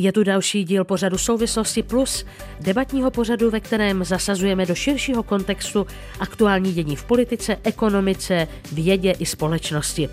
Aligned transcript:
Je 0.00 0.12
tu 0.12 0.22
další 0.22 0.64
díl 0.64 0.84
pořadu 0.84 1.18
Souvislosti 1.18 1.82
plus, 1.82 2.26
debatního 2.60 3.10
pořadu, 3.10 3.50
ve 3.50 3.60
kterém 3.60 4.04
zasazujeme 4.04 4.66
do 4.66 4.74
širšího 4.74 5.22
kontextu 5.22 5.86
aktuální 6.20 6.72
dění 6.72 6.96
v 6.96 7.04
politice, 7.04 7.56
ekonomice, 7.64 8.48
vědě 8.72 9.10
i 9.10 9.26
společnosti. 9.26 10.08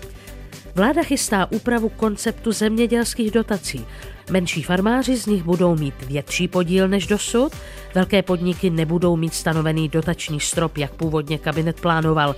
Vláda 0.74 1.02
chystá 1.02 1.52
úpravu 1.52 1.88
konceptu 1.88 2.52
zemědělských 2.52 3.30
dotací. 3.30 3.86
Menší 4.30 4.62
farmáři 4.62 5.16
z 5.16 5.26
nich 5.26 5.42
budou 5.42 5.76
mít 5.76 6.02
větší 6.02 6.48
podíl 6.48 6.88
než 6.88 7.06
dosud, 7.06 7.52
velké 7.94 8.22
podniky 8.22 8.70
nebudou 8.70 9.16
mít 9.16 9.34
stanovený 9.34 9.88
dotační 9.88 10.40
strop, 10.40 10.78
jak 10.78 10.94
původně 10.94 11.38
kabinet 11.38 11.80
plánoval 11.80 12.36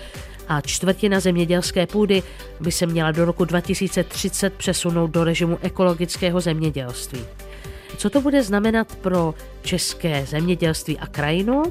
a 0.49 0.61
čtvrtina 0.61 1.21
zemědělské 1.21 1.87
půdy 1.87 2.23
by 2.61 2.73
se 2.73 2.87
měla 2.87 3.13
do 3.13 3.25
roku 3.25 3.45
2030 3.45 4.55
přesunout 4.55 5.11
do 5.11 5.25
režimu 5.25 5.59
ekologického 5.63 6.41
zemědělství. 6.41 7.21
Co 7.97 8.11
to 8.11 8.21
bude 8.21 8.43
znamenat 8.43 8.97
pro 8.97 9.35
české 9.63 10.27
zemědělství 10.27 10.99
a 10.99 11.07
krajinu, 11.07 11.63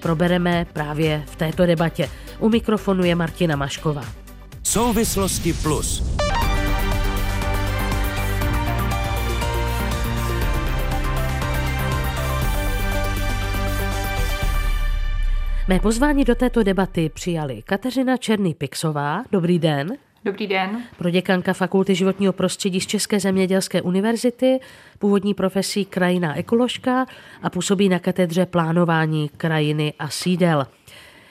probereme 0.00 0.66
právě 0.72 1.22
v 1.26 1.36
této 1.36 1.66
debatě. 1.66 2.10
U 2.38 2.48
mikrofonu 2.48 3.04
je 3.04 3.14
Martina 3.14 3.56
Mašková. 3.56 4.04
Souvislosti 4.62 5.52
plus. 5.52 6.23
Mé 15.68 15.80
pozvání 15.80 16.24
do 16.24 16.34
této 16.34 16.62
debaty 16.62 17.08
přijali 17.08 17.62
Kateřina 17.62 18.16
Černý-Pixová. 18.16 19.24
Dobrý 19.32 19.58
den. 19.58 19.96
Dobrý 20.24 20.46
den. 20.46 20.82
Proděkanka 20.98 21.52
Fakulty 21.52 21.94
životního 21.94 22.32
prostředí 22.32 22.80
z 22.80 22.86
České 22.86 23.20
zemědělské 23.20 23.82
univerzity, 23.82 24.60
původní 24.98 25.34
profesí 25.34 25.84
krajina 25.84 26.38
ekoložka 26.38 27.06
a 27.42 27.50
působí 27.50 27.88
na 27.88 27.98
katedře 27.98 28.46
plánování 28.46 29.28
krajiny 29.36 29.92
a 29.98 30.08
sídel. 30.08 30.66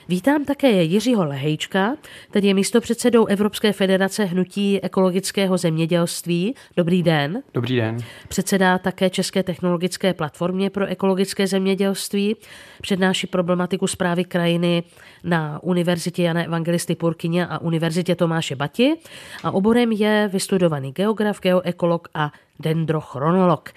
Vítám 0.09 0.45
také 0.45 0.83
Jiřího 0.83 1.25
Lehejčka, 1.25 1.95
který 2.29 2.47
je 2.47 2.53
místopředsedou 2.53 3.25
Evropské 3.25 3.73
federace 3.73 4.23
hnutí 4.23 4.81
ekologického 4.81 5.57
zemědělství. 5.57 6.55
Dobrý 6.77 7.03
den. 7.03 7.43
Dobrý 7.53 7.75
den. 7.75 7.97
Předsedá 8.27 8.77
také 8.77 9.09
České 9.09 9.43
technologické 9.43 10.13
platformě 10.13 10.69
pro 10.69 10.85
ekologické 10.85 11.47
zemědělství. 11.47 12.35
Přednáší 12.81 13.27
problematiku 13.27 13.87
zprávy 13.87 14.25
krajiny 14.25 14.83
na 15.23 15.63
Univerzitě 15.63 16.23
Jana 16.23 16.43
Evangelisty 16.43 16.95
Purkyně 16.95 17.47
a 17.47 17.59
Univerzitě 17.59 18.15
Tomáše 18.15 18.55
Bati. 18.55 18.95
A 19.43 19.51
oborem 19.51 19.91
je 19.91 20.29
vystudovaný 20.33 20.91
geograf, 20.91 21.41
geoekolog 21.41 22.07
a 22.13 22.31
dendrochronolog. 22.59 23.69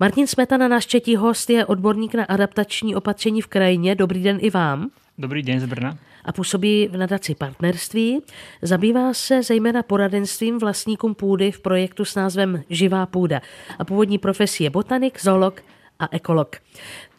Martin 0.00 0.26
Smetana, 0.26 0.68
náš 0.68 0.86
třetí 0.86 1.16
host, 1.16 1.50
je 1.50 1.66
odborník 1.66 2.14
na 2.14 2.24
adaptační 2.24 2.94
opatření 2.94 3.42
v 3.42 3.46
krajině. 3.46 3.94
Dobrý 3.94 4.22
den 4.22 4.38
i 4.40 4.50
vám. 4.50 4.90
Dobrý 5.18 5.42
den 5.42 5.60
z 5.60 5.64
Brna. 5.64 5.98
A 6.24 6.32
působí 6.32 6.88
v 6.88 6.96
nadaci 6.96 7.34
partnerství. 7.34 8.22
Zabývá 8.62 9.14
se 9.14 9.42
zejména 9.42 9.82
poradenstvím 9.82 10.58
vlastníkům 10.58 11.14
půdy 11.14 11.52
v 11.52 11.60
projektu 11.60 12.04
s 12.04 12.14
názvem 12.14 12.62
Živá 12.70 13.06
půda. 13.06 13.40
A 13.78 13.84
původní 13.84 14.18
profesí 14.18 14.64
je 14.64 14.70
botanik, 14.70 15.22
zoolog 15.22 15.62
a 15.98 16.08
ekolog. 16.10 16.56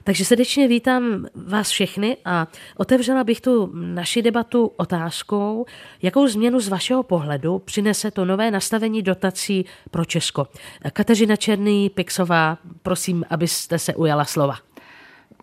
Takže 0.04 0.26
srdečně 0.26 0.68
vítám 0.68 1.26
vás 1.36 1.70
všechny 1.70 2.18
a 2.26 2.48
otevřela 2.78 3.24
bych 3.24 3.42
tu 3.42 3.72
naši 3.74 4.22
debatu 4.22 4.72
otázkou, 4.78 5.66
jakou 6.02 6.28
změnu 6.28 6.60
z 6.60 6.68
vašeho 6.68 7.04
pohledu 7.04 7.60
přinese 7.60 8.12
to 8.12 8.26
nové 8.26 8.52
nastavení 8.52 9.02
dotací 9.02 9.66
pro 9.92 10.06
Česko. 10.06 10.48
Kateřina 10.94 11.36
Černý, 11.36 11.90
Pixová, 11.90 12.58
prosím, 12.84 13.26
abyste 13.30 13.80
se 13.80 13.96
ujala 13.96 14.26
slova. 14.26 14.56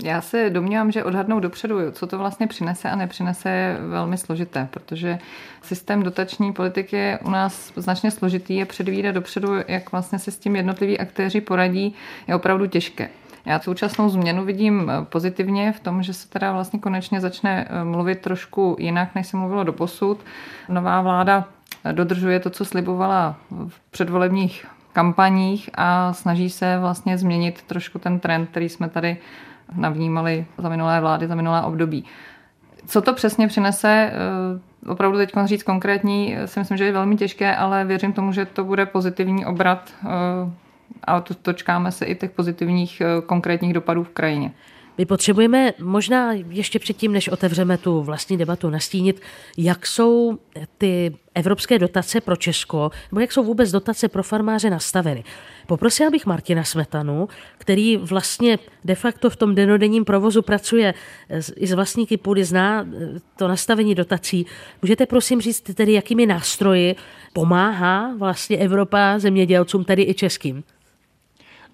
Já 0.03 0.21
se 0.21 0.51
domnívám, 0.51 0.93
že 0.93 1.05
odhadnout 1.05 1.43
dopředu, 1.43 1.77
co 1.93 2.07
to 2.07 2.19
vlastně 2.19 2.47
přinese 2.47 2.91
a 2.91 2.97
nepřinese, 2.97 3.51
je 3.51 3.79
velmi 3.89 4.19
složité, 4.19 4.69
protože 4.71 5.19
systém 5.63 6.03
dotační 6.03 6.53
politiky 6.53 6.97
je 6.97 7.19
u 7.25 7.31
nás 7.31 7.73
značně 7.77 8.11
složitý 8.11 8.63
a 8.63 8.67
předvídat 8.67 9.13
dopředu, 9.13 9.55
jak 9.69 9.93
vlastně 9.93 10.19
se 10.19 10.31
s 10.31 10.39
tím 10.39 10.57
jednotliví 10.57 10.99
aktéři 10.99 11.41
poradí, 11.41 11.95
je 12.29 12.35
opravdu 12.35 12.67
těžké. 12.67 13.09
Já 13.45 13.61
současnou 13.61 14.09
změnu 14.09 14.45
vidím 14.45 14.93
pozitivně 15.05 15.73
v 15.73 15.81
tom, 15.81 16.03
že 16.03 16.15
se 16.15 16.29
teda 16.29 16.53
vlastně 16.53 16.79
konečně 16.79 17.21
začne 17.21 17.69
mluvit 17.85 18.21
trošku 18.21 18.77
jinak, 18.79 19.15
než 19.15 19.27
se 19.27 19.37
mluvilo 19.37 19.65
do 19.65 19.73
posud. 19.73 20.21
Nová 20.69 21.01
vláda 21.01 21.45
dodržuje 21.93 22.41
to, 22.41 22.51
co 22.51 22.65
slibovala 22.65 23.37
v 23.51 23.81
předvolebních 23.91 24.67
kampaních 24.93 25.71
a 25.75 26.13
snaží 26.13 26.51
se 26.51 26.79
vlastně 26.81 27.19
změnit 27.19 27.63
trošku 27.63 27.99
ten 27.99 28.21
trend, 28.21 28.47
který 28.47 28.69
jsme 28.69 28.89
tady 28.89 29.17
navnímali 29.77 30.47
za 30.59 30.69
minulé 30.69 31.01
vlády, 31.01 31.27
za 31.27 31.35
minulé 31.35 31.63
období. 31.63 32.05
Co 32.87 33.03
to 33.03 33.13
přesně 33.13 33.49
přinese, 33.49 34.13
eh, 34.13 34.91
opravdu 34.91 35.19
teď 35.19 35.33
říct 35.45 35.63
konkrétní, 35.63 36.37
si 36.45 36.59
myslím, 36.59 36.79
že 36.79 36.85
je 36.85 36.93
velmi 36.93 37.17
těžké, 37.17 37.57
ale 37.57 37.85
věřím 37.85 38.13
tomu, 38.13 38.33
že 38.33 38.45
to 38.45 38.65
bude 38.65 38.87
pozitivní 38.87 39.47
obrat 39.47 39.91
eh, 40.05 40.09
a 41.05 41.21
to, 41.21 41.35
točkáme 41.35 41.93
se 41.93 42.05
i 42.05 42.15
těch 42.15 42.31
pozitivních 42.31 43.01
eh, 43.01 43.07
konkrétních 43.27 43.73
dopadů 43.73 44.05
v 44.05 44.09
krajině. 44.09 44.53
My 44.99 45.07
potřebujeme 45.07 45.73
možná 45.81 46.33
ještě 46.33 46.79
předtím, 46.79 47.13
než 47.13 47.29
otevřeme 47.29 47.79
tu 47.79 48.03
vlastní 48.03 48.37
debatu, 48.37 48.71
nastínit, 48.71 49.21
jak 49.59 49.87
jsou 49.87 50.39
ty 50.79 51.17
evropské 51.35 51.79
dotace 51.79 52.21
pro 52.21 52.37
Česko, 52.37 52.91
nebo 53.13 53.21
jak 53.21 53.33
jsou 53.33 53.45
vůbec 53.45 53.71
dotace 53.71 54.09
pro 54.09 54.23
farmáře 54.23 54.71
nastaveny. 54.71 55.25
Poprosila 55.67 56.11
bych 56.11 56.27
Martina 56.27 56.65
Smetanu, 56.65 57.29
který 57.59 57.97
vlastně 57.97 58.59
de 58.85 58.95
facto 58.95 59.31
v 59.31 59.37
tom 59.37 59.55
denodenním 59.55 60.05
provozu 60.05 60.43
pracuje 60.43 60.95
i 61.57 61.67
z 61.67 61.73
vlastníky 61.73 62.17
půdy, 62.17 62.45
zná 62.45 62.87
eh, 62.87 63.21
to 63.37 63.49
nastavení 63.49 63.95
dotací. 63.95 64.47
Můžete 64.83 65.07
prosím 65.07 65.41
říct 65.41 65.61
tedy, 65.61 65.93
jakými 65.93 66.27
nástroji 66.27 66.97
pomáhá 67.33 68.15
vlastně 68.19 68.57
Evropa 68.57 69.19
zemědělcům, 69.19 69.85
tedy 69.85 70.03
i 70.03 70.15
českým? 70.15 70.65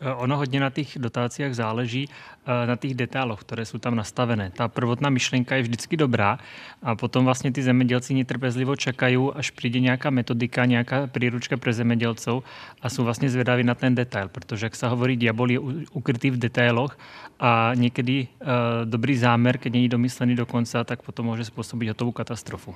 Eh, 0.00 0.14
ono 0.14 0.36
hodně 0.36 0.60
na 0.60 0.70
těch 0.70 0.98
dotacích 0.98 1.56
záleží 1.56 2.08
eh, 2.08 2.66
na 2.66 2.76
těch 2.76 2.94
detailoch, 2.94 3.40
které 3.40 3.64
jsou 3.64 3.78
tam 3.78 3.94
nastavené. 3.94 4.50
Ta 4.50 4.68
prvotná 4.68 5.10
myšlenka 5.10 5.56
je 5.56 5.62
vždycky 5.62 5.96
dobrá 5.96 6.38
a 6.82 6.96
potom 6.96 7.24
vlastně 7.24 7.52
ty 7.52 7.62
zemědělci 7.62 8.14
netrpezlivo 8.14 8.76
čekají, 8.76 9.18
až 9.34 9.50
přijde 9.50 9.80
nějaká 9.80 10.10
metodika, 10.10 10.64
nějaká 10.64 11.06
příručka 11.06 11.56
pro 11.56 11.72
zemědělců 11.72 12.44
a 12.82 12.88
jsou 12.88 13.04
vlastně 13.04 13.30
zvědaví 13.30 13.64
na 13.64 13.74
ten 13.74 13.94
detail, 13.94 14.28
protože 14.28 14.66
jak 14.66 14.76
se 14.76 14.88
hovorí, 14.88 15.16
diabol 15.16 15.50
je 15.50 15.58
ukrytý 15.92 16.30
v 16.30 16.36
detailoch 16.36 16.98
a 17.40 17.70
někdy 17.74 18.28
uh, 18.40 18.48
dobrý 18.84 19.16
záměr, 19.16 19.58
když 19.58 19.72
není 19.72 19.88
domyslený 19.88 20.36
do 20.36 20.46
konce, 20.46 20.84
tak 20.84 21.02
potom 21.02 21.26
může 21.26 21.44
způsobit 21.44 21.88
hotovou 21.88 22.12
katastrofu. 22.12 22.74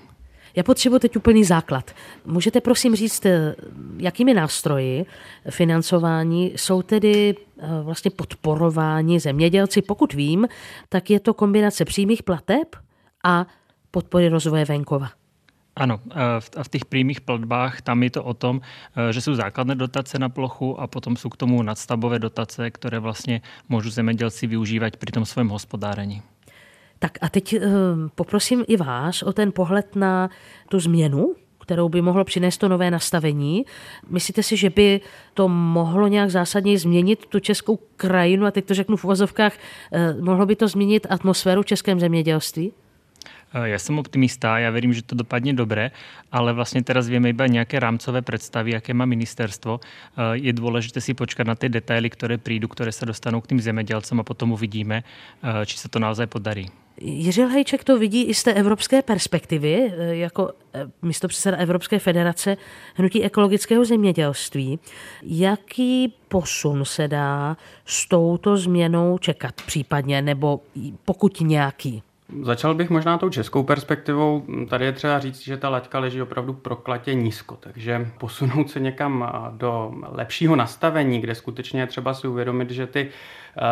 Já 0.56 0.62
potřebuji 0.62 0.98
teď 0.98 1.16
úplný 1.16 1.44
základ. 1.44 1.90
Můžete 2.26 2.60
prosím 2.60 2.96
říct, 2.96 3.26
eh, 3.26 3.54
jakými 3.96 4.34
nástroji 4.34 5.06
financování 5.50 6.52
jsou 6.56 6.82
tedy 6.82 7.34
eh, 7.58 7.66
vlastně 7.82 8.10
podporováni 8.10 9.20
zemědělci? 9.20 9.82
Pokud 9.82 10.14
vím, 10.14 10.48
tak 10.88 11.10
je 11.10 11.20
to 11.20 11.34
kombinace 11.34 11.84
přímých 11.84 12.22
plateb 12.22 12.76
a 13.24 13.46
podpory 13.90 14.28
rozvoje 14.28 14.64
venkova. 14.64 15.08
Ano, 15.76 16.00
v 16.62 16.68
těch 16.68 16.84
přímých 16.84 17.20
platbách 17.20 17.82
tam 17.82 18.02
je 18.02 18.10
to 18.10 18.24
o 18.24 18.34
tom, 18.34 18.60
eh, 18.96 19.12
že 19.12 19.20
jsou 19.20 19.34
základné 19.34 19.74
dotace 19.74 20.18
na 20.18 20.28
plochu 20.28 20.80
a 20.80 20.86
potom 20.86 21.16
jsou 21.16 21.28
k 21.28 21.36
tomu 21.36 21.62
nadstavové 21.62 22.18
dotace, 22.18 22.70
které 22.70 22.98
vlastně 22.98 23.40
můžou 23.68 23.90
zemědělci 23.90 24.46
využívat 24.46 24.96
při 24.96 25.12
tom 25.12 25.24
svém 25.24 25.48
hospodárení. 25.48 26.22
Tak 27.02 27.18
a 27.20 27.28
teď 27.28 27.54
uh, 27.54 27.62
poprosím 28.14 28.64
i 28.68 28.76
vás 28.76 29.22
o 29.22 29.32
ten 29.32 29.52
pohled 29.52 29.96
na 29.96 30.30
tu 30.68 30.80
změnu, 30.80 31.34
kterou 31.60 31.88
by 31.88 32.02
mohlo 32.02 32.24
přinést 32.24 32.58
to 32.58 32.68
nové 32.68 32.90
nastavení. 32.90 33.64
Myslíte 34.08 34.42
si, 34.42 34.56
že 34.56 34.70
by 34.70 35.00
to 35.34 35.48
mohlo 35.48 36.06
nějak 36.06 36.30
zásadně 36.30 36.78
změnit 36.78 37.26
tu 37.26 37.40
českou 37.40 37.78
krajinu, 37.96 38.46
a 38.46 38.50
teď 38.50 38.64
to 38.64 38.74
řeknu 38.74 38.96
v 38.96 39.04
uvozovkách, 39.04 39.52
uh, 39.56 40.24
mohlo 40.24 40.46
by 40.46 40.56
to 40.56 40.68
změnit 40.68 41.06
atmosféru 41.10 41.62
v 41.62 41.66
českém 41.66 42.00
zemědělství? 42.00 42.72
Eh, 43.54 43.68
já 43.68 43.78
jsem 43.78 43.98
optimista, 43.98 44.58
já 44.58 44.70
věřím, 44.70 44.92
že 44.92 45.02
to 45.02 45.14
dopadne 45.14 45.52
dobré, 45.52 45.90
ale 46.32 46.52
vlastně 46.52 46.82
teraz 46.84 47.08
víme 47.08 47.28
iba 47.28 47.46
nějaké 47.46 47.80
rámcové 47.80 48.22
představy, 48.22 48.70
jaké 48.70 48.94
má 48.94 49.04
ministerstvo. 49.04 49.80
Je 50.32 50.52
důležité 50.52 51.00
si 51.00 51.14
počkat 51.14 51.46
na 51.46 51.54
ty 51.54 51.68
detaily, 51.68 52.10
které 52.10 52.38
přijdu, 52.38 52.68
které 52.68 52.92
se 52.92 53.06
dostanou 53.06 53.40
k 53.40 53.46
tým 53.46 53.60
zemědělcům 53.60 54.20
a 54.20 54.22
potom 54.22 54.52
uvidíme, 54.52 55.02
či 55.66 55.78
se 55.78 55.88
to 55.88 55.98
naozaj 55.98 56.26
podarí. 56.26 56.70
Jiří 57.00 57.42
Hejček 57.42 57.84
to 57.84 57.98
vidí 57.98 58.24
i 58.24 58.34
z 58.34 58.42
té 58.42 58.52
evropské 58.52 59.02
perspektivy, 59.02 59.92
eh, 59.96 60.16
jako 60.16 60.50
eh, 60.74 60.86
místo 61.02 61.28
předseda 61.28 61.56
Evropské 61.56 61.98
federace 61.98 62.56
hnutí 62.94 63.24
ekologického 63.24 63.84
zemědělství. 63.84 64.78
Jaký 65.22 66.14
posun 66.28 66.84
se 66.84 67.08
dá 67.08 67.56
s 67.84 68.08
touto 68.08 68.56
změnou 68.56 69.18
čekat 69.18 69.62
případně, 69.62 70.22
nebo 70.22 70.60
pokud 71.04 71.40
nějaký? 71.40 72.02
Začal 72.40 72.74
bych 72.74 72.90
možná 72.90 73.18
tou 73.18 73.28
českou 73.28 73.62
perspektivou. 73.62 74.46
Tady 74.68 74.84
je 74.84 74.92
třeba 74.92 75.18
říct, 75.18 75.40
že 75.42 75.56
ta 75.56 75.68
laťka 75.68 75.98
leží 75.98 76.22
opravdu 76.22 76.52
proklatě 76.52 77.14
nízko, 77.14 77.56
takže 77.60 78.10
posunout 78.18 78.70
se 78.70 78.80
někam 78.80 79.32
do 79.50 79.92
lepšího 80.08 80.56
nastavení, 80.56 81.20
kde 81.20 81.34
skutečně 81.34 81.80
je 81.80 81.86
třeba 81.86 82.14
si 82.14 82.28
uvědomit, 82.28 82.70
že 82.70 82.86
ty 82.86 83.08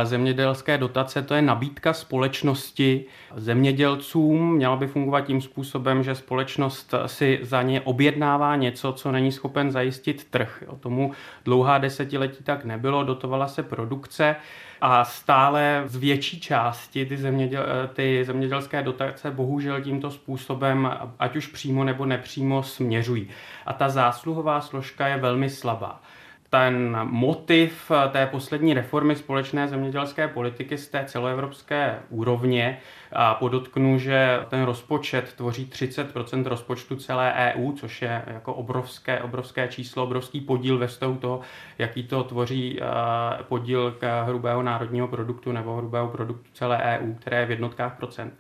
zemědělské 0.03 0.79
dotace 0.79 1.23
to 1.23 1.35
je 1.35 1.43
nabídka 1.43 1.93
společnosti 1.93 3.05
zemědělcům. 3.37 4.55
Měla 4.55 4.77
by 4.77 4.87
fungovat 4.87 5.21
tím 5.21 5.41
způsobem, 5.41 6.03
že 6.03 6.15
společnost 6.15 6.95
si 7.07 7.39
za 7.43 7.63
ně 7.63 7.81
objednává 7.81 8.57
něco, 8.57 8.93
co 8.93 9.13
není 9.13 9.33
schopen 9.33 9.71
zajistit 9.71 10.25
trh. 10.31 10.65
O 10.67 10.77
tomu 10.77 11.13
dlouhá 11.45 11.79
desetiletí 11.79 12.45
tak 12.45 12.65
nebylo, 12.65 13.05
dotovala 13.05 13.49
se 13.49 13.63
produkce 13.63 14.37
a 14.81 15.05
stále 15.05 15.83
z 15.87 15.97
větší 15.97 16.41
části 16.41 17.07
ty, 17.07 17.17
zeměděl, 17.17 17.65
ty 17.95 18.25
zemědělské 18.25 18.50
dotace 18.83 19.31
bohužel 19.31 19.81
tímto 19.81 20.11
způsobem, 20.11 20.91
ať 21.19 21.37
už 21.37 21.47
přímo 21.47 21.85
nebo 21.85 22.07
nepřímo, 22.07 22.63
směřují. 22.63 23.29
A 23.67 23.73
ta 23.73 23.89
zásluhová 23.89 24.61
složka 24.61 25.09
je 25.09 25.17
velmi 25.17 25.51
slabá 25.51 26.01
ten 26.51 26.99
motiv 27.03 27.91
té 28.11 28.27
poslední 28.27 28.75
reformy 28.75 29.17
společné 29.17 29.69
zemědělské 29.69 30.29
politiky 30.29 30.79
z 30.79 30.89
té 30.89 31.05
celoevropské 31.05 31.99
úrovně 32.09 32.79
a 33.13 33.35
podotknu, 33.35 33.99
že 33.99 34.41
ten 34.49 34.63
rozpočet 34.63 35.33
tvoří 35.33 35.67
30% 35.67 36.47
rozpočtu 36.47 36.97
celé 36.97 37.33
EU, 37.35 37.73
což 37.73 38.03
je 38.03 38.23
jako 38.27 38.55
obrovské, 38.55 39.21
obrovské 39.21 39.69
číslo, 39.69 40.05
obrovský 40.05 40.41
podíl 40.41 40.79
ve 40.79 40.87
vztahu 40.87 41.17
toho, 41.17 41.41
jaký 41.79 42.03
to 42.03 42.25
tvoří 42.25 42.81
podíl 43.43 43.93
k 43.93 44.25
hrubého 44.25 44.63
národního 44.63 45.09
produktu 45.09 45.53
nebo 45.53 45.77
hrubého 45.77 46.09
produktu 46.09 46.51
celé 46.53 46.79
EU, 46.83 47.15
které 47.15 47.41
je 47.41 47.47
v 47.47 47.51
jednotkách 47.51 47.97
procent 47.97 48.35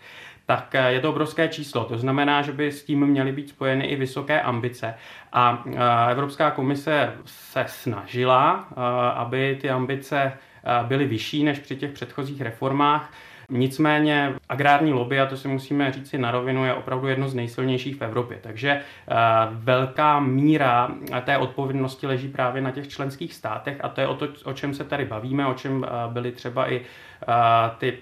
tak 0.50 0.74
eh, 0.74 0.92
je 0.92 1.00
to 1.00 1.10
obrovské 1.10 1.48
číslo. 1.48 1.84
To 1.84 1.98
znamená, 1.98 2.42
že 2.42 2.52
by 2.52 2.72
s 2.72 2.84
tím 2.84 3.06
měly 3.06 3.32
být 3.32 3.48
spojeny 3.48 3.84
i 3.84 3.96
vysoké 3.96 4.40
ambice. 4.40 4.94
A 5.32 5.64
eh, 5.66 6.10
Evropská 6.10 6.50
komise 6.50 7.12
se 7.24 7.64
snažila, 7.68 8.68
eh, 8.70 8.74
aby 9.14 9.58
ty 9.60 9.70
ambice 9.70 10.32
byly 10.82 11.04
vyšší 11.04 11.44
než 11.44 11.58
při 11.58 11.76
těch 11.76 11.92
předchozích 11.92 12.40
reformách. 12.40 13.12
Nicméně 13.50 14.34
agrární 14.48 14.92
lobby, 14.92 15.20
a 15.20 15.26
to 15.26 15.36
si 15.36 15.48
musíme 15.48 15.92
říct 15.92 16.10
si 16.10 16.18
na 16.18 16.30
rovinu, 16.30 16.64
je 16.64 16.74
opravdu 16.74 17.06
jedno 17.06 17.28
z 17.28 17.34
nejsilnějších 17.34 17.96
v 17.96 18.02
Evropě. 18.02 18.38
Takže 18.40 18.80
velká 19.50 20.20
míra 20.20 20.90
té 21.24 21.38
odpovědnosti 21.38 22.06
leží 22.06 22.28
právě 22.28 22.62
na 22.62 22.70
těch 22.70 22.88
členských 22.88 23.34
státech 23.34 23.76
a 23.80 23.88
to 23.88 24.00
je 24.00 24.06
o 24.06 24.14
to, 24.14 24.28
o 24.44 24.52
čem 24.52 24.74
se 24.74 24.84
tady 24.84 25.04
bavíme, 25.04 25.46
o 25.46 25.54
čem 25.54 25.86
byly 26.12 26.32
třeba 26.32 26.72
i 26.72 26.80
ty 27.78 27.98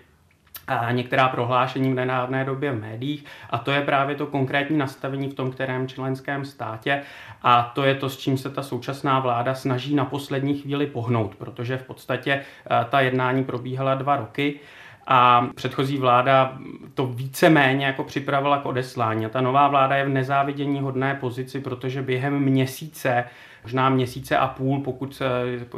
a 0.69 0.93
některá 0.93 1.29
prohlášení 1.29 1.93
v 1.93 1.95
nedávné 1.95 2.45
době 2.45 2.73
v 2.73 2.81
médiích. 2.81 3.25
A 3.51 3.59
to 3.59 3.71
je 3.71 3.83
právě 3.83 4.17
to 4.17 4.27
konkrétní 4.27 4.79
nastavení 4.79 5.29
v 5.29 5.35
tom 5.35 5.51
kterém 5.51 5.89
členském 5.89 6.45
státě. 6.45 7.03
A 7.43 7.73
to 7.75 7.85
je 7.85 7.95
to, 7.95 8.09
s 8.09 8.17
čím 8.17 8.39
se 8.39 8.51
ta 8.51 8.63
současná 8.63 9.21
vláda 9.21 9.55
snaží 9.55 9.95
na 9.95 10.05
poslední 10.05 10.59
chvíli 10.59 10.87
pohnout, 10.87 11.35
protože 11.35 11.77
v 11.77 11.83
podstatě 11.83 12.33
eh, 12.33 12.87
ta 12.91 13.01
jednání 13.01 13.45
probíhala 13.45 13.95
dva 13.95 14.17
roky 14.17 14.61
a 15.11 15.49
předchozí 15.55 15.99
vláda 15.99 16.59
to 16.95 17.07
více-méně 17.07 17.87
jako 17.87 18.05
připravila 18.05 18.59
k 18.59 18.67
odeslání. 18.67 19.27
A 19.27 19.29
ta 19.29 19.41
nová 19.41 19.69
vláda 19.69 19.97
je 19.97 20.05
v 20.05 20.09
nezávidění 20.09 20.81
hodné 20.81 21.15
pozici, 21.15 21.61
protože 21.61 22.03
během 22.03 22.39
měsíce 22.39 23.25
možná 23.63 23.89
měsíce 23.89 24.37
a 24.37 24.47
půl, 24.49 24.81
pokud 24.81 25.15
se, 25.15 25.25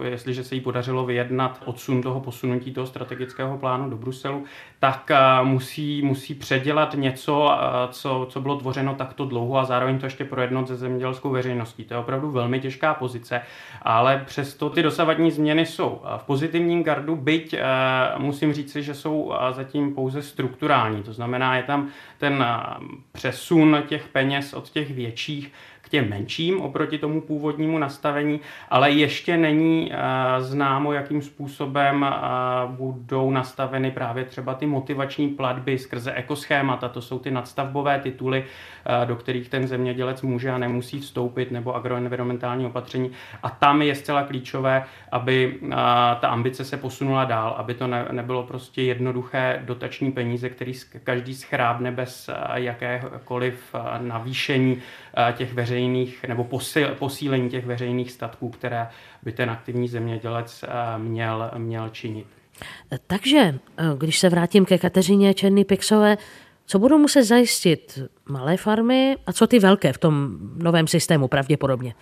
jestliže 0.04 0.44
se 0.44 0.54
jí 0.54 0.60
podařilo 0.60 1.06
vyjednat 1.06 1.62
odsun 1.64 2.02
toho 2.02 2.20
posunutí 2.20 2.72
toho 2.72 2.86
strategického 2.86 3.58
plánu 3.58 3.90
do 3.90 3.96
Bruselu, 3.96 4.44
tak 4.78 5.10
eh, 5.10 5.44
musí, 5.44 6.02
musí 6.02 6.34
předělat 6.34 6.94
něco, 6.94 7.50
eh, 7.52 7.62
co, 7.90 8.26
co 8.30 8.40
bylo 8.40 8.56
tvořeno 8.56 8.94
takto 8.94 9.24
dlouho 9.24 9.58
a 9.58 9.64
zároveň 9.64 9.98
to 9.98 10.06
ještě 10.06 10.24
projednat 10.24 10.68
se 10.68 10.76
zemědělskou 10.76 11.30
veřejností. 11.30 11.84
To 11.84 11.94
je 11.94 12.00
opravdu 12.00 12.30
velmi 12.30 12.60
těžká 12.60 12.94
pozice, 12.94 13.42
ale 13.82 14.22
přesto 14.26 14.70
ty 14.70 14.82
dosavadní 14.82 15.30
změny 15.30 15.66
jsou 15.66 16.00
v 16.16 16.22
pozitivním 16.22 16.82
gardu, 16.82 17.16
byť 17.16 17.54
eh, 17.54 17.64
musím 18.18 18.52
říci, 18.52 18.82
že 18.82 18.94
jsou 18.94 19.19
zatím 19.52 19.94
pouze 19.94 20.22
strukturální. 20.22 21.02
To 21.02 21.12
znamená, 21.12 21.56
je 21.56 21.62
tam 21.62 21.88
ten 22.18 22.44
přesun 23.12 23.82
těch 23.86 24.08
peněz 24.08 24.54
od 24.54 24.70
těch 24.70 24.90
větších 24.90 25.52
těm 25.90 26.08
menším 26.10 26.60
oproti 26.60 26.98
tomu 26.98 27.20
původnímu 27.20 27.78
nastavení, 27.78 28.40
ale 28.68 28.90
ještě 28.90 29.36
není 29.36 29.90
uh, 29.90 30.42
známo, 30.42 30.92
jakým 30.92 31.22
způsobem 31.22 32.02
uh, 32.02 32.70
budou 32.74 33.30
nastaveny 33.30 33.90
právě 33.90 34.24
třeba 34.24 34.54
ty 34.54 34.66
motivační 34.66 35.28
platby 35.28 35.78
skrze 35.78 36.12
ekoschémata, 36.12 36.88
to 36.88 37.02
jsou 37.02 37.18
ty 37.18 37.30
nadstavbové 37.30 38.00
tituly, 38.00 38.44
uh, 38.44 39.08
do 39.08 39.16
kterých 39.16 39.48
ten 39.48 39.66
zemědělec 39.66 40.22
může 40.22 40.50
a 40.50 40.58
nemusí 40.58 41.00
vstoupit, 41.00 41.50
nebo 41.50 41.74
agroenvironmentální 41.74 42.66
opatření. 42.66 43.10
A 43.42 43.50
tam 43.50 43.82
je 43.82 43.94
zcela 43.94 44.22
klíčové, 44.22 44.84
aby 45.12 45.58
ta 46.20 46.28
ambice 46.28 46.64
se 46.64 46.76
posunula 46.76 47.24
dál, 47.24 47.54
aby 47.58 47.74
to 47.74 47.86
ne, 47.86 48.06
nebylo 48.12 48.42
prostě 48.42 48.82
jednoduché 48.82 49.62
dotační 49.64 50.12
peníze, 50.12 50.48
který 50.48 50.72
každý 51.04 51.34
schrábne 51.34 51.92
bez 51.92 52.30
jakékoliv 52.54 53.74
uh, 53.74 54.06
navýšení 54.06 54.78
těch 55.32 55.54
veřejných 55.54 56.24
nebo 56.28 56.48
posílení 56.98 57.50
těch 57.50 57.66
veřejných 57.66 58.12
statků, 58.12 58.48
které 58.48 58.88
by 59.22 59.32
ten 59.32 59.50
aktivní 59.50 59.88
zemědělec 59.88 60.64
eh, 60.68 60.98
měl, 60.98 61.50
měl 61.58 61.88
činit. 61.88 62.26
Takže, 63.06 63.38
eh, 63.38 63.84
když 63.98 64.18
se 64.18 64.28
vrátím 64.28 64.64
ke 64.64 64.78
Kateřině 64.78 65.34
Černý 65.34 65.64
Pixové, 65.64 66.18
co 66.66 66.78
budou 66.78 66.98
muset 66.98 67.24
zajistit 67.24 67.98
malé 68.28 68.56
farmy 68.56 69.16
a 69.26 69.32
co 69.32 69.46
ty 69.46 69.58
velké 69.58 69.92
v 69.92 69.98
tom 69.98 70.38
novém 70.56 70.86
systému 70.86 71.28
pravděpodobně? 71.28 71.94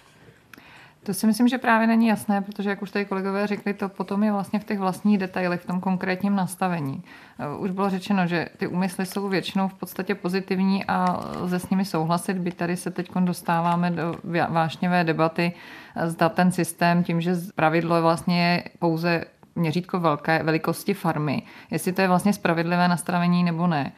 To 1.09 1.15
si 1.15 1.27
myslím, 1.27 1.49
že 1.49 1.59
právě 1.59 1.87
není 1.87 2.07
jasné, 2.07 2.43
protože, 2.43 2.71
jak 2.71 2.83
už 2.83 2.91
tady 2.91 3.05
kolegové 3.05 3.47
řekli, 3.47 3.75
to 3.75 3.89
potom 3.89 4.23
je 4.23 4.33
vlastně 4.33 4.59
v 4.59 4.65
těch 4.65 4.79
vlastních 4.79 5.19
detailech, 5.19 5.61
v 5.61 5.67
tom 5.67 5.81
konkrétním 5.81 6.37
nastavení. 6.37 7.03
Eh, 7.39 7.59
už 7.59 7.71
bylo 7.71 7.91
řečeno, 7.91 8.27
že 8.27 8.49
ty 8.57 8.67
úmysly 8.67 9.07
jsou 9.07 9.29
většinou 9.29 9.69
v 9.69 9.75
podstatě 9.75 10.15
pozitivní 10.15 10.85
a 10.85 11.21
lze 11.41 11.59
s 11.59 11.71
nimi 11.71 11.85
souhlasit, 11.85 12.39
by 12.39 12.53
tady 12.53 12.77
se 12.77 12.91
teď 12.91 13.11
dostáváme 13.21 13.91
do 13.91 14.15
vášněvé 14.49 15.05
debaty, 15.05 15.53
eh, 15.97 16.11
zda 16.11 16.29
ten 16.29 16.53
systém 16.53 17.05
tím, 17.05 17.21
že 17.21 17.35
pravidlo 17.55 17.97
je 17.97 18.03
vlastně 18.03 18.65
pouze 18.79 19.25
měřítko 19.55 20.01
velké 20.01 20.43
velikosti 20.43 20.95
farmy, 20.95 21.43
jestli 21.71 21.93
to 21.93 22.01
je 22.01 22.09
vlastně 22.09 22.33
spravedlivé 22.33 22.89
nastavení 22.89 23.45
nebo 23.45 23.67
ne 23.67 23.93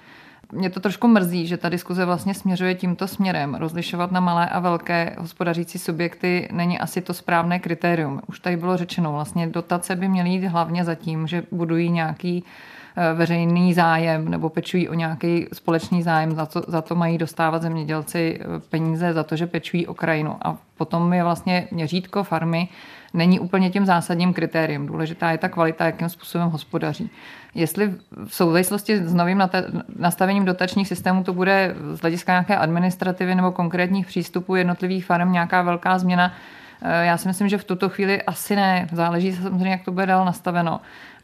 mě 0.53 0.71
to 0.71 0.81
trošku 0.81 1.09
mrzí, 1.09 1.47
že 1.47 1.57
ta 1.57 1.69
diskuze 1.69 2.05
vlastně 2.05 2.35
směřuje 2.35 2.75
tímto 2.75 3.09
směrem. 3.09 3.55
Rozlišovat 3.55 4.13
na 4.13 4.21
malé 4.21 4.49
a 4.49 4.59
velké 4.59 5.17
hospodařící 5.19 5.79
subjekty 5.79 6.49
není 6.53 6.79
asi 6.79 7.01
to 7.01 7.15
správné 7.15 7.59
kritérium. 7.59 8.21
Už 8.27 8.41
tady 8.41 8.57
bylo 8.57 8.77
řečeno, 8.77 9.13
vlastně 9.13 9.47
dotace 9.47 9.97
by 9.97 10.09
měly 10.09 10.29
jít 10.29 10.47
hlavně 10.47 10.85
za 10.85 10.95
tím, 10.95 11.27
že 11.27 11.43
budují 11.53 11.91
nějaký 11.91 12.45
eh, 12.97 13.15
veřejný 13.15 13.75
zájem 13.75 14.29
nebo 14.29 14.49
pečují 14.49 14.89
o 14.89 14.95
nějaký 14.95 15.47
společný 15.53 16.03
zájem, 16.03 16.35
za 16.35 16.47
to, 16.47 16.63
za 16.69 16.83
to 16.83 16.95
mají 16.95 17.19
dostávat 17.19 17.63
zemědělci 17.63 18.41
eh, 18.41 18.61
peníze, 18.71 19.13
za 19.13 19.23
to, 19.23 19.37
že 19.37 19.47
pečují 19.47 19.87
o 19.87 19.95
krajinu. 19.95 20.37
A 20.43 20.57
potom 20.77 21.13
je 21.13 21.25
vlastně 21.25 21.69
měřítko 21.71 22.25
farmy, 22.25 22.69
není 23.15 23.41
úplně 23.41 23.71
tím 23.71 23.87
zásadním 23.87 24.33
kritériem. 24.33 24.87
Důležitá 24.87 25.31
je 25.31 25.39
ta 25.39 25.49
kvalita, 25.49 25.87
jakým 25.87 26.09
způsobem 26.09 26.49
hospodaří. 26.49 27.11
Jestli 27.55 27.95
v 28.27 28.35
souvislosti 28.35 28.99
s 28.99 29.15
novým 29.15 29.43
nastavením 29.99 30.45
dotačních 30.45 30.89
systémů 30.89 31.25
to 31.25 31.33
bude 31.33 31.75
z 31.93 32.01
hlediska 32.01 32.33
nějaké 32.33 32.57
administrativy 32.57 33.35
nebo 33.35 33.53
konkrétních 33.53 34.07
přístupů 34.07 34.55
jednotlivých 34.55 35.05
farm 35.05 35.33
nějaká 35.33 35.63
velká 35.63 35.99
změna, 35.99 36.33
eh, 36.83 37.05
já 37.05 37.17
si 37.17 37.29
myslím, 37.29 37.49
že 37.49 37.59
v 37.59 37.65
tuto 37.65 37.89
chvíli 37.89 38.23
asi 38.23 38.57
ne. 38.57 38.89
Záleží 38.93 39.33
samozřejmě, 39.33 39.71
jak 39.71 39.85
to 39.85 39.93
bude 39.93 40.07
dál 40.07 40.25
nastaveno. 40.25 40.81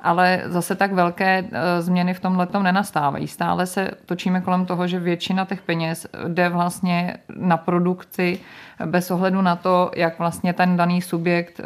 Ale 0.07 0.43
zase 0.47 0.75
tak 0.75 0.93
velké 0.93 1.45
eh, 1.53 1.83
změny 1.83 2.15
v 2.15 2.21
tomhle 2.21 2.49
nenastávají. 2.63 3.29
Stále 3.29 3.67
se 3.67 3.91
točíme 4.07 4.41
kolem 4.41 4.67
toho, 4.67 4.87
že 4.87 5.01
většina 5.01 5.45
těch 5.45 5.63
peněz 5.63 6.07
jde 6.29 6.49
vlastně 6.49 7.17
na 7.37 7.57
produkci 7.57 8.39
bez 8.85 9.11
ohledu 9.11 9.43
na 9.43 9.57
to, 9.57 9.91
jak 9.97 10.19
vlastně 10.19 10.53
ten 10.53 10.77
daný 10.77 11.03
subjekt 11.03 11.61
eh, 11.61 11.65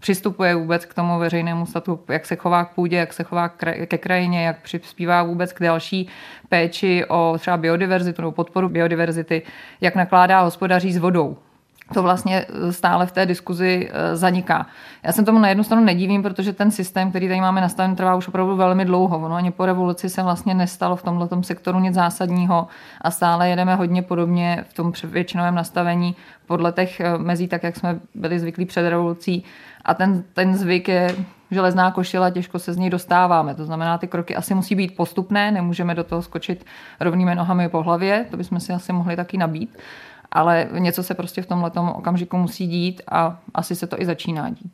přistupuje 0.00 0.54
vůbec 0.54 0.84
k 0.84 0.94
tomu 0.94 1.18
veřejnému 1.18 1.66
statu, 1.66 2.00
jak 2.08 2.26
se 2.26 2.36
chová 2.36 2.64
k 2.64 2.74
půdě, 2.74 2.96
jak 2.96 3.12
se 3.12 3.24
chová 3.24 3.48
ke 3.86 3.98
krajině, 3.98 4.44
jak 4.46 4.62
přispívá 4.62 5.22
vůbec 5.22 5.52
k 5.52 5.62
další 5.62 6.08
péči 6.48 7.04
o 7.08 7.34
třeba 7.38 7.56
biodiverzitu 7.56 8.22
nebo 8.22 8.32
podporu 8.32 8.68
biodiverzity, 8.68 9.42
jak 9.80 9.94
nakládá 9.94 10.40
hospodaří 10.40 10.92
s 10.92 10.98
vodou 10.98 11.36
to 11.94 12.02
vlastně 12.02 12.46
stále 12.70 13.06
v 13.06 13.12
té 13.12 13.26
diskuzi 13.26 13.90
eh, 13.92 14.16
zaniká. 14.16 14.66
Já 15.02 15.12
jsem 15.12 15.24
tomu 15.24 15.38
na 15.38 15.48
jednu 15.48 15.64
stranu 15.64 15.84
nedívím, 15.84 16.22
protože 16.22 16.52
ten 16.52 16.70
systém, 16.70 17.10
který 17.10 17.28
tady 17.28 17.40
máme 17.40 17.60
nastaven, 17.60 17.96
trvá 17.96 18.14
už 18.14 18.28
opravdu 18.28 18.56
velmi 18.56 18.84
dlouho. 18.84 19.18
Ono 19.18 19.34
ani 19.34 19.50
po 19.50 19.66
revoluci 19.66 20.08
se 20.08 20.22
vlastně 20.22 20.54
nestalo 20.54 20.96
v 20.96 21.02
tomto 21.02 21.42
sektoru 21.42 21.80
nic 21.80 21.94
zásadního 21.94 22.66
a 23.00 23.10
stále 23.10 23.48
jedeme 23.48 23.74
hodně 23.74 24.02
podobně 24.02 24.64
v 24.68 24.74
tom 24.74 24.92
většinovém 25.04 25.54
nastavení 25.54 26.16
podle 26.46 26.72
těch 26.72 27.00
eh, 27.00 27.18
mezí, 27.18 27.48
tak 27.48 27.62
jak 27.62 27.76
jsme 27.76 28.00
byli 28.14 28.38
zvyklí 28.38 28.64
před 28.64 28.88
revolucí. 28.88 29.44
A 29.84 29.94
ten, 29.94 30.24
ten 30.32 30.56
zvyk 30.56 30.88
je 30.88 31.16
železná 31.50 31.90
košila, 31.90 32.30
těžko 32.30 32.58
se 32.58 32.72
z 32.72 32.76
ní 32.76 32.90
dostáváme. 32.90 33.54
To 33.54 33.64
znamená, 33.64 33.98
ty 33.98 34.06
kroky 34.06 34.36
asi 34.36 34.54
musí 34.54 34.74
být 34.74 34.96
postupné, 34.96 35.50
nemůžeme 35.50 35.94
do 35.94 36.04
toho 36.04 36.22
skočit 36.22 36.66
rovnými 37.00 37.34
nohami 37.34 37.68
po 37.68 37.82
hlavě, 37.82 38.26
to 38.30 38.36
bychom 38.36 38.60
si 38.60 38.72
asi 38.72 38.92
mohli 38.92 39.16
taky 39.16 39.38
nabít 39.38 39.78
ale 40.32 40.68
něco 40.78 41.02
se 41.02 41.14
prostě 41.14 41.42
v 41.42 41.46
tomhle 41.46 41.70
okamžiku 41.94 42.36
musí 42.36 42.66
dít 42.66 43.02
a 43.08 43.40
asi 43.54 43.76
se 43.76 43.86
to 43.86 44.00
i 44.00 44.04
začíná 44.04 44.50
dít. 44.50 44.72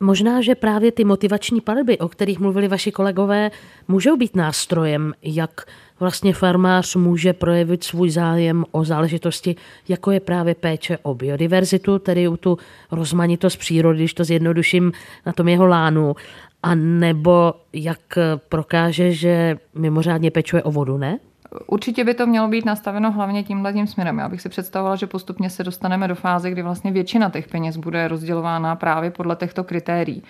Možná, 0.00 0.40
že 0.40 0.54
právě 0.54 0.92
ty 0.92 1.04
motivační 1.04 1.60
palby, 1.60 1.98
o 1.98 2.08
kterých 2.08 2.40
mluvili 2.40 2.68
vaši 2.68 2.92
kolegové, 2.92 3.50
můžou 3.88 4.16
být 4.16 4.36
nástrojem, 4.36 5.12
jak 5.22 5.66
vlastně 6.00 6.34
farmář 6.34 6.96
může 6.96 7.32
projevit 7.32 7.84
svůj 7.84 8.10
zájem 8.10 8.64
o 8.70 8.84
záležitosti, 8.84 9.56
jako 9.88 10.10
je 10.10 10.20
právě 10.20 10.54
péče 10.54 10.98
o 11.02 11.14
biodiverzitu, 11.14 11.98
tedy 11.98 12.28
o 12.28 12.36
tu 12.36 12.58
rozmanitost 12.90 13.58
přírody, 13.58 13.98
když 13.98 14.14
to 14.14 14.24
zjednoduším 14.24 14.92
na 15.26 15.32
tom 15.32 15.48
jeho 15.48 15.66
lánu, 15.66 16.16
a 16.62 16.74
nebo 16.74 17.54
jak 17.72 18.00
prokáže, 18.48 19.12
že 19.12 19.56
mimořádně 19.74 20.30
pečuje 20.30 20.62
o 20.62 20.70
vodu, 20.70 20.98
ne? 20.98 21.18
Určitě 21.66 22.04
by 22.04 22.14
to 22.14 22.26
mělo 22.26 22.48
být 22.48 22.64
nastaveno 22.64 23.10
hlavně 23.10 23.42
tímhle 23.42 23.72
tím 23.72 23.86
směrem. 23.86 24.18
Já 24.18 24.28
bych 24.28 24.40
si 24.40 24.48
představovala, 24.48 24.96
že 24.96 25.06
postupně 25.06 25.50
se 25.50 25.64
dostaneme 25.64 26.08
do 26.08 26.14
fáze, 26.14 26.50
kdy 26.50 26.62
vlastně 26.62 26.92
většina 26.92 27.30
těch 27.30 27.48
peněz 27.48 27.76
bude 27.76 28.08
rozdělována 28.08 28.76
právě 28.76 29.10
podle 29.10 29.36
těchto 29.36 29.64
kritérií. 29.64 30.22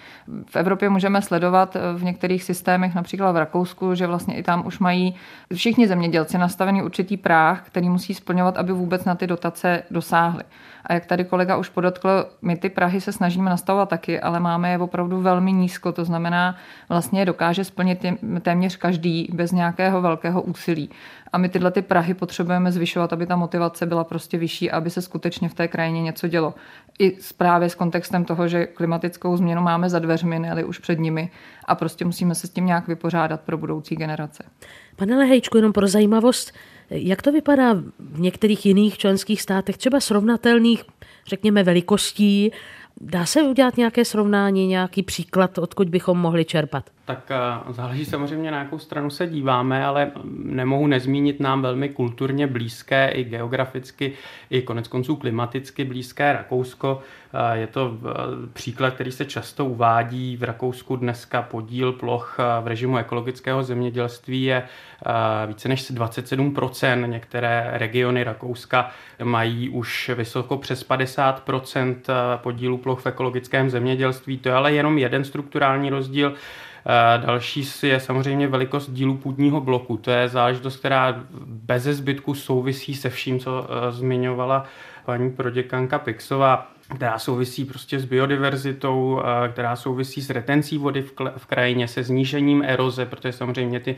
V 0.46 0.56
Evropě 0.56 0.90
můžeme 0.90 1.22
sledovat 1.22 1.76
v 1.96 2.04
některých 2.04 2.44
systémech, 2.44 2.94
například 2.94 3.32
v 3.32 3.36
Rakousku, 3.36 3.94
že 3.94 4.06
vlastně 4.06 4.34
i 4.36 4.42
tam 4.42 4.66
už 4.66 4.78
mají 4.78 5.14
všichni 5.54 5.88
zemědělci 5.88 6.38
nastavený 6.38 6.82
určitý 6.82 7.16
práh, 7.16 7.62
který 7.66 7.88
musí 7.88 8.14
splňovat, 8.14 8.56
aby 8.56 8.72
vůbec 8.72 9.04
na 9.04 9.14
ty 9.14 9.26
dotace 9.26 9.82
dosáhli. 9.90 10.42
A 10.86 10.94
jak 10.94 11.06
tady 11.06 11.24
kolega 11.24 11.56
už 11.56 11.68
podotkl, 11.68 12.26
my 12.42 12.56
ty 12.56 12.68
Prahy 12.68 13.00
se 13.00 13.12
snažíme 13.12 13.50
nastavovat 13.50 13.88
taky, 13.88 14.20
ale 14.20 14.40
máme 14.40 14.70
je 14.70 14.78
opravdu 14.78 15.20
velmi 15.20 15.52
nízko, 15.52 15.92
to 15.92 16.04
znamená, 16.04 16.56
vlastně 16.88 17.24
dokáže 17.24 17.64
splnit 17.64 18.04
téměř 18.42 18.76
každý 18.76 19.28
bez 19.32 19.52
nějakého 19.52 20.02
velkého 20.02 20.42
úsilí. 20.42 20.90
A 21.32 21.38
my 21.38 21.48
tyhle 21.48 21.70
ty 21.70 21.82
Prahy 21.82 22.14
potřebujeme 22.14 22.72
zvyšovat, 22.72 23.12
aby 23.12 23.26
ta 23.26 23.36
motivace 23.36 23.86
byla 23.86 24.04
prostě 24.04 24.38
vyšší, 24.38 24.70
aby 24.70 24.90
se 24.90 25.02
skutečně 25.02 25.48
v 25.48 25.54
té 25.54 25.68
krajině 25.68 26.02
něco 26.02 26.28
dělo. 26.28 26.54
I 26.98 27.16
právě 27.36 27.70
s 27.70 27.74
kontextem 27.74 28.24
toho, 28.24 28.48
že 28.48 28.66
klimatickou 28.66 29.36
změnu 29.36 29.62
máme 29.62 29.90
za 29.90 29.98
dveřmi, 29.98 30.38
ne 30.38 30.64
už 30.64 30.78
před 30.78 30.98
nimi 30.98 31.30
a 31.64 31.74
prostě 31.74 32.04
musíme 32.04 32.34
se 32.34 32.46
s 32.46 32.50
tím 32.50 32.66
nějak 32.66 32.88
vypořádat 32.88 33.40
pro 33.40 33.58
budoucí 33.58 33.96
generace. 33.96 34.44
Pane 34.96 35.16
Lehejčku, 35.16 35.56
jenom 35.56 35.72
pro 35.72 35.86
zajímavost, 35.86 36.52
jak 36.90 37.22
to 37.22 37.32
vypadá 37.32 37.74
v 37.98 38.20
některých 38.20 38.66
jiných 38.66 38.98
členských 38.98 39.42
státech, 39.42 39.76
třeba 39.76 40.00
srovnatelných, 40.00 40.84
řekněme, 41.26 41.62
velikostí? 41.62 42.50
Dá 43.00 43.26
se 43.26 43.42
udělat 43.42 43.76
nějaké 43.76 44.04
srovnání, 44.04 44.66
nějaký 44.66 45.02
příklad, 45.02 45.58
odkud 45.58 45.88
bychom 45.88 46.18
mohli 46.18 46.44
čerpat? 46.44 46.90
Tak 47.04 47.30
eh, 47.30 47.72
záleží 47.72 48.04
samozřejmě 48.04 48.50
na 48.50 48.58
jakou 48.58 48.78
stranu 48.78 49.10
se 49.10 49.26
díváme, 49.26 49.84
ale 49.84 50.12
nemohu 50.44 50.86
nezmínit 50.86 51.40
nám 51.40 51.62
velmi 51.62 51.88
kulturně 51.88 52.46
blízké 52.46 53.08
i 53.08 53.24
geograficky, 53.24 54.12
i 54.50 54.62
konec 54.62 54.88
konců 54.88 55.16
klimaticky 55.16 55.84
blízké 55.84 56.32
Rakousko. 56.32 57.02
Eh, 57.34 57.58
je 57.58 57.66
to 57.66 57.98
eh, 58.06 58.12
příklad, 58.52 58.94
který 58.94 59.12
se 59.12 59.24
často 59.24 59.64
uvádí. 59.64 60.36
V 60.36 60.42
Rakousku 60.42 60.96
dneska 60.96 61.42
podíl 61.42 61.92
ploch 61.92 62.38
v 62.60 62.66
režimu 62.66 62.96
ekologického 62.98 63.62
zemědělství 63.62 64.42
je 64.42 64.62
více 65.46 65.68
než 65.68 65.90
27%. 65.90 67.06
Některé 67.06 67.70
regiony 67.72 68.24
Rakouska 68.24 68.90
mají 69.22 69.68
už 69.68 70.10
vysoko 70.14 70.56
přes 70.56 70.88
50% 70.88 71.96
podílu 72.36 72.78
ploch 72.78 73.00
v 73.00 73.06
ekologickém 73.06 73.70
zemědělství. 73.70 74.38
To 74.38 74.48
je 74.48 74.54
ale 74.54 74.72
jenom 74.72 74.98
jeden 74.98 75.24
strukturální 75.24 75.90
rozdíl. 75.90 76.34
Další 77.16 77.64
je 77.82 78.00
samozřejmě 78.00 78.48
velikost 78.48 78.90
dílu 78.90 79.16
půdního 79.16 79.60
bloku. 79.60 79.96
To 79.96 80.10
je 80.10 80.28
záležitost, 80.28 80.76
která 80.76 81.24
bez 81.46 81.82
zbytku 81.82 82.34
souvisí 82.34 82.94
se 82.94 83.10
vším, 83.10 83.38
co 83.38 83.68
zmiňovala 83.90 84.64
paní 85.04 85.30
proděkanka 85.30 85.98
Pixová 85.98 86.73
která 86.96 87.18
souvisí 87.18 87.64
prostě 87.64 87.98
s 87.98 88.04
biodiverzitou, 88.04 89.22
která 89.52 89.76
souvisí 89.76 90.22
s 90.22 90.30
retencí 90.30 90.78
vody 90.78 91.02
v, 91.36 91.46
krajině, 91.46 91.88
se 91.88 92.02
znížením 92.02 92.62
eroze, 92.66 93.06
protože 93.06 93.32
samozřejmě 93.32 93.80
ty 93.80 93.96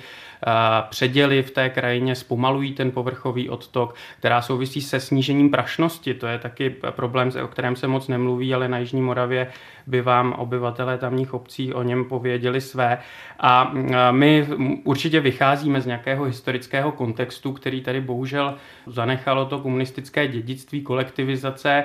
předěly 0.89 1.43
v 1.43 1.51
té 1.51 1.69
krajině 1.71 2.15
zpomalují 2.15 2.73
ten 2.73 2.91
povrchový 2.91 3.49
odtok, 3.49 3.95
která 4.19 4.43
souvisí 4.43 4.81
se 4.81 5.01
snížením 5.01 5.51
prašnosti. 5.51 6.15
To 6.15 6.27
je 6.27 6.39
taky 6.39 6.71
problém, 6.91 7.31
o 7.45 7.49
kterém 7.49 7.77
se 7.77 7.87
moc 7.87 8.09
nemluví, 8.09 8.55
ale 8.55 8.69
na 8.69 8.79
Jižní 8.79 9.03
Moravě 9.03 9.47
by 9.87 10.03
vám 10.03 10.33
obyvatelé 10.33 10.99
tamních 10.99 11.35
obcí 11.35 11.75
o 11.75 11.83
něm 11.83 12.05
pověděli 12.05 12.61
své. 12.61 12.99
A 13.41 13.73
my 14.11 14.47
určitě 14.85 15.21
vycházíme 15.21 15.81
z 15.81 15.87
nějakého 15.87 16.25
historického 16.25 16.93
kontextu, 16.93 17.53
který 17.53 17.81
tady 17.81 18.01
bohužel 18.01 18.55
zanechalo 18.87 19.47
to 19.47 19.59
komunistické 19.59 20.29
dědictví 20.29 20.83
kolektivizace, 20.83 21.85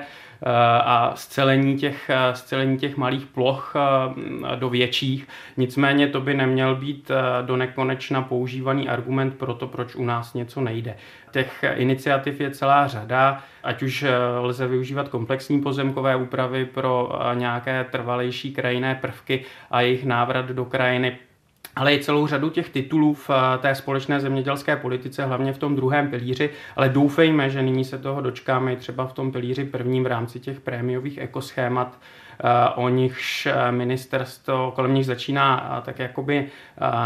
a 0.84 1.12
scelení 1.14 1.76
těch, 1.76 2.10
eh, 2.10 2.34
scelení 2.34 2.78
těch 2.78 2.96
malých 2.96 3.26
ploch 3.26 3.74
eh, 3.76 4.56
do 4.56 4.70
větších. 4.70 5.28
Nicméně 5.56 6.08
to 6.08 6.20
by 6.20 6.34
neměl 6.34 6.76
být 6.76 7.10
do 7.42 7.56
nekonečna 7.56 8.22
používaný 8.22 8.88
argument 8.88 9.34
pro 9.38 9.54
to, 9.54 9.66
proč 9.66 9.94
u 9.94 10.04
nás 10.04 10.34
něco 10.34 10.60
nejde. 10.60 10.96
Těch 11.30 11.64
iniciativ 11.74 12.40
je 12.40 12.50
celá 12.50 12.86
řada, 12.86 13.42
ať 13.64 13.82
už 13.82 14.04
lze 14.40 14.66
využívat 14.66 15.08
komplexní 15.08 15.60
pozemkové 15.60 16.16
úpravy 16.16 16.64
pro 16.64 17.12
nějaké 17.34 17.84
trvalejší 17.90 18.52
krajinné 18.52 18.94
prvky 18.94 19.44
a 19.70 19.80
jejich 19.80 20.04
návrat 20.04 20.46
do 20.46 20.64
krajiny 20.64 21.18
ale 21.76 21.94
i 21.94 22.04
celou 22.04 22.26
řadu 22.26 22.50
těch 22.50 22.70
titulů 22.70 23.14
v 23.14 23.30
eh, 23.30 23.58
té 23.58 23.74
společné 23.74 24.20
zemědělské 24.20 24.76
politice, 24.76 25.24
hlavně 25.24 25.52
v 25.52 25.58
tom 25.58 25.76
druhém 25.76 26.10
pilíři, 26.10 26.50
ale 26.76 26.88
doufejme, 26.88 27.50
že 27.50 27.62
nyní 27.62 27.84
se 27.84 27.98
toho 27.98 28.20
dočkáme 28.20 28.72
i 28.72 28.76
třeba 28.76 29.06
v 29.06 29.12
tom 29.12 29.32
pilíři 29.32 29.64
prvním 29.64 30.04
v 30.04 30.06
rámci 30.06 30.40
těch 30.40 30.60
prémiových 30.60 31.18
ekoschémat, 31.18 31.98
o 32.74 32.88
nichž 32.88 33.46
eh, 33.46 33.72
ministerstvo 33.72 34.72
kolem 34.74 34.94
nich 34.94 35.06
začíná 35.06 35.76
eh, 35.78 35.82
tak 35.84 35.98
jakoby 35.98 36.48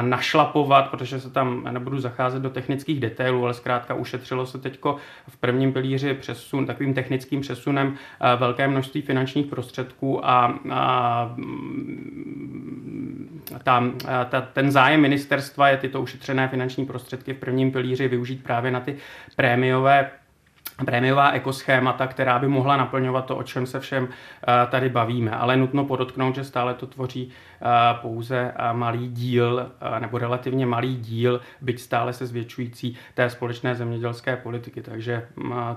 našlapovat, 0.00 0.90
protože 0.90 1.21
se 1.21 1.31
tam 1.31 1.69
nebudu 1.71 2.00
zacházet 2.00 2.43
do 2.43 2.50
technických 2.50 3.00
detailů, 3.00 3.45
ale 3.45 3.55
zkrátka 3.55 3.95
ušetřilo 3.95 4.47
se 4.47 4.59
teďko 4.59 4.97
v 5.28 5.37
prvním 5.37 5.73
pilíři 5.73 6.14
přesun, 6.14 6.66
takovým 6.66 6.95
technickým 6.95 7.40
přesunem 7.40 7.95
velké 8.37 8.69
množství 8.69 9.02
finančních 9.02 9.47
prostředků 9.47 10.26
a, 10.26 10.59
a 10.71 11.37
ta, 13.62 13.85
ta, 14.28 14.40
ten 14.40 14.71
zájem 14.71 15.00
ministerstva 15.00 15.69
je 15.69 15.76
tyto 15.76 16.00
ušetřené 16.00 16.49
finanční 16.49 16.87
prostředky 16.87 17.35
v 17.35 17.38
prvním 17.38 17.73
pilíři 17.73 18.09
využít 18.09 18.43
právě 18.43 18.71
na 18.71 18.81
ty 18.81 18.97
prémiové 19.37 20.11
prémiová 20.85 21.30
ekoschémata, 21.30 22.06
která 22.06 22.38
by 22.38 22.49
mohla 22.49 22.76
naplňovat 22.76 23.25
to, 23.25 23.37
o 23.37 23.42
čem 23.42 23.66
se 23.66 23.80
všem 23.80 24.09
eh, 24.09 24.66
tady 24.71 24.88
bavíme. 24.88 25.30
Ale 25.30 25.56
nutno 25.56 25.85
podotknout, 25.85 26.35
že 26.35 26.45
stále 26.45 26.75
to 26.75 26.87
tvoří 26.87 27.30
eh, 27.30 27.66
pouze 28.02 28.52
eh, 28.56 28.73
malý 28.73 29.09
díl, 29.09 29.73
nebo 29.99 30.18
relativně 30.18 30.66
malý 30.66 30.97
díl, 30.97 31.40
byť 31.61 31.80
stále 31.80 32.12
se 32.12 32.26
zvětšující 32.26 32.97
té 33.14 33.30
společné 33.30 33.75
zemědělské 33.75 34.37
politiky. 34.37 34.83
Takže 34.83 35.26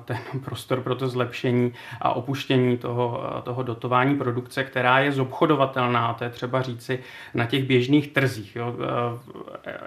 ten 0.06 0.18
prostor 0.46 0.82
pro 0.82 0.96
to 0.96 1.08
zlepšení 1.08 1.74
a 2.02 2.14
opuštění 2.14 2.78
toho, 2.78 3.24
toho 3.44 3.64
dotování 3.64 4.16
produkce, 4.16 4.64
která 4.64 5.00
je 5.00 5.12
zobchodovatelná, 5.12 6.14
to 6.14 6.24
je 6.24 6.30
třeba 6.30 6.62
říci, 6.62 7.00
na 7.34 7.46
těch 7.46 7.64
běžných 7.64 8.08
trzích. 8.08 8.56
Jo. 8.56 8.76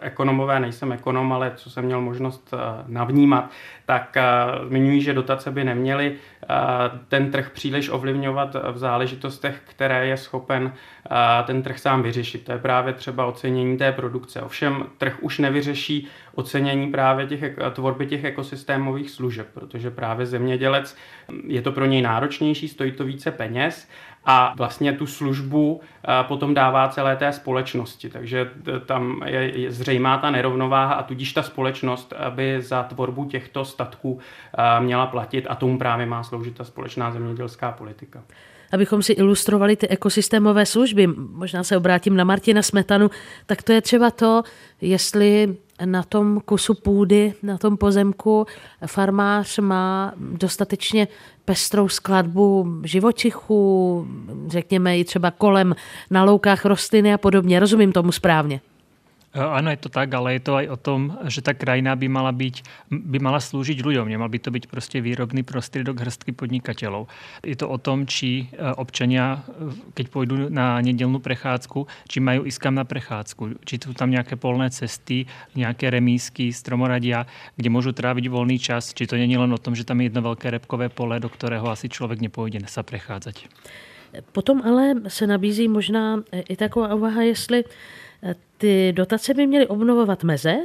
Ekonomové, 0.00 0.60
nejsem 0.60 0.92
ekonom, 0.92 1.32
ale 1.32 1.52
co 1.56 1.70
jsem 1.70 1.84
měl 1.84 2.00
možnost 2.00 2.54
navnímat, 2.86 3.50
tak 3.86 4.16
zmiňují, 4.68 5.01
že 5.02 5.14
dotace 5.14 5.50
by 5.50 5.64
neměly 5.64 6.14
ten 7.08 7.30
trh 7.30 7.50
příliš 7.50 7.88
ovlivňovat 7.88 8.56
v 8.72 8.78
záležitostech, 8.78 9.60
které 9.64 10.06
je 10.06 10.16
schopen 10.16 10.72
ten 11.46 11.62
trh 11.62 11.78
sám 11.78 12.02
vyřešit. 12.02 12.44
To 12.44 12.52
je 12.52 12.58
právě 12.58 12.92
třeba 12.92 13.26
ocenění 13.26 13.78
té 13.78 13.92
produkce. 13.92 14.42
Ovšem 14.42 14.86
trh 14.98 15.16
už 15.20 15.38
nevyřeší 15.38 16.08
ocenění 16.34 16.90
právě 16.90 17.26
těch 17.26 17.58
tvorby 17.72 18.06
těch 18.06 18.24
ekosystémových 18.24 19.10
služeb, 19.10 19.48
protože 19.54 19.90
právě 19.90 20.26
zemědělec 20.26 20.96
je 21.46 21.62
to 21.62 21.72
pro 21.72 21.86
něj 21.86 22.02
náročnější, 22.02 22.68
stojí 22.68 22.92
to 22.92 23.04
více 23.04 23.30
peněz 23.30 23.88
a 24.24 24.54
vlastně 24.56 24.92
tu 24.92 25.06
službu 25.06 25.80
potom 26.28 26.54
dává 26.54 26.88
celé 26.88 27.16
té 27.16 27.32
společnosti. 27.32 28.08
Takže 28.08 28.50
tam 28.86 29.22
je 29.26 29.70
zřejmá 29.70 30.18
ta 30.18 30.30
nerovnováha 30.30 30.94
a 30.94 31.02
tudíž 31.02 31.32
ta 31.32 31.42
společnost 31.42 32.12
by 32.30 32.62
za 32.62 32.82
tvorbu 32.82 33.24
těchto 33.24 33.64
statků 33.64 34.18
měla 34.80 35.06
platit 35.06 35.46
a 35.48 35.54
tomu 35.54 35.78
právě 35.78 36.06
má 36.06 36.22
sloužit 36.22 36.56
ta 36.56 36.64
společná 36.64 37.10
zemědělská 37.10 37.72
politika 37.72 38.22
abychom 38.72 39.02
si 39.02 39.12
ilustrovali 39.12 39.76
ty 39.76 39.88
ekosystémové 39.88 40.66
služby. 40.66 41.06
Možná 41.16 41.64
se 41.64 41.76
obrátím 41.76 42.16
na 42.16 42.24
Martina 42.24 42.62
Smetanu, 42.62 43.10
tak 43.46 43.62
to 43.62 43.72
je 43.72 43.80
třeba 43.80 44.10
to, 44.10 44.42
jestli 44.80 45.56
na 45.84 46.02
tom 46.02 46.40
kusu 46.44 46.74
půdy, 46.74 47.34
na 47.42 47.58
tom 47.58 47.76
pozemku 47.76 48.46
farmář 48.86 49.58
má 49.58 50.12
dostatečně 50.16 51.08
pestrou 51.44 51.88
skladbu 51.88 52.66
živočichů, 52.84 54.06
řekněme 54.46 54.98
i 54.98 55.04
třeba 55.04 55.30
kolem 55.30 55.74
na 56.10 56.24
loukách 56.24 56.64
rostliny 56.64 57.14
a 57.14 57.18
podobně. 57.18 57.60
Rozumím 57.60 57.92
tomu 57.92 58.12
správně? 58.12 58.60
Áno, 59.32 59.72
je 59.72 59.80
to 59.80 59.88
tak, 59.88 60.12
ale 60.12 60.36
je 60.36 60.44
to 60.44 60.60
aj 60.60 60.66
o 60.68 60.76
tom, 60.76 61.16
že 61.24 61.40
tá 61.40 61.56
krajina 61.56 61.96
by 61.96 62.04
mala, 62.04 62.36
byť, 62.36 62.84
by 62.92 63.16
mala 63.16 63.40
slúžiť 63.40 63.80
ľuďom. 63.80 64.04
Nemal 64.04 64.28
by 64.28 64.36
to 64.36 64.52
byť 64.52 64.68
proste 64.68 65.00
výrobný 65.00 65.40
prostriedok 65.40 66.04
hrstky 66.04 66.36
podnikateľov. 66.36 67.08
Je 67.40 67.56
to 67.56 67.64
o 67.64 67.80
tom, 67.80 68.04
či 68.04 68.52
e, 68.52 68.60
občania, 68.76 69.40
e, 69.40 69.72
keď 69.96 70.06
pôjdu 70.12 70.34
na 70.52 70.76
nedelnú 70.84 71.16
prechádzku, 71.24 71.88
či 72.12 72.20
majú 72.20 72.44
ísť 72.44 72.60
kam 72.60 72.76
na 72.76 72.84
prechádzku. 72.84 73.64
Či 73.64 73.80
sú 73.80 73.96
tam 73.96 74.12
nejaké 74.12 74.36
polné 74.36 74.68
cesty, 74.68 75.24
nejaké 75.56 75.88
remísky, 75.88 76.52
stromoradia, 76.52 77.24
kde 77.56 77.72
môžu 77.72 77.96
tráviť 77.96 78.28
voľný 78.28 78.60
čas. 78.60 78.92
Či 78.92 79.08
to 79.08 79.16
není 79.16 79.40
len 79.40 79.48
o 79.48 79.56
tom, 79.56 79.72
že 79.72 79.88
tam 79.88 80.04
je 80.04 80.12
jedno 80.12 80.20
veľké 80.20 80.52
repkové 80.60 80.92
pole, 80.92 81.16
do 81.16 81.32
ktorého 81.32 81.72
asi 81.72 81.88
človek 81.88 82.20
nepôjde 82.20 82.68
sa 82.68 82.84
prechádzať. 82.84 83.48
Potom 84.36 84.60
ale 84.60 85.08
se 85.08 85.26
nabízí 85.26 85.68
možná 85.68 86.20
i 86.48 86.56
taková 86.56 86.94
úvaha, 86.94 87.22
jestli 87.22 87.64
ty 88.62 88.92
dotace 88.92 89.34
by 89.34 89.46
měly 89.46 89.66
obnovovat 89.66 90.24
meze 90.24 90.56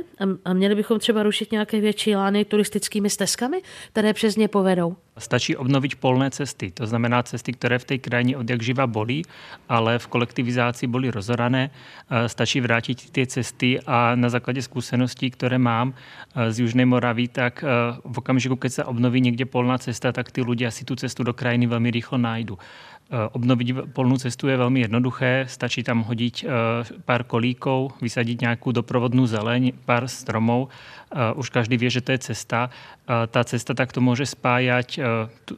a 0.45 0.53
měli 0.53 0.75
bychom 0.75 0.99
třeba 0.99 1.23
rušit 1.23 1.51
nějaké 1.51 1.81
větší 1.81 2.15
lány 2.15 2.45
turistickými 2.45 3.09
stezkami, 3.09 3.61
které 3.91 4.13
přes 4.13 4.35
ně 4.35 4.47
povedou. 4.47 4.95
Stačí 5.17 5.55
obnovit 5.55 5.95
polné 5.95 6.31
cesty, 6.31 6.71
to 6.71 6.87
znamená 6.87 7.23
cesty, 7.23 7.53
které 7.53 7.79
v 7.79 7.85
té 7.85 7.97
krajině 7.97 8.37
od 8.37 8.49
jak 8.49 8.61
živa 8.61 8.87
bolí, 8.87 9.23
ale 9.69 9.99
v 9.99 10.07
kolektivizaci 10.07 10.87
byly 10.87 11.11
rozorané. 11.11 11.69
E, 12.09 12.29
stačí 12.29 12.61
vrátit 12.61 13.09
ty 13.09 13.27
cesty 13.27 13.79
a 13.87 14.15
na 14.15 14.29
základě 14.29 14.61
zkušeností, 14.61 15.31
které 15.31 15.57
mám 15.57 15.93
e, 16.35 16.51
z 16.51 16.59
Južné 16.59 16.85
Moravy, 16.85 17.27
tak 17.27 17.63
e, 17.63 17.67
v 18.03 18.17
okamžiku, 18.17 18.55
keď 18.55 18.71
se 18.71 18.83
obnoví 18.83 19.21
někde 19.21 19.45
polná 19.45 19.77
cesta, 19.77 20.11
tak 20.11 20.31
ty 20.31 20.41
lidé 20.41 20.71
si 20.71 20.85
tu 20.85 20.95
cestu 20.95 21.23
do 21.23 21.33
krajiny 21.33 21.67
velmi 21.67 21.91
rychle 21.91 22.17
najdou. 22.17 22.57
Obnovit 23.31 23.75
polnou 23.93 24.17
cestu 24.17 24.47
je 24.47 24.57
velmi 24.57 24.79
jednoduché, 24.79 25.45
stačí 25.47 25.83
tam 25.83 26.03
hodit 26.03 26.45
pár 27.05 27.23
kolíkov, 27.23 27.91
vysadit 28.01 28.41
nějakou 28.41 28.71
doprovodnou 28.71 29.27
zeleň, 29.27 29.71
pár 29.85 30.07
stromů. 30.07 30.67
Už 31.35 31.49
každý 31.49 31.77
ví, 31.77 31.89
že 31.89 32.01
to 32.01 32.11
je 32.11 32.17
cesta. 32.17 32.69
Ta 33.27 33.43
cesta 33.43 33.73
takto 33.73 34.01
může 34.01 34.25
spájať 34.25 34.99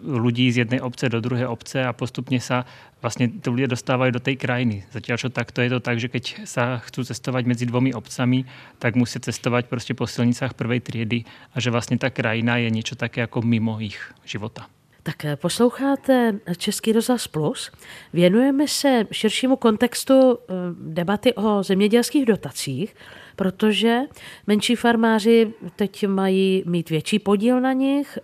lidí 0.04 0.52
z 0.52 0.58
jedné 0.58 0.82
obce 0.82 1.10
do 1.10 1.22
druhé 1.22 1.48
obce 1.48 1.86
a 1.86 1.94
postupně 1.94 2.42
se 2.42 2.64
vlastně 3.02 3.28
ty 3.28 3.50
lidé 3.50 3.68
dostávají 3.68 4.12
do 4.12 4.20
té 4.20 4.36
krajiny. 4.36 4.84
Zatím, 4.92 5.18
čo 5.18 5.30
takto 5.30 5.62
je 5.62 5.70
to 5.70 5.80
tak, 5.80 6.00
že 6.00 6.08
keď 6.08 6.46
sa 6.46 6.78
chcú 6.78 7.04
cestovať 7.04 7.46
medzi 7.46 7.66
dvomi 7.66 7.94
obcami, 7.94 8.46
tak 8.78 8.96
musí 8.96 9.20
cestovať 9.20 9.66
prostě 9.66 9.94
po 9.94 10.08
silnicách 10.08 10.54
prvej 10.54 10.80
triedy 10.80 11.24
a 11.54 11.60
že 11.60 11.72
vlastně 11.72 11.98
ta 11.98 12.10
krajina 12.10 12.58
je 12.58 12.70
něco 12.70 12.96
také 12.96 13.22
jako 13.22 13.42
mimo 13.42 13.80
jich 13.80 14.14
života. 14.26 14.68
Tak 15.04 15.26
eh, 15.26 15.36
posloucháte 15.36 16.40
Český 16.58 16.92
rozhlas 16.92 17.28
Plus. 17.28 17.72
Věnujeme 18.14 18.68
se 18.68 19.08
širšímu 19.12 19.56
kontextu 19.56 20.38
eh, 20.38 20.54
debaty 20.80 21.34
o 21.34 21.64
zemědělských 21.64 22.26
dotacích, 22.26 22.96
protože 23.36 24.00
menší 24.48 24.76
farmáři 24.76 25.54
teď 25.76 26.08
mají 26.08 26.64
mít 26.66 26.90
větší 26.90 27.20
podíl 27.20 27.62
na 27.62 27.74
nich, 27.74 28.20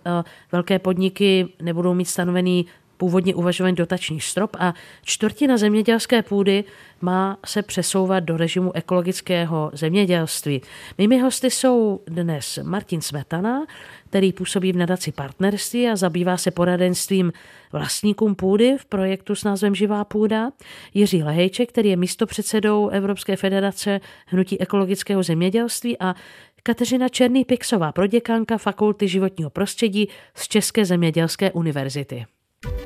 velké 0.52 0.78
podniky 0.78 1.48
nebudou 1.62 1.94
mít 1.94 2.04
stanovený 2.04 2.66
původně 2.96 3.34
uvažovaný 3.34 3.76
dotační 3.76 4.20
strop 4.20 4.56
a 4.58 4.74
čtvrtina 5.02 5.56
zemědělské 5.56 6.22
půdy 6.22 6.64
má 7.00 7.38
se 7.46 7.62
přesouvat 7.62 8.24
do 8.24 8.36
režimu 8.36 8.76
ekologického 8.76 9.70
zemědělství. 9.74 10.62
Mými 10.98 11.18
hosty 11.18 11.50
jsou 11.50 12.00
dnes 12.06 12.58
Martin 12.62 13.00
Smetana, 13.00 13.66
který 14.08 14.32
působí 14.32 14.72
v 14.72 14.76
nadaci 14.76 15.12
partnerství 15.12 15.88
a 15.88 15.96
zabývá 15.96 16.36
se 16.36 16.50
poradenstvím 16.50 17.32
vlastníkům 17.72 18.34
půdy 18.34 18.76
v 18.78 18.84
projektu 18.84 19.34
s 19.34 19.44
názvem 19.44 19.74
Živá 19.74 20.04
půda, 20.04 20.50
Jiří 20.94 21.22
Lehejček, 21.22 21.68
který 21.68 21.88
je 21.88 21.96
místopředsedou 21.96 22.88
Evropské 22.88 23.36
federace 23.36 24.00
Hnutí 24.26 24.60
ekologického 24.60 25.22
zemědělství 25.22 25.98
a 25.98 26.14
Kateřina 26.62 27.08
Černý 27.08 27.44
Pixová, 27.44 27.92
proděkanka 27.92 28.58
Fakulty 28.58 29.08
životního 29.08 29.50
prostředí 29.50 30.08
z 30.34 30.48
České 30.48 30.84
zemědělské 30.84 31.52
univerzity. 31.52 32.26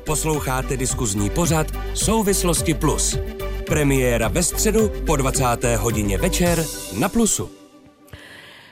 Posloucháte 0.05 0.77
diskuzní 0.77 1.29
pořad 1.29 1.67
Souvislosti 1.93 2.73
Plus. 2.73 3.17
Premiéra 3.65 4.27
ve 4.27 4.43
středu 4.43 4.91
po 5.05 5.15
20. 5.15 5.43
hodině 5.77 6.17
večer 6.17 6.65
na 6.99 7.09
Plusu. 7.09 7.60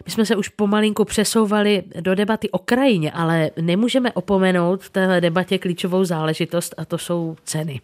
My 0.05 0.11
jsme 0.11 0.25
se 0.25 0.35
už 0.35 0.49
pomalinku 0.49 1.05
přesouvali 1.05 1.83
do 1.99 2.15
debaty 2.15 2.49
o 2.49 2.59
krajině, 2.59 3.11
ale 3.11 3.51
nemůžeme 3.61 4.11
opomenout 4.11 4.83
v 4.83 4.89
téhle 4.89 5.21
debatě 5.21 5.57
klíčovou 5.57 6.03
záležitost 6.03 6.75
a 6.77 6.85
to 6.85 6.97
jsou 6.97 7.35
ceny. 7.43 7.81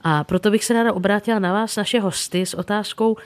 A 0.00 0.24
proto 0.24 0.50
bych 0.50 0.64
se 0.64 0.74
ráda 0.74 0.92
obrátila 0.92 1.38
na 1.38 1.52
vás, 1.52 1.76
naše 1.76 2.00
hosty, 2.00 2.46
s 2.46 2.54
otázkou, 2.54 3.16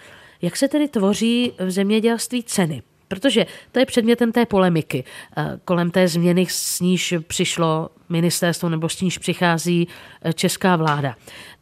jak 0.42 0.56
se 0.56 0.68
tedy 0.68 0.88
tvoří 0.88 1.52
v 1.58 1.70
zemědělství 1.70 2.42
ceny. 2.42 2.82
Protože 3.08 3.46
to 3.72 3.78
je 3.78 3.86
předmětem 3.86 4.32
té 4.32 4.46
polemiky 4.46 5.04
kolem 5.64 5.90
té 5.90 6.08
změny, 6.08 6.46
s 6.50 6.80
níž 6.80 7.14
přišlo 7.26 7.88
ministerstvo 8.08 8.68
nebo 8.68 8.88
s 8.88 9.00
níž 9.00 9.18
přichází 9.18 9.88
e, 10.22 10.32
česká 10.32 10.76
vláda. 10.76 11.16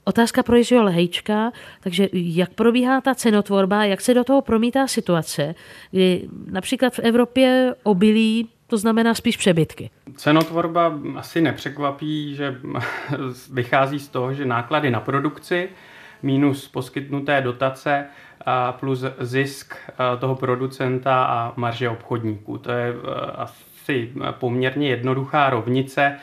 Otázka 0.09 0.43
pro 0.43 0.57
Jiřího 0.57 0.83
Lehejčka, 0.83 1.53
takže 1.81 2.09
jak 2.13 2.51
probíhá 2.51 3.01
ta 3.01 3.15
cenotvorba, 3.15 3.85
jak 3.85 4.01
se 4.01 4.15
do 4.15 4.25
toho 4.25 4.43
promítá 4.43 4.87
situace, 4.87 5.55
kdy 5.91 6.29
například 6.51 6.95
v 6.95 6.99
Evropě 6.99 7.75
obilí 7.83 8.49
to 8.67 8.79
znamená 8.79 9.15
spíš 9.15 9.37
přebytky. 9.37 9.91
Cenotvorba 10.17 10.99
asi 11.17 11.41
nepřekvapí, 11.41 12.35
že 12.35 12.61
vychází 13.53 13.99
z 13.99 14.09
toho, 14.09 14.35
že 14.35 14.45
náklady 14.45 14.91
na 14.91 15.01
produkci 15.01 15.69
minus 16.23 16.69
poskytnuté 16.69 17.41
dotace 17.41 18.07
plus 18.81 19.05
zisk 19.19 19.77
toho 20.19 20.35
producenta 20.35 21.25
a 21.25 21.53
marže 21.57 21.89
obchodníků. 21.89 22.59
To 22.59 22.73
je 22.73 22.95
asi 23.35 24.13
poměrně 24.31 24.89
jednoduchá 24.89 25.51
rovnice 25.51 26.17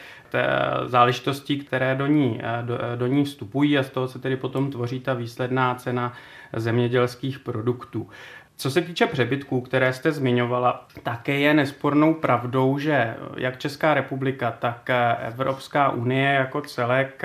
záležitostí, 0.86 1.60
které 1.60 1.96
do 1.96 2.08
ní, 2.08 2.41
do, 2.62 2.78
do 2.96 3.08
ní 3.08 3.24
vstupují 3.24 3.78
a 3.78 3.84
z 3.84 3.89
toho 3.89 4.08
se 4.08 4.19
tedy 4.19 4.38
potom 4.38 4.72
tvoří 4.72 5.00
ta 5.00 5.13
výsledná 5.13 5.76
cena 5.76 6.13
zemědělských 6.54 7.39
produktů. 7.39 8.10
Co 8.56 8.72
se 8.72 8.82
týče 8.82 9.08
přebytků, 9.08 9.62
které 9.62 9.93
jste 9.93 10.12
zmiňovala, 10.12 10.88
také 11.04 11.39
je 11.39 11.54
nespornou 11.54 12.13
pravdou, 12.13 12.78
že 12.78 13.15
jak 13.38 13.58
Česká 13.58 13.93
republika, 13.93 14.52
tak 14.52 14.89
Evropská 15.19 15.89
unie 15.89 16.34
jako 16.34 16.62
celek 16.62 17.22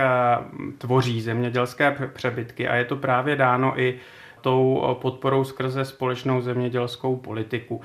tvoří 0.79 1.21
zemědělské 1.21 1.97
přebytky 2.13 2.69
a 2.69 2.75
je 2.75 2.85
to 2.85 2.97
právě 2.97 3.37
dáno 3.37 3.81
i 3.81 3.99
tou 4.41 4.97
podporou 5.01 5.45
skrze 5.45 5.85
společnou 5.85 6.41
zemědělskou 6.41 7.17
politiku. 7.17 7.81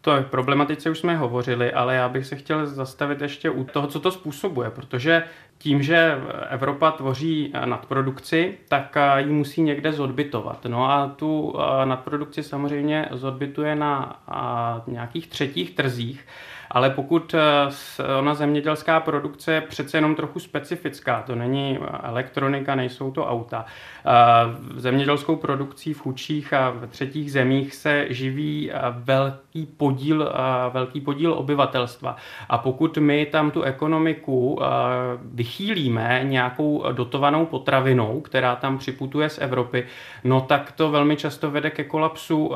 To 0.00 0.12
problematice 0.30 0.90
už 0.90 0.98
jsme 0.98 1.16
hovořili, 1.16 1.72
ale 1.72 1.94
já 1.94 2.08
bych 2.08 2.26
se 2.26 2.36
chtěl 2.36 2.66
zastavit 2.66 3.20
ještě 3.20 3.50
u 3.50 3.64
toho, 3.64 3.86
co 3.86 4.00
to 4.00 4.10
způsobuje, 4.10 4.70
protože 4.70 5.22
tím, 5.58 5.82
že 5.82 6.18
Evropa 6.48 6.90
tvoří 6.90 7.52
nadprodukci, 7.64 8.58
tak 8.68 8.96
ji 9.16 9.26
musí 9.26 9.62
někde 9.62 9.92
zodbytovat. 9.92 10.64
No 10.64 10.90
a 10.90 11.08
tu 11.16 11.54
nadprodukci 11.84 12.42
samozřejmě 12.42 13.08
zodbytuje 13.10 13.76
na 13.76 14.22
nějakých 14.86 15.26
třetích 15.26 15.74
trzích 15.74 16.26
ale 16.70 16.90
pokud 16.90 17.34
eh, 17.34 18.18
ona 18.18 18.34
zemědělská 18.34 19.00
produkce 19.00 19.52
je 19.52 19.60
přece 19.60 19.96
jenom 19.96 20.14
trochu 20.14 20.38
specifická, 20.38 21.22
to 21.22 21.34
není 21.34 21.78
elektronika, 22.02 22.74
nejsou 22.74 23.10
to 23.10 23.26
auta. 23.26 23.64
Eh, 24.06 24.10
zemědělskou 24.76 25.36
produkcí 25.36 25.92
v 25.94 26.00
chudších 26.00 26.52
a 26.52 26.70
v 26.70 26.86
třetích 26.86 27.32
zemích 27.32 27.74
se 27.74 28.06
živí 28.10 28.70
eh, 28.70 28.74
velký 28.90 29.66
podíl, 29.66 30.32
velký 30.72 31.00
podíl 31.00 31.32
obyvatelstva. 31.32 32.16
A 32.48 32.58
pokud 32.58 32.98
my 32.98 33.26
tam 33.26 33.50
tu 33.50 33.62
ekonomiku 33.62 34.60
vychýlíme 35.22 36.20
nějakou 36.24 36.84
dotovanou 36.92 37.46
potravinou, 37.46 38.20
která 38.20 38.56
tam 38.56 38.78
připutuje 38.78 39.28
z 39.28 39.38
Evropy, 39.38 39.86
no 40.24 40.40
tak 40.40 40.72
to 40.72 40.90
velmi 40.90 41.16
často 41.16 41.50
vede 41.50 41.70
ke 41.70 41.84
kolapsu 41.84 42.52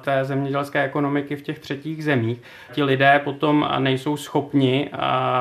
té 0.00 0.24
zemědělské 0.24 0.82
ekonomiky 0.82 1.36
v 1.36 1.42
těch 1.42 1.58
třetích 1.58 2.04
zemích. 2.04 2.42
Ti 2.72 2.82
lidé 2.82 3.20
potom 3.24 3.53
potom 3.60 3.84
nejsou 3.84 4.16
schopni 4.16 4.90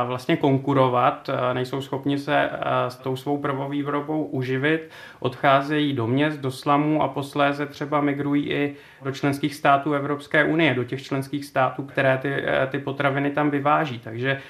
vlastně 0.06 0.38
konkurovat, 0.38 1.30
nejsou 1.54 1.82
schopni 1.82 2.17
se 2.17 2.49
s 2.88 2.95
tou 2.95 3.15
svou 3.15 3.38
prvovýrobou 3.38 4.26
uživit, 4.26 4.89
odcházejí 5.19 5.93
do 5.93 6.08
měst, 6.08 6.39
do 6.39 6.52
slamů 6.52 7.04
a 7.04 7.08
posléze 7.08 7.65
třeba 7.65 8.02
migrují 8.02 8.49
i 8.49 8.76
do 9.04 9.12
členských 9.12 9.56
států 9.56 9.93
Evropské 9.93 10.43
unie, 10.43 10.73
do 10.73 10.84
těch 10.84 11.04
členských 11.04 11.45
států, 11.45 11.84
které 11.84 12.17
ty, 12.17 12.43
ty 12.69 12.80
potraviny 12.80 13.32
tam 13.32 13.49
vyváží. 13.49 13.99
Takže 13.99 14.41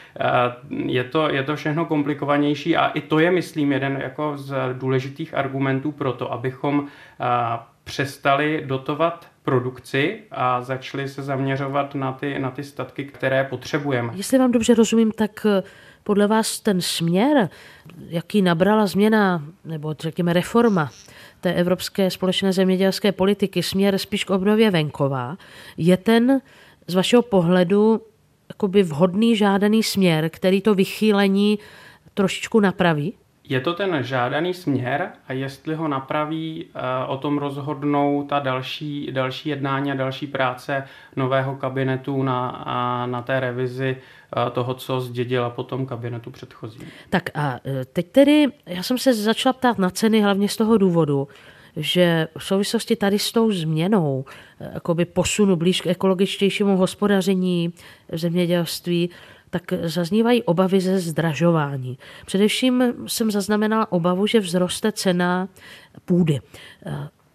je 0.69 1.03
to, 1.03 1.29
je 1.29 1.43
to 1.43 1.55
všechno 1.55 1.85
komplikovanější 1.85 2.77
a 2.77 2.87
i 2.87 3.01
to 3.01 3.19
je, 3.19 3.31
myslím, 3.31 3.71
jeden 3.71 3.99
jako 4.03 4.37
z 4.37 4.55
důležitých 4.73 5.33
argumentů 5.33 5.91
pro 5.91 6.13
to, 6.13 6.33
abychom 6.33 6.87
přestali 7.83 8.63
dotovat 8.65 9.32
produkci 9.43 10.19
a 10.31 10.61
začali 10.61 11.09
se 11.09 11.23
zaměřovat 11.23 11.95
na 11.95 12.11
ty, 12.11 12.39
na 12.39 12.51
ty 12.51 12.63
statky, 12.63 13.05
které 13.05 13.43
potřebujeme. 13.43 14.13
Jestli 14.15 14.37
vám 14.39 14.51
dobře 14.51 14.73
rozumím, 14.73 15.11
tak 15.11 15.45
eh, 15.45 15.63
podle 16.03 16.27
vás 16.27 16.59
ten 16.59 16.81
směr, 16.81 17.49
jaký 18.07 18.41
nabrala 18.41 18.87
změna, 18.87 19.43
nebo 19.65 19.95
řekněme 19.99 20.33
reforma 20.33 20.91
té 21.41 21.53
evropské 21.53 22.11
společné 22.11 22.53
zemědělské 22.53 23.11
politiky, 23.11 23.63
směr 23.63 23.97
spíš 23.97 24.23
k 24.23 24.29
obnově 24.29 24.71
venková, 24.71 25.37
je 25.77 25.97
ten 25.97 26.41
z 26.87 26.93
vašeho 26.93 27.21
pohledu 27.21 28.01
jakoby 28.49 28.83
vhodný, 28.83 29.35
žádaný 29.35 29.83
směr, 29.83 30.29
který 30.29 30.61
to 30.61 30.75
vychýlení 30.75 31.59
trošičku 32.13 32.59
napraví? 32.59 33.13
Je 33.49 33.59
to 33.59 33.73
ten 33.73 34.03
žádaný 34.03 34.53
směr 34.53 35.09
a 35.27 35.33
jestli 35.33 35.75
ho 35.75 35.87
napraví, 35.87 36.65
eh, 36.65 36.79
o 37.07 37.17
tom 37.17 37.37
rozhodnou 37.37 38.23
ta 38.29 38.39
další, 38.39 39.11
další 39.11 39.49
jednání 39.49 39.91
a 39.91 39.95
další 39.95 40.27
práce 40.27 40.83
nového 41.15 41.55
kabinetu 41.55 42.23
na, 42.23 43.05
na 43.05 43.21
té 43.21 43.39
revizi 43.39 43.97
eh, 43.97 44.51
toho, 44.51 44.73
co 44.73 45.01
zdědila 45.01 45.49
potom 45.49 45.85
kabinetu 45.85 46.31
předchozí. 46.31 46.79
Tak 47.09 47.29
a 47.33 47.59
eh, 47.65 47.85
teď 47.85 48.07
tedy, 48.11 48.47
já 48.65 48.83
jsem 48.83 48.97
se 48.97 49.13
začala 49.13 49.53
ptát 49.53 49.77
na 49.77 49.89
ceny 49.89 50.21
hlavně 50.21 50.49
z 50.49 50.57
toho 50.57 50.77
důvodu, 50.77 51.27
že 51.75 52.27
v 52.37 52.43
souvislosti 52.43 52.95
tady 52.95 53.19
s 53.19 53.31
tou 53.31 53.51
změnou, 53.51 54.25
posunu 55.13 55.55
blíž 55.55 55.81
k 55.81 55.87
ekologičtějšímu 55.87 56.77
hospodaření 56.77 57.73
v 58.11 58.17
zemědělství, 58.17 59.09
tak 59.53 59.73
zaznívají 59.83 60.43
obavy 60.43 60.81
ze 60.81 60.99
zdražování. 60.99 61.97
Především 62.25 62.83
jsem 63.07 63.31
zaznamenala 63.31 63.91
obavu, 63.91 64.27
že 64.27 64.41
vzroste 64.41 64.91
cena 64.91 65.47
půdy. 66.05 66.39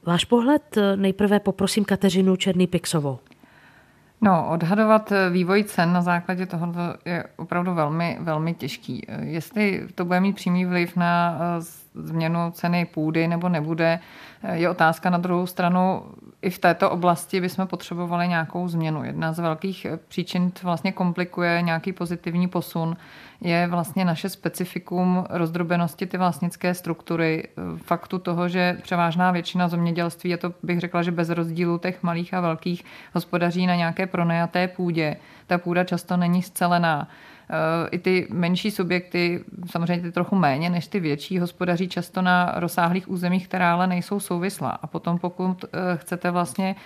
Váš 0.07 0.25
pohled 0.25 0.79
nejprve 0.97 1.41
poprosím 1.41 1.85
Kateřinu 1.85 2.35
Černý-Pixovou. 2.37 3.19
No, 4.21 4.49
odhadovat 4.51 5.13
vývoj 5.31 5.65
cen 5.65 5.93
na 5.93 6.03
základě 6.03 6.47
toho 6.47 6.75
je 7.05 7.25
opravdu 7.37 7.75
velmi, 7.75 8.19
velmi 8.21 8.55
těžký. 8.55 9.07
Jestli 9.21 9.89
to 9.95 10.05
bude 10.05 10.21
mít 10.21 10.37
přímý 10.37 10.65
vliv 10.65 10.97
na 10.97 11.39
změnu 11.95 12.51
ceny 12.51 12.85
půdy 12.85 13.29
nebo 13.29 13.49
nebude, 13.49 14.01
je 14.53 14.71
otázka. 14.71 15.11
Na 15.11 15.19
druhou 15.19 15.47
stranu 15.47 16.03
i 16.43 16.51
v 16.51 16.59
této 16.59 16.91
oblasti 16.91 17.41
bychom 17.41 17.67
potřebovali 17.67 18.29
nějakou 18.29 18.69
změnu. 18.69 19.05
Jedna 19.05 19.33
z 19.33 19.39
velkých 19.39 19.87
příčin 20.09 20.53
vlastně 20.63 20.93
komplikuje 20.93 21.63
nějaký 21.63 21.93
pozitivní 21.93 22.49
posun 22.49 22.97
je 23.41 23.67
vlastně 23.67 24.05
naše 24.05 24.29
specifikum 24.29 25.27
rozdrobenosti 25.31 26.07
ty 26.07 26.19
vlastnické 26.19 26.75
struktury, 26.75 27.49
faktu 27.77 28.19
toho, 28.19 28.49
že 28.49 28.79
převážná 28.83 29.31
většina 29.31 29.69
zemědělství, 29.69 30.31
je 30.31 30.37
to 30.37 30.55
bych 30.63 30.81
řekla, 30.81 31.03
že 31.03 31.11
bez 31.11 31.29
rozdílu 31.29 31.79
těch 31.79 32.03
malých 32.03 32.35
a 32.35 32.41
velkých 32.41 32.85
hospodaří 33.15 33.67
na 33.67 33.75
nějaké 33.75 34.07
pronajaté 34.07 34.69
půdě. 34.69 35.17
Ta 35.47 35.59
půda 35.59 35.85
často 35.85 36.17
není 36.17 36.43
scelená 36.43 37.09
Eh, 37.09 37.38
I 37.91 37.99
ty 37.99 38.27
menší 38.31 38.71
subjekty, 38.71 39.45
samozřejmě 39.71 40.03
ty 40.03 40.13
trochu 40.13 40.37
méně 40.37 40.71
než 40.71 40.87
ty 40.87 41.01
větší, 41.01 41.39
hospodaří 41.39 41.89
často 41.89 42.23
na 42.23 42.53
rozsáhlých 42.57 43.11
územích, 43.11 43.49
která 43.49 43.73
ale 43.73 43.87
nejsou 43.87 44.21
souvislá. 44.21 44.71
A 44.71 44.87
potom 44.87 45.19
pokud 45.19 45.65
eh, 45.65 45.97
chcete 45.97 46.31
vlastně 46.31 46.77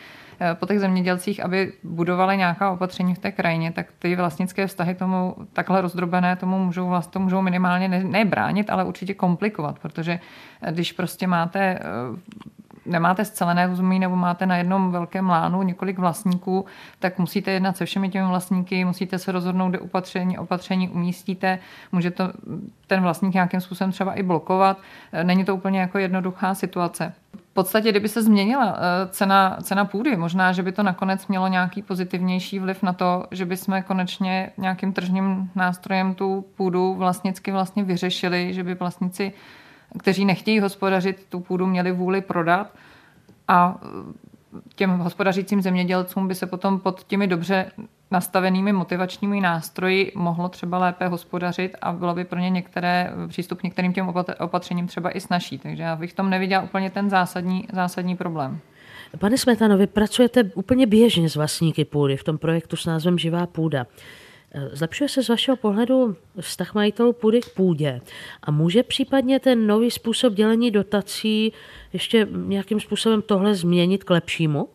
eh, 0.40 0.54
po 0.54 0.66
těch 0.66 0.80
zemědělcích, 0.80 1.44
aby 1.44 1.72
budovali 1.82 2.36
nějaká 2.36 2.70
opatření 2.70 3.14
v 3.14 3.18
té 3.18 3.32
krajině, 3.32 3.72
tak 3.72 3.86
ty 3.98 4.16
vlastnické 4.16 4.66
vztahy 4.66 4.94
tomu 4.94 5.36
takhle 5.52 5.80
rozdrobené 5.80 6.36
tomu 6.36 6.64
můžou, 6.64 6.88
vlastně, 6.88 7.20
můžou 7.20 7.42
minimálně 7.42 7.88
ne, 7.88 8.04
ne 8.04 8.24
bránit, 8.24 8.70
ale 8.70 8.84
určitě 8.84 9.14
komplikovat, 9.14 9.78
protože 9.78 10.20
když 10.70 10.92
prostě 10.92 11.26
máte 11.26 11.78
nemáte 12.86 13.24
scelené 13.24 13.68
území 13.68 13.98
nebo 13.98 14.16
máte 14.16 14.46
na 14.46 14.56
jednom 14.56 14.92
velkém 14.92 15.28
lánu 15.28 15.62
několik 15.62 15.98
vlastníků, 15.98 16.66
tak 16.98 17.18
musíte 17.18 17.50
jednat 17.50 17.76
se 17.76 17.84
všemi 17.84 18.08
těmi 18.08 18.28
vlastníky, 18.28 18.84
musíte 18.84 19.18
se 19.18 19.32
rozhodnout, 19.32 19.68
kde 19.68 19.78
opatření, 19.78 20.38
opatření 20.38 20.88
umístíte, 20.88 21.58
může 21.92 22.10
to 22.10 22.32
ten 22.86 23.02
vlastník 23.02 23.34
nějakým 23.34 23.60
způsobem 23.60 23.92
třeba 23.92 24.14
i 24.14 24.22
blokovat. 24.22 24.78
Není 25.22 25.44
to 25.44 25.56
úplně 25.56 25.80
jako 25.80 25.98
jednoduchá 25.98 26.54
situace. 26.54 27.12
V 27.50 27.54
podstatě, 27.54 27.90
kdyby 27.90 28.08
se 28.08 28.22
změnila 28.22 28.76
eh, 28.76 29.08
cena, 29.08 29.58
cena 29.62 29.84
půdy, 29.84 30.16
možná, 30.16 30.52
že 30.52 30.62
by 30.62 30.72
to 30.72 30.82
nakonec 30.82 31.26
mělo 31.26 31.48
nějaký 31.48 31.82
pozitivnější 31.82 32.58
vliv 32.58 32.82
na 32.82 32.92
to, 32.92 33.26
že 33.30 33.44
by 33.46 33.56
jsme 33.56 33.82
konečně 33.82 34.50
nějakým 34.58 34.92
tržním 34.92 35.50
nástrojem 35.54 36.14
tu 36.14 36.44
půdu 36.56 36.94
vlastnicky 36.94 37.52
vlastně 37.52 37.82
vyřešili, 37.82 38.54
že 38.54 38.64
by 38.64 38.74
vlastníci 38.74 39.32
kteří 39.98 40.24
nechtějí 40.24 40.60
hospodařit, 40.60 41.26
tu 41.28 41.40
půdu 41.40 41.66
měli 41.66 41.92
vůli 41.92 42.20
prodat 42.20 42.74
a 43.48 43.80
těm 44.74 44.98
hospodařícím 44.98 45.62
zemědělcům 45.62 46.28
by 46.28 46.34
se 46.34 46.46
potom 46.46 46.80
pod 46.80 47.04
těmi 47.04 47.26
dobře 47.26 47.72
nastavenými 48.10 48.72
motivačními 48.72 49.40
nástroji 49.40 50.12
mohlo 50.14 50.48
třeba 50.48 50.78
lépe 50.78 51.08
hospodařit 51.08 51.76
a 51.82 51.92
bylo 51.92 52.14
by 52.14 52.24
pro 52.24 52.38
ně 52.38 52.50
některé, 52.50 53.12
přístup 53.28 53.60
k 53.60 53.62
některým 53.62 53.92
těm 53.92 54.14
opatřením 54.40 54.86
třeba 54.86 55.16
i 55.16 55.20
snažší. 55.20 55.58
Takže 55.58 55.82
já 55.82 55.96
bych 55.96 56.14
tom 56.14 56.30
neviděla 56.30 56.62
úplně 56.62 56.90
ten 56.90 57.10
zásadní, 57.10 57.68
zásadní 57.72 58.16
problém. 58.16 58.58
Pane 59.18 59.38
Smetano, 59.38 59.78
vy 59.78 59.86
pracujete 59.86 60.44
úplně 60.54 60.86
běžně 60.86 61.28
s 61.28 61.36
vlastníky 61.36 61.84
půdy 61.84 62.16
v 62.16 62.24
tom 62.24 62.38
projektu 62.38 62.76
s 62.76 62.86
názvem 62.86 63.18
Živá 63.18 63.46
půda. 63.46 63.86
Zlepšuje 64.72 65.08
se 65.08 65.22
z 65.22 65.28
vašeho 65.28 65.56
pohledu 65.56 66.16
vztah 66.40 66.74
majitelů 66.74 67.12
půdy 67.12 67.40
k 67.40 67.54
půdě 67.54 68.00
a 68.42 68.50
může 68.50 68.82
případně 68.82 69.40
ten 69.40 69.66
nový 69.66 69.90
způsob 69.90 70.34
dělení 70.34 70.70
dotací 70.70 71.52
ještě 71.92 72.28
nějakým 72.30 72.80
způsobem 72.80 73.22
tohle 73.22 73.54
změnit 73.54 74.04
k 74.04 74.10
lepšímu? 74.10 74.68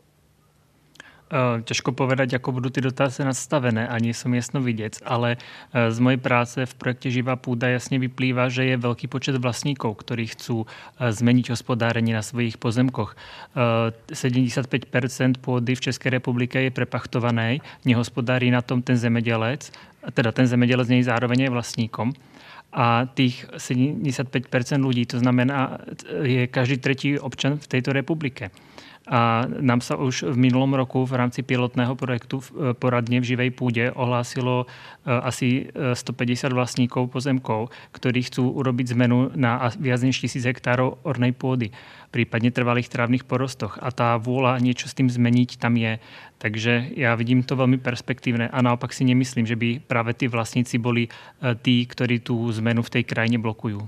Eh, 1.28 1.62
těžko 1.62 1.92
povedať, 1.92 2.40
ako 2.40 2.56
budú 2.56 2.72
ty 2.72 2.80
dotace 2.80 3.20
nastavené, 3.20 3.84
ani 3.84 4.16
som 4.16 4.32
jasno 4.32 4.64
vidět, 4.64 5.04
ale 5.04 5.36
eh, 5.36 5.92
z 5.92 6.00
mojej 6.00 6.24
práce 6.24 6.64
v 6.64 6.74
projekte 6.80 7.12
Živá 7.12 7.36
půda 7.36 7.68
jasně 7.68 8.00
vyplývá, 8.00 8.48
že 8.48 8.64
je 8.64 8.78
velký 8.78 9.12
počet 9.12 9.36
vlastníků, 9.36 9.94
ktorí 9.94 10.32
chcú 10.32 10.64
eh, 10.64 11.12
zmeniť 11.12 11.52
hospodárení 11.52 12.16
na 12.16 12.24
svojich 12.24 12.56
pozemkoch. 12.58 13.16
75% 14.08 15.44
pôdy 15.44 15.76
v 15.76 15.82
České 15.82 16.10
republike 16.10 16.62
je 16.62 16.72
prepachtované, 16.72 17.60
nehospodárí 17.86 18.52
na 18.52 18.62
tom 18.62 18.82
ten 18.82 18.98
zemědělec, 18.98 19.72
teda 20.14 20.32
ten 20.32 20.48
zemědělec 20.48 20.88
nej 20.88 21.04
zároveň 21.04 21.40
je 21.40 21.50
vlastníkom 21.50 22.14
a 22.74 23.06
tých 23.06 23.46
75% 23.58 24.32
ľudí, 24.80 25.06
to 25.06 25.20
znamená, 25.20 25.78
je 26.22 26.48
každý 26.48 26.78
tretí 26.78 27.20
občan 27.20 27.58
v 27.58 27.68
tejto 27.68 27.94
republike. 27.94 28.52
A 29.08 29.48
nám 29.48 29.80
sa 29.80 29.96
už 29.96 30.36
v 30.36 30.38
minulom 30.38 30.76
roku 30.76 31.08
v 31.08 31.16
rámci 31.16 31.40
pilotného 31.40 31.96
projektu 31.96 32.44
e, 32.44 32.76
poradne 32.76 33.24
v 33.24 33.24
živej 33.24 33.50
půdě 33.56 33.92
ohlásilo 33.92 34.68
e, 34.68 35.12
asi 35.12 35.72
150 35.94 36.52
e, 36.52 36.54
vlastníkov 36.54 37.08
pozemkov, 37.16 37.72
ktorí 37.96 38.28
chcú 38.28 38.52
urobiť 38.52 38.92
zmenu 38.92 39.32
na 39.40 39.72
viac 39.80 40.04
než 40.04 40.20
tisíc 40.20 40.44
hektárov 40.44 41.00
ornej 41.08 41.32
pôdy, 41.32 41.72
prípadne 42.12 42.52
trvalých 42.52 42.92
trávnych 42.92 43.24
porostoch. 43.24 43.80
A 43.80 43.96
tá 43.96 44.20
vôľa 44.20 44.60
niečo 44.60 44.92
s 44.92 44.96
tým 45.00 45.08
zmeniť 45.08 45.56
tam 45.56 45.80
je. 45.80 46.04
Takže 46.38 46.92
já 46.96 47.16
vidím 47.16 47.44
to 47.44 47.56
velmi 47.56 47.78
perspektivné 47.78 48.50
a 48.52 48.62
naopak 48.62 48.94
si 48.94 49.08
nemyslím, 49.08 49.48
že 49.48 49.56
by 49.56 49.82
právě 49.88 50.14
ty 50.14 50.28
vlastníci 50.28 50.78
byli 50.78 51.08
tí, 51.62 51.86
ktorí 51.86 52.20
tu 52.20 52.52
zmenu 52.52 52.82
v 52.84 52.90
té 52.90 53.04
krajině 53.04 53.40
blokují. 53.40 53.80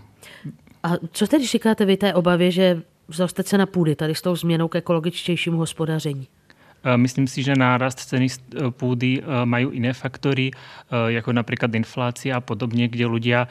A 0.83 0.89
co 1.11 1.27
tedy 1.27 1.45
říkáte 1.47 1.85
vy 1.85 1.97
té 1.97 2.13
obavě, 2.13 2.51
že 2.51 2.81
vzroste 3.09 3.43
cena 3.43 3.65
půdy 3.65 3.95
tady 3.95 4.15
s 4.15 4.21
tou 4.21 4.35
změnou 4.35 4.67
k 4.67 4.75
ekologičtějšímu 4.75 5.57
hospodaření? 5.57 6.27
Eh, 6.83 6.97
myslím 6.97 7.27
si, 7.27 7.43
že 7.43 7.55
nárast 7.55 7.99
ceny 7.99 8.27
eh, 8.27 8.71
půdy 8.71 9.21
eh, 9.21 9.45
mají 9.45 9.67
jiné 9.71 9.93
faktory, 9.93 10.51
jako 11.07 11.33
například 11.33 11.75
inflace 11.75 12.31
a 12.31 12.41
podobně, 12.41 12.87
kde 12.87 13.05
ľudia 13.05 13.47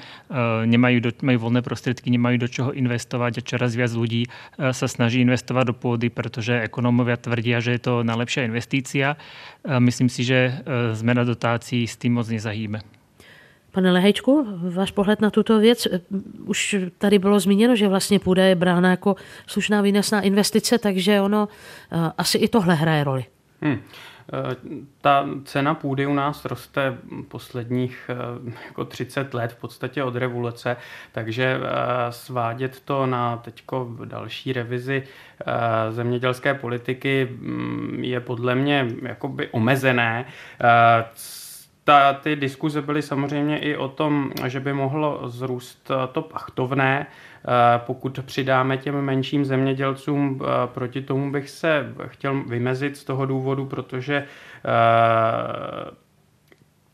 nemají, 0.64 1.00
do, 1.00 1.10
mají 1.22 1.38
volné 1.38 1.62
prostředky, 1.62 2.10
nemají 2.10 2.38
do 2.38 2.48
čeho 2.48 2.72
investovat 2.72 3.38
a 3.38 3.40
čoraz 3.40 3.76
víc 3.76 3.94
lidí 3.94 4.24
se 4.70 4.88
snaží 4.88 5.20
investovat 5.20 5.64
do 5.64 5.72
půdy, 5.72 6.10
protože 6.10 6.60
ekonomové 6.60 7.16
tvrdí, 7.16 7.54
že 7.58 7.70
je 7.70 7.78
to 7.78 8.02
nejlepší 8.04 8.40
investícia. 8.40 9.16
Myslím 9.78 10.08
si, 10.08 10.24
že 10.24 10.58
změna 10.92 11.24
dotací 11.24 11.86
s 11.86 11.96
tím 11.96 12.14
moc 12.14 12.28
nezahýbe. 12.28 12.97
Pane 13.72 13.92
Lehejčku, 13.92 14.46
váš 14.74 14.90
pohled 14.90 15.20
na 15.20 15.30
tuto 15.30 15.58
věc, 15.58 15.88
už 16.44 16.76
tady 16.98 17.18
bylo 17.18 17.40
zmíněno, 17.40 17.76
že 17.76 17.88
vlastně 17.88 18.18
půda 18.18 18.44
je 18.44 18.54
brána 18.54 18.90
jako 18.90 19.16
slušná 19.46 19.80
výnosná 19.80 20.20
investice, 20.20 20.78
takže 20.78 21.20
ono 21.20 21.48
eh, 21.92 22.12
asi 22.18 22.38
i 22.38 22.48
tohle 22.48 22.74
hraje 22.74 23.04
roli. 23.04 23.24
Hmm. 23.62 23.80
Ta 25.00 25.28
cena 25.44 25.74
půdy 25.74 26.06
u 26.06 26.14
nás 26.14 26.44
roste 26.44 26.98
posledních 27.28 28.10
eh, 28.10 28.54
jako 28.66 28.84
30 28.84 29.34
let, 29.34 29.52
v 29.52 29.56
podstatě 29.56 30.02
od 30.02 30.16
revoluce, 30.16 30.76
takže 31.12 31.60
svádět 32.10 32.80
to 32.80 33.06
na 33.06 33.36
teďko 33.36 33.96
další 34.04 34.52
revizi 34.52 35.02
zemědělské 35.90 36.54
politiky 36.54 37.28
mm, 37.30 37.98
je 38.04 38.20
podle 38.20 38.54
mě 38.54 38.88
jakoby 39.02 39.48
omezené 39.50 40.24
ta, 41.88 42.12
ty 42.12 42.36
diskuze 42.36 42.82
byly 42.82 43.02
samozřejmě 43.02 43.58
i 43.58 43.76
o 43.76 43.88
tom, 43.88 44.32
že 44.46 44.60
by 44.60 44.72
mohlo 44.72 45.28
zrůst 45.28 45.90
to 46.12 46.22
pachtovné, 46.22 47.06
pokud 47.78 48.20
přidáme 48.26 48.76
těm 48.76 49.00
menším 49.00 49.44
zemědělcům, 49.44 50.40
proti 50.66 51.02
tomu 51.02 51.32
bych 51.32 51.50
se 51.50 51.92
chtěl 52.06 52.42
vymezit 52.42 52.96
z 52.96 53.04
toho 53.04 53.26
důvodu, 53.26 53.66
protože 53.66 54.26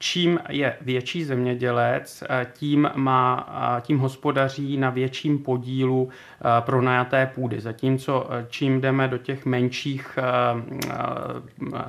čím 0.04 0.38
je 0.48 0.76
větší 0.80 1.24
zemědělec, 1.24 2.24
eh, 2.28 2.46
tím, 2.52 2.90
má, 2.94 3.48
eh, 3.48 3.80
tím 3.80 3.98
hospodaří 3.98 4.76
na 4.76 4.90
větším 4.90 5.38
podílu 5.38 6.08
eh, 6.08 6.60
pronajaté 6.60 7.26
půdy. 7.34 7.60
Zatímco 7.60 8.28
čím 8.48 8.80
jdeme 8.80 9.08
do 9.08 9.18
těch 9.18 9.46
menších 9.46 10.18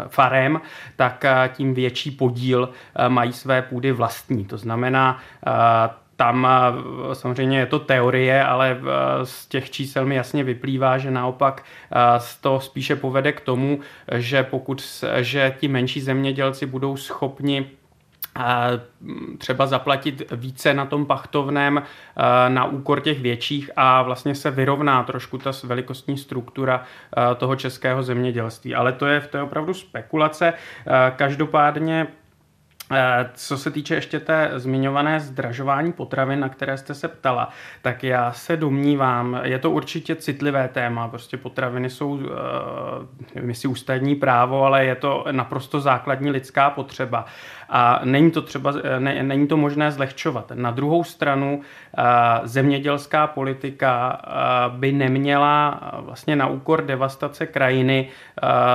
farem, 0.07 0.61
tak 0.95 1.25
tím 1.53 1.73
větší 1.73 2.11
podíl 2.11 2.69
mají 3.07 3.33
své 3.33 3.61
půdy 3.61 3.91
vlastní. 3.91 4.45
To 4.45 4.57
znamená, 4.57 5.19
tam 6.15 6.47
samozřejmě 7.13 7.59
je 7.59 7.65
to 7.65 7.79
teorie, 7.79 8.43
ale 8.43 8.79
z 9.23 9.47
těch 9.47 9.69
čísel 9.69 10.05
mi 10.05 10.15
jasně 10.15 10.43
vyplývá, 10.43 10.97
že 10.97 11.11
naopak 11.11 11.63
to 12.41 12.59
spíše 12.59 12.95
povede 12.95 13.31
k 13.31 13.41
tomu, 13.41 13.79
že 14.11 14.43
pokud 14.43 15.03
že 15.19 15.55
ti 15.59 15.67
menší 15.67 16.01
zemědělci 16.01 16.65
budou 16.65 16.97
schopni 16.97 17.65
třeba 19.37 19.65
zaplatit 19.65 20.31
více 20.35 20.73
na 20.73 20.85
tom 20.85 21.05
pachtovném 21.05 21.81
na 22.47 22.65
úkor 22.65 23.01
těch 23.01 23.19
větších 23.19 23.71
a 23.75 24.01
vlastně 24.01 24.35
se 24.35 24.51
vyrovná 24.51 25.03
trošku 25.03 25.37
ta 25.37 25.51
velikostní 25.63 26.17
struktura 26.17 26.83
toho 27.37 27.55
českého 27.55 28.03
zemědělství. 28.03 28.75
Ale 28.75 28.93
to 28.93 29.05
je, 29.05 29.21
to 29.21 29.37
je 29.37 29.43
opravdu 29.43 29.73
spekulace. 29.73 30.53
Každopádně 31.15 32.07
Eh, 32.91 33.29
co 33.33 33.57
se 33.57 33.71
týče 33.71 33.95
ještě 33.95 34.19
té 34.19 34.51
zmiňované 34.55 35.19
zdražování 35.19 35.93
potravin, 35.93 36.39
na 36.39 36.49
které 36.49 36.77
jste 36.77 36.93
se 36.93 37.07
ptala, 37.07 37.49
tak 37.81 38.03
já 38.03 38.31
se 38.31 38.57
domnívám, 38.57 39.39
je 39.43 39.59
to 39.59 39.71
určitě 39.71 40.15
citlivé 40.15 40.67
téma, 40.67 41.07
prostě 41.07 41.37
potraviny 41.37 41.89
jsou, 41.89 42.19
nevím 43.35 43.49
jestli 43.49 43.69
ústavní 43.69 44.15
právo, 44.15 44.63
ale 44.63 44.85
je 44.85 44.95
to 44.95 45.25
naprosto 45.31 45.79
základní 45.79 46.31
lidská 46.31 46.69
potřeba 46.69 47.25
a 47.69 48.01
není 48.03 48.31
to 48.31 48.41
třeba, 48.41 48.73
eh, 48.83 48.99
ne, 48.99 49.23
není 49.23 49.47
to 49.47 49.57
možné 49.57 49.91
zlehčovat. 49.91 50.51
Na 50.55 50.71
druhou 50.71 51.03
stranu 51.03 51.61
zemědělská 52.43 53.27
politika 53.27 54.21
by 54.69 54.91
neměla 54.91 55.81
vlastně 55.99 56.35
na 56.35 56.47
úkor 56.47 56.85
devastace 56.85 57.45
krajiny 57.45 58.07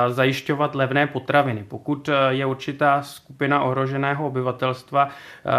zajišťovat 0.09 0.74
levné 0.74 1.07
potraviny. 1.07 1.64
Pokud 1.68 2.11
je 2.29 2.46
určitá 2.46 3.03
skupina 3.03 3.62
ohroženého 3.62 4.26
obyvatelstva, 4.26 5.09
eh, 5.09 5.50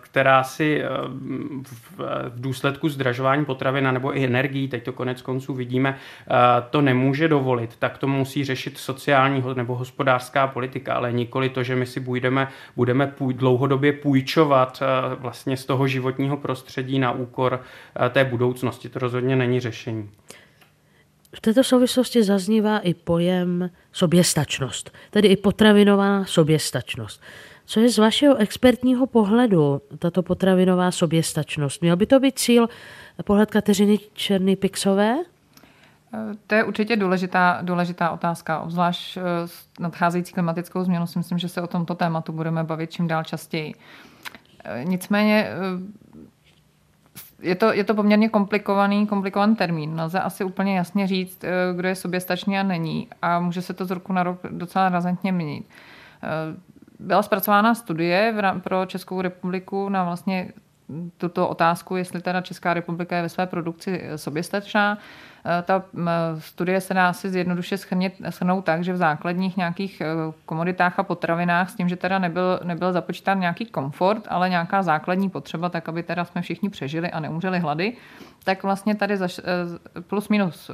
která 0.00 0.44
si 0.44 0.82
eh, 0.82 0.88
v 1.96 2.32
důsledku 2.36 2.88
zdražování 2.88 3.44
potravin 3.44 3.92
nebo 3.92 4.16
i 4.16 4.24
energií, 4.24 4.68
teď 4.68 4.84
to 4.84 4.92
konec 4.92 5.22
konců 5.22 5.54
vidíme, 5.54 5.96
eh, 5.96 6.34
to 6.70 6.80
nemůže 6.80 7.28
dovolit, 7.28 7.76
tak 7.78 7.98
to 7.98 8.06
musí 8.06 8.44
řešit 8.44 8.78
sociální 8.78 9.44
nebo 9.54 9.74
hospodářská 9.76 10.46
politika, 10.46 10.94
ale 10.94 11.12
nikoli 11.12 11.48
to, 11.48 11.62
že 11.62 11.76
my 11.76 11.86
si 11.86 12.00
budeme, 12.00 12.48
budeme 12.76 12.81
půj, 13.06 13.34
dlouhodobě 13.34 13.92
půjčovat 13.92 14.82
vlastně 15.18 15.56
z 15.56 15.64
toho 15.64 15.86
životního 15.86 16.36
prostředí 16.36 16.98
na 16.98 17.12
úkor 17.12 17.60
té 18.10 18.24
budoucnosti. 18.24 18.88
To 18.88 18.98
rozhodně 18.98 19.36
není 19.36 19.60
řešení. 19.60 20.10
V 21.36 21.40
této 21.40 21.64
souvislosti 21.64 22.22
zaznívá 22.22 22.78
i 22.78 22.94
pojem 22.94 23.70
soběstačnost, 23.92 24.90
tedy 25.10 25.28
i 25.28 25.36
potravinová 25.36 26.24
soběstačnost. 26.24 27.22
Co 27.66 27.80
je 27.80 27.88
z 27.88 27.98
vašeho 27.98 28.36
expertního 28.36 29.06
pohledu 29.06 29.82
tato 29.98 30.22
potravinová 30.22 30.90
soběstačnost? 30.90 31.82
Měl 31.82 31.96
by 31.96 32.06
to 32.06 32.20
být 32.20 32.38
cíl 32.38 32.68
pohled 33.24 33.50
Kateřiny 33.50 33.98
Černý 34.12 34.56
Pixové? 34.56 35.16
To 36.46 36.54
je 36.54 36.64
určitě 36.64 36.96
důležitá, 36.96 37.58
důležitá 37.62 38.10
otázka, 38.10 38.60
obzvlášť 38.60 39.16
eh, 39.16 39.22
s 39.46 39.68
nadcházející 39.80 40.32
klimatickou 40.32 40.84
změnou 40.84 41.06
si 41.06 41.18
myslím, 41.18 41.38
že 41.38 41.48
se 41.48 41.62
o 41.62 41.66
tomto 41.66 41.94
tématu 41.94 42.32
budeme 42.32 42.64
bavit 42.64 42.90
čím 42.90 43.08
dál 43.08 43.24
častěji. 43.24 43.74
Eh, 44.64 44.84
nicméně 44.84 45.46
eh, 45.48 45.56
je 47.42 47.54
to, 47.54 47.72
je 47.72 47.84
to 47.84 47.94
poměrně 47.94 48.28
komplikovaný, 48.28 49.06
komplikovaný 49.06 49.56
termín. 49.56 49.96
Nelze 49.96 50.20
asi 50.20 50.44
úplně 50.44 50.76
jasně 50.76 51.06
říct, 51.06 51.44
kdo 51.76 51.88
je 51.88 51.94
soběstačný 51.94 52.58
a 52.58 52.62
není 52.62 53.08
a 53.22 53.40
může 53.40 53.62
se 53.62 53.74
to 53.74 53.84
z 53.84 53.90
roku 53.90 54.12
na 54.12 54.22
rok 54.22 54.40
docela 54.50 54.88
razantně 54.88 55.32
měnit 55.32 55.66
byla 56.98 57.22
zpracována 57.22 57.74
studie 57.74 58.34
pro 58.62 58.86
Českou 58.86 59.20
republiku 59.20 59.88
na 59.88 60.04
vlastně 60.04 60.52
tuto 61.16 61.48
otázku, 61.48 61.96
jestli 61.96 62.22
teda 62.22 62.40
Česká 62.40 62.74
republika 62.74 63.16
je 63.16 63.22
ve 63.22 63.28
své 63.28 63.46
produkci 63.46 64.02
soběstačná. 64.16 64.98
Eh, 65.44 65.62
ta 65.62 65.84
studie 66.38 66.80
se 66.80 66.94
dá 66.94 67.08
asi 67.08 67.30
zjednoduše 67.30 67.76
schrnout 68.30 68.64
tak, 68.64 68.84
že 68.84 68.92
v 68.92 68.96
základních 68.96 69.56
nějakých 69.56 70.00
eh, 70.00 70.06
komoditách 70.46 70.98
a 70.98 71.02
potravinách 71.02 71.70
s 71.70 71.74
tím, 71.74 71.88
že 71.88 71.96
teda 71.96 72.18
nebyl, 72.18 72.60
nebyl 72.64 72.92
započítán 72.92 73.40
nějaký 73.40 73.66
komfort, 73.66 74.26
ale 74.28 74.48
nějaká 74.48 74.82
základní 74.82 75.30
potřeba, 75.30 75.68
tak 75.68 75.88
aby 75.88 76.02
teda 76.02 76.24
jsme 76.24 76.42
všichni 76.42 76.68
přežili 76.68 77.10
a 77.10 77.20
neumřeli 77.20 77.58
hlady, 77.58 77.96
tak 78.44 78.62
vlastně 78.62 78.94
tady 78.94 79.14
eh, 79.14 80.00
plus 80.00 80.28
minus 80.28 80.70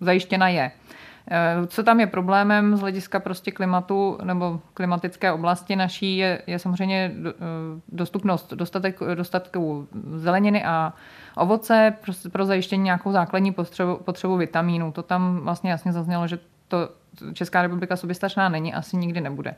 zajištěna 0.00 0.48
je. 0.48 0.70
Eh, 1.30 1.66
co 1.66 1.82
tam 1.82 2.00
je 2.00 2.06
problémem 2.06 2.76
z 2.76 2.80
hlediska 2.80 3.20
prostě 3.20 3.50
klimatu 3.50 4.18
nebo 4.22 4.60
klimatické 4.74 5.32
oblasti 5.32 5.76
naší 5.76 6.16
je, 6.16 6.42
je 6.46 6.58
samozřejmě 6.58 7.12
eh, 7.28 7.32
dostupnost 7.88 8.52
dostatek, 8.52 9.00
dostatku 9.14 9.88
zeleniny 10.14 10.64
a 10.64 10.92
ovoce 11.36 11.94
pro, 12.04 12.30
pro 12.30 12.44
zajištění 12.44 12.82
nějakou 12.82 13.12
základní 13.12 13.52
potřebu, 13.52 13.96
potřebu 13.96 14.36
vitamínů. 14.36 14.92
To 14.92 15.02
tam 15.02 15.40
vlastně 15.40 15.70
jasně 15.70 15.92
zaznělo, 15.92 16.26
že 16.26 16.38
to 16.68 16.88
Česká 17.32 17.62
republika 17.62 17.96
soběstačná 17.96 18.48
není, 18.48 18.74
asi 18.74 18.96
nikdy 18.96 19.20
nebude. 19.20 19.54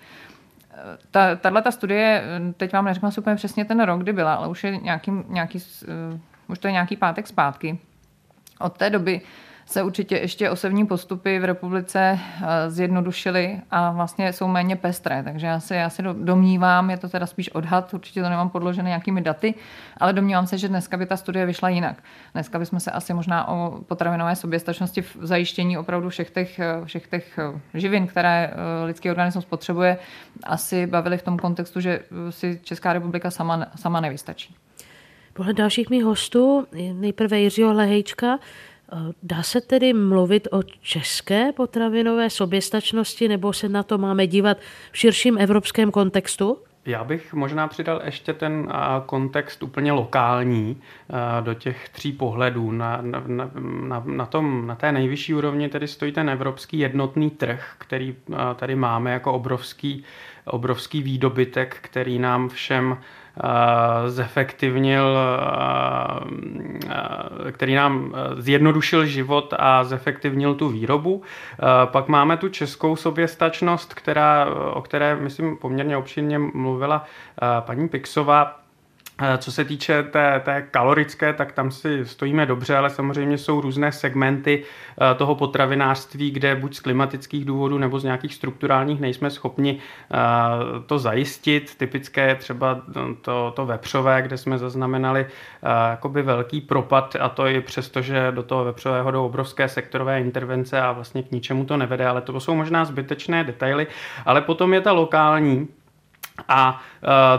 Eh, 0.72 0.98
ta, 1.10 1.36
tato 1.36 1.72
studie, 1.72 2.24
teď 2.56 2.72
vám 2.72 2.84
neřeknu 2.84 3.10
si 3.10 3.20
úplně 3.20 3.36
přesně 3.36 3.64
ten 3.64 3.80
rok, 3.80 4.02
kdy 4.02 4.12
byla, 4.12 4.34
ale 4.34 4.48
už 4.48 4.64
je 4.64 4.76
nějaký, 4.76 5.12
nějaký, 5.28 5.58
už 6.48 6.58
to 6.58 6.68
je 6.68 6.72
nějaký 6.72 6.96
pátek 6.96 7.26
zpátky. 7.26 7.78
Od 8.60 8.78
té 8.78 8.90
doby 8.90 9.20
se 9.66 9.82
určitě 9.82 10.16
ještě 10.16 10.50
osevní 10.50 10.86
postupy 10.86 11.38
v 11.38 11.44
republice 11.44 12.18
eh, 12.18 12.70
zjednodušily 12.70 13.60
a 13.70 13.90
vlastně 13.90 14.32
jsou 14.32 14.48
méně 14.48 14.76
pestré. 14.76 15.22
Takže 15.22 15.46
já 15.46 15.60
se, 15.60 15.76
já 15.76 15.90
se 15.90 16.02
domnívám, 16.02 16.90
je 16.90 16.96
to 16.96 17.08
teda 17.08 17.26
spíš 17.26 17.50
odhad, 17.54 17.94
určitě 17.94 18.22
to 18.22 18.28
nemám 18.28 18.50
podložené 18.50 18.88
nějakými 18.88 19.20
daty, 19.20 19.54
ale 19.96 20.12
domnívám 20.12 20.46
se, 20.46 20.58
že 20.58 20.68
dneska 20.68 20.96
by 20.96 21.06
ta 21.06 21.16
studie 21.16 21.46
vyšla 21.46 21.68
jinak. 21.68 21.96
Dneska 22.32 22.58
bychom 22.58 22.80
se 22.80 22.90
asi 22.90 23.14
možná 23.14 23.48
o 23.48 23.78
potravinové 23.86 24.36
soběstačnosti 24.36 25.02
v 25.02 25.16
zajištění 25.20 25.78
opravdu 25.78 26.08
všech 26.08 26.30
těch, 26.30 26.58
eh, 26.58 26.84
všech 26.84 27.06
těch 27.06 27.38
eh, 27.38 27.60
živin, 27.78 28.06
které 28.06 28.50
lidský 28.84 29.10
organismus 29.10 29.44
potřebuje, 29.44 29.98
asi 30.44 30.86
bavili 30.86 31.18
v 31.18 31.22
tom 31.22 31.38
kontextu, 31.38 31.80
že 31.80 32.00
si 32.30 32.60
Česká 32.62 32.92
republika 32.92 33.30
sama, 33.30 33.66
sama 33.76 34.00
nevystačí. 34.00 34.56
Podle 35.32 35.52
dalších 35.52 35.90
mých 35.90 36.04
hostů, 36.04 36.66
nejprve 36.92 37.38
Jiřího 37.38 37.72
Lehejčka, 37.72 38.38
Eh, 38.38 38.75
dá 39.22 39.42
se 39.42 39.60
tedy 39.60 39.92
mluvit 39.92 40.48
o 40.52 40.62
české 40.62 41.52
potravinové 41.52 42.30
soběstačnosti 42.30 43.28
nebo 43.28 43.52
se 43.52 43.68
na 43.68 43.82
to 43.82 43.98
máme 43.98 44.26
dívat 44.26 44.58
v 44.92 44.98
širším 44.98 45.38
evropském 45.38 45.90
kontextu? 45.90 46.58
Já 46.86 47.04
bych 47.04 47.34
možná 47.34 47.68
přidal 47.68 48.00
ještě 48.04 48.32
ten 48.32 48.68
kontext 49.06 49.62
úplně 49.62 49.92
lokální 49.92 50.82
do 51.40 51.54
těch 51.54 51.88
tří 51.88 52.12
pohledů. 52.12 52.72
Na, 52.72 52.98
na, 53.02 53.22
na, 53.88 54.02
na, 54.06 54.26
tom, 54.26 54.66
na 54.66 54.74
té 54.74 54.92
nejvyšší 54.92 55.34
úrovni 55.34 55.68
tedy 55.68 55.88
stojí 55.88 56.12
ten 56.12 56.30
evropský 56.30 56.78
jednotný 56.78 57.30
trh, 57.30 57.74
který 57.78 58.16
tady 58.56 58.76
máme 58.76 59.12
jako 59.12 59.32
obrovský, 59.32 60.04
obrovský 60.44 61.02
výdobytek, 61.02 61.78
který 61.80 62.18
nám 62.18 62.48
všem 62.48 62.98
zefektivnil, 64.06 65.18
který 67.52 67.74
nám 67.74 68.14
zjednodušil 68.36 69.06
život 69.06 69.54
a 69.58 69.84
zefektivnil 69.84 70.54
tu 70.54 70.68
výrobu. 70.68 71.22
Pak 71.84 72.08
máme 72.08 72.36
tu 72.36 72.48
českou 72.48 72.96
soběstačnost, 72.96 73.94
která, 73.94 74.46
o 74.72 74.82
které, 74.82 75.16
myslím, 75.16 75.56
poměrně 75.56 75.96
obšírně 75.96 76.38
mluvila 76.38 77.04
paní 77.60 77.88
Pixová. 77.88 78.65
Eh, 79.22 79.38
co 79.38 79.52
se 79.52 79.64
týče 79.64 80.02
té, 80.02 80.42
té 80.44 80.62
kalorické, 80.70 81.32
tak 81.32 81.52
tam 81.52 81.70
si 81.70 82.06
stojíme 82.06 82.46
dobře, 82.46 82.76
ale 82.76 82.90
samozřejmě 82.90 83.38
jsou 83.38 83.60
různé 83.60 83.92
segmenty 83.92 84.62
eh, 84.62 85.14
toho 85.14 85.34
potravinářství, 85.34 86.30
kde 86.30 86.54
buď 86.54 86.74
z 86.74 86.80
klimatických 86.80 87.44
důvodů 87.44 87.78
nebo 87.78 87.98
z 87.98 88.04
nějakých 88.04 88.34
strukturálních 88.34 89.00
nejsme 89.00 89.30
schopni 89.30 89.78
eh, 89.78 90.16
to 90.86 90.98
zajistit. 90.98 91.74
Typické 91.76 92.28
je 92.28 92.34
třeba 92.34 92.82
to, 93.20 93.52
to 93.56 93.66
vepřové, 93.66 94.22
kde 94.22 94.38
jsme 94.38 94.58
zaznamenali 94.58 95.26
jakoby 95.90 96.22
velký 96.22 96.60
propad 96.60 97.16
a 97.20 97.28
to 97.28 97.46
i 97.46 97.60
přesto, 97.60 98.02
že 98.02 98.32
do 98.32 98.42
toho 98.42 98.64
vepřového 98.64 99.10
jdou 99.10 99.26
obrovské 99.26 99.68
sektorové 99.68 100.20
intervence 100.20 100.80
a 100.80 100.92
vlastně 100.92 101.22
k 101.22 101.30
ničemu 101.30 101.64
to 101.64 101.76
nevede, 101.76 102.06
ale 102.06 102.20
to 102.20 102.40
jsou 102.40 102.54
možná 102.54 102.84
zbytečné 102.84 103.44
detaily. 103.44 103.86
Ale 104.26 104.40
potom 104.40 104.74
je 104.74 104.80
ta 104.80 104.92
lokální 104.92 105.68
A 106.48 106.82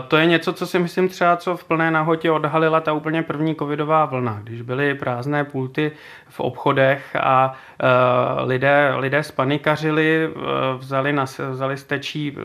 to 0.08 0.16
je 0.16 0.26
něco, 0.26 0.52
co 0.52 0.66
si 0.66 0.78
myslím 0.78 1.08
třeba, 1.08 1.36
co 1.36 1.56
v 1.56 1.64
plné 1.64 1.90
nahotě 1.90 2.30
odhalila 2.30 2.80
ta 2.80 2.92
úplně 2.92 3.22
první 3.22 3.54
covidová 3.54 4.04
vlna, 4.04 4.40
když 4.42 4.62
byly 4.62 4.94
prázdné 4.94 5.44
pulty 5.44 5.92
v 6.28 6.40
obchodech 6.40 7.16
a 7.16 7.54
lidé, 8.44 8.94
lidé 8.96 9.22
spanikařili, 9.22 10.30
vzali, 10.78 11.12
na, 11.12 11.24
vzali 11.50 11.76
stečí 11.76 12.36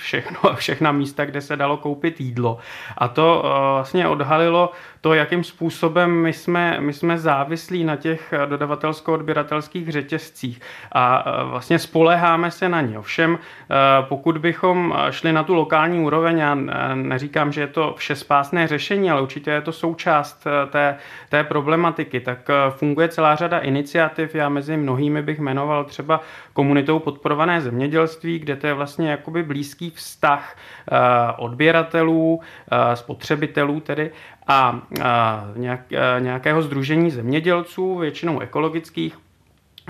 všechno, 0.00 0.54
všechna 0.54 0.92
místa, 0.92 1.24
kde 1.24 1.40
se 1.40 1.56
dalo 1.56 1.76
koupit 1.76 2.20
jídlo. 2.20 2.58
A 2.98 3.08
to 3.08 3.42
vlastně 3.74 4.08
odhalilo 4.08 4.72
to, 5.06 5.14
jakým 5.14 5.44
způsobem 5.44 6.10
my 6.10 6.32
jsme, 6.32 6.76
my 6.80 6.92
jsme 6.92 7.18
závislí 7.18 7.84
na 7.84 7.96
těch 7.96 8.34
dodavatelsko-odběratelských 8.46 9.92
řetězcích 9.92 10.60
a 10.92 11.24
vlastně 11.42 11.78
spoleháme 11.78 12.50
se 12.50 12.68
na 12.68 12.80
ně. 12.80 12.98
Ovšem, 12.98 13.38
pokud 14.00 14.38
bychom 14.38 14.94
šli 15.10 15.32
na 15.32 15.42
tu 15.44 15.54
lokální 15.54 16.00
úroveň, 16.00 16.38
já 16.38 16.54
neříkám, 16.94 17.52
že 17.52 17.60
je 17.60 17.66
to 17.66 17.94
všespásné 17.96 18.66
řešení, 18.66 19.10
ale 19.10 19.22
určitě 19.22 19.50
je 19.50 19.60
to 19.60 19.72
součást 19.72 20.46
té, 20.70 20.96
té 21.28 21.44
problematiky, 21.44 22.20
tak 22.20 22.38
funguje 22.70 23.08
celá 23.08 23.34
řada 23.34 23.58
iniciativ. 23.58 24.34
Já 24.34 24.48
mezi 24.48 24.76
mnohými 24.76 25.22
bych 25.22 25.38
jmenoval 25.38 25.84
třeba 25.84 26.20
komunitou 26.52 26.98
podporované 26.98 27.60
zemědělství, 27.60 28.38
kde 28.38 28.56
to 28.56 28.66
je 28.66 28.74
vlastně 28.74 29.10
jakoby 29.10 29.42
blízký 29.42 29.90
vztah 29.90 30.56
odběratelů, 31.36 32.40
spotřebitelů 32.94 33.80
tedy 33.80 34.10
a 34.46 34.80
nějak, 35.56 35.80
nějakého 36.18 36.62
združení 36.62 37.10
zemědělců, 37.10 37.98
většinou 37.98 38.40
ekologických, 38.40 39.18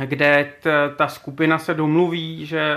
kde 0.05 0.53
ta 0.97 1.09
skupina 1.09 1.59
se 1.59 1.75
domluví, 1.75 2.47
že 2.47 2.77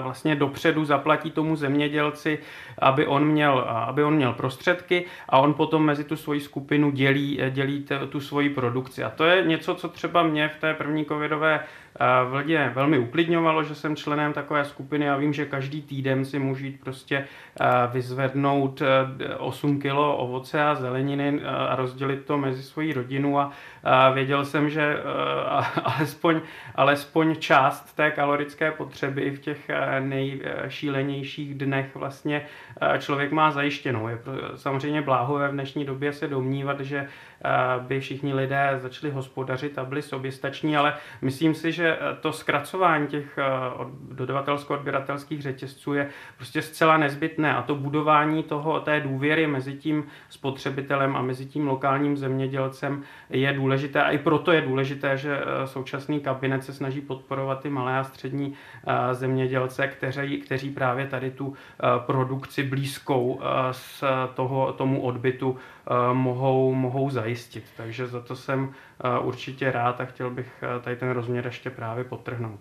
vlastně 0.00 0.36
dopředu 0.36 0.84
zaplatí 0.84 1.30
tomu 1.30 1.56
zemědělci, 1.56 2.38
aby 2.78 3.06
on 3.06 3.24
měl, 3.24 3.58
aby 3.68 4.04
on 4.04 4.14
měl 4.14 4.32
prostředky 4.32 5.04
a 5.28 5.38
on 5.38 5.54
potom 5.54 5.84
mezi 5.84 6.04
tu 6.04 6.16
svoji 6.16 6.40
skupinu 6.40 6.90
dělí, 6.90 7.40
dělí 7.50 7.86
tu 8.08 8.20
svoji 8.20 8.50
produkci. 8.50 9.04
A 9.04 9.10
to 9.10 9.24
je 9.24 9.44
něco, 9.44 9.74
co 9.74 9.88
třeba 9.88 10.22
mě 10.22 10.48
v 10.48 10.56
té 10.56 10.74
první 10.74 11.04
covidové 11.04 11.60
vlně 12.28 12.72
velmi 12.74 12.98
uklidňovalo, 12.98 13.62
že 13.62 13.74
jsem 13.74 13.96
členem 13.96 14.32
takové 14.32 14.64
skupiny 14.64 15.10
a 15.10 15.16
vím, 15.16 15.32
že 15.32 15.46
každý 15.46 15.82
týden 15.82 16.24
si 16.24 16.38
můžu 16.38 16.64
jít 16.64 16.80
prostě 16.80 17.24
vyzvednout 17.92 18.82
8 19.38 19.80
kg 19.80 19.94
ovoce 19.94 20.62
a 20.62 20.74
zeleniny 20.74 21.40
a 21.44 21.76
rozdělit 21.76 22.24
to 22.24 22.38
mezi 22.38 22.62
svoji 22.62 22.92
rodinu 22.92 23.38
a 23.38 24.10
věděl 24.10 24.44
jsem, 24.44 24.70
že 24.70 24.96
alespoň, 25.84 26.40
alespoň 26.74 27.36
část 27.36 27.96
té 27.96 28.10
kalorické 28.10 28.70
potřeby 28.70 29.30
v 29.30 29.40
těch 29.40 29.70
nejšílenějších 30.00 31.54
dnech 31.54 31.94
vlastně 31.94 32.46
člověk 32.98 33.32
má 33.32 33.50
zajištěnou. 33.50 34.08
Je 34.08 34.18
samozřejmě 34.54 35.02
bláhové 35.02 35.48
v 35.48 35.52
dnešní 35.52 35.84
době 35.84 36.12
se 36.12 36.28
domnívat, 36.28 36.80
že 36.80 37.08
by 37.78 38.00
všichni 38.00 38.34
lidé 38.34 38.74
začali 38.78 39.12
hospodařit 39.12 39.78
a 39.78 39.84
byli 39.84 40.02
soběstační, 40.02 40.76
ale 40.76 40.94
myslím 41.22 41.54
si, 41.54 41.72
že 41.72 41.98
to 42.20 42.32
zkracování 42.32 43.06
těch 43.06 43.38
dodavatelsko-odběratelských 44.12 45.42
řetězců 45.42 45.94
je 45.94 46.08
prostě 46.36 46.62
zcela 46.62 46.96
nezbytné 46.96 47.54
a 47.54 47.62
to 47.62 47.74
budování 47.74 48.42
toho, 48.42 48.80
té 48.80 49.00
důvěry 49.00 49.46
mezi 49.46 49.72
tím 49.72 50.04
spotřebitelem 50.28 51.16
a 51.16 51.22
mezi 51.22 51.46
tím 51.46 51.68
lokálním 51.68 52.16
zemědělcem 52.16 53.02
je 53.30 53.52
důležité 53.52 54.02
a 54.02 54.10
i 54.10 54.18
proto 54.18 54.52
je 54.52 54.60
důležité, 54.60 55.16
že 55.16 55.40
současný 55.64 56.20
kabinet 56.20 56.64
se 56.64 56.72
snaží 56.72 57.00
podporovat 57.00 57.60
ty 57.60 57.70
malé 57.70 57.98
a 57.98 58.04
střední 58.04 58.54
zemědělce, 59.12 59.86
kteří, 59.86 60.40
kteří 60.40 60.70
právě 60.70 61.06
tady 61.06 61.30
tu 61.30 61.54
produkci 62.06 62.63
blízkou 62.64 63.40
z 63.70 64.04
toho, 64.34 64.72
tomu 64.72 65.02
odbytu 65.02 65.56
mohou, 66.12 66.74
mohou 66.74 67.10
zajistit. 67.10 67.64
Takže 67.76 68.06
za 68.06 68.20
to 68.20 68.36
jsem 68.36 68.72
určitě 69.22 69.72
rád 69.72 70.00
a 70.00 70.04
chtěl 70.04 70.30
bych 70.30 70.64
tady 70.82 70.96
ten 70.96 71.10
rozměr 71.10 71.46
ještě 71.46 71.70
právě 71.70 72.04
potrhnout. 72.04 72.60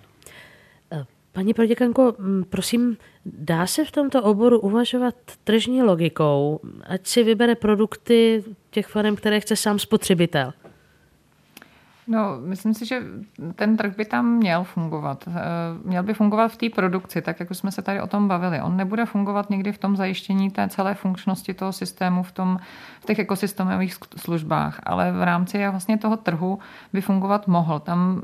Paní 1.32 1.54
proděkanko, 1.54 2.16
prosím, 2.50 2.98
dá 3.26 3.68
se 3.68 3.86
v 3.86 3.92
tomto 3.92 4.24
oboru 4.24 4.60
uvažovat 4.60 5.16
tržní 5.44 5.84
logikou, 5.84 6.60
ať 6.88 7.08
si 7.08 7.24
vybere 7.24 7.56
produkty 7.56 8.44
těch 8.70 8.88
farem, 8.88 9.16
které 9.16 9.40
chce 9.40 9.56
sám 9.56 9.80
spotřebitel? 9.80 10.54
No, 12.08 12.38
myslím 12.40 12.74
si, 12.74 12.86
že 12.86 13.02
ten 13.56 13.78
trh 13.78 13.96
by 13.96 14.06
tam 14.06 14.26
měl 14.26 14.64
fungovat. 14.64 15.24
Eh, 15.28 15.32
měl 15.84 16.04
by 16.04 16.14
fungovat 16.14 16.48
v 16.48 16.58
té 16.58 16.70
produkci, 16.70 17.22
tak 17.22 17.40
jak 17.40 17.52
už 17.52 17.58
jsme 17.58 17.72
se 17.72 17.82
tady 17.82 18.02
o 18.02 18.08
tom 18.08 18.28
bavili. 18.28 18.62
On 18.62 18.78
nebude 18.78 19.06
fungovat 19.06 19.50
někdy 19.50 19.72
v 19.72 19.78
tom 19.78 19.96
zajištění 19.96 20.52
té 20.52 20.70
celé 20.70 20.94
funkčnosti 20.94 21.54
toho 21.54 21.74
systému 21.74 22.24
v, 22.24 22.32
tom, 22.32 22.60
v 23.02 23.06
těch 23.06 23.20
ekosystémových 23.20 23.96
službách, 24.18 24.80
ale 24.84 25.12
v 25.12 25.24
rámci 25.24 25.68
vlastně 25.68 25.98
toho 25.98 26.18
trhu 26.18 26.60
by 26.94 27.02
fungovat 27.02 27.48
mohl. 27.48 27.80
Tam 27.80 28.22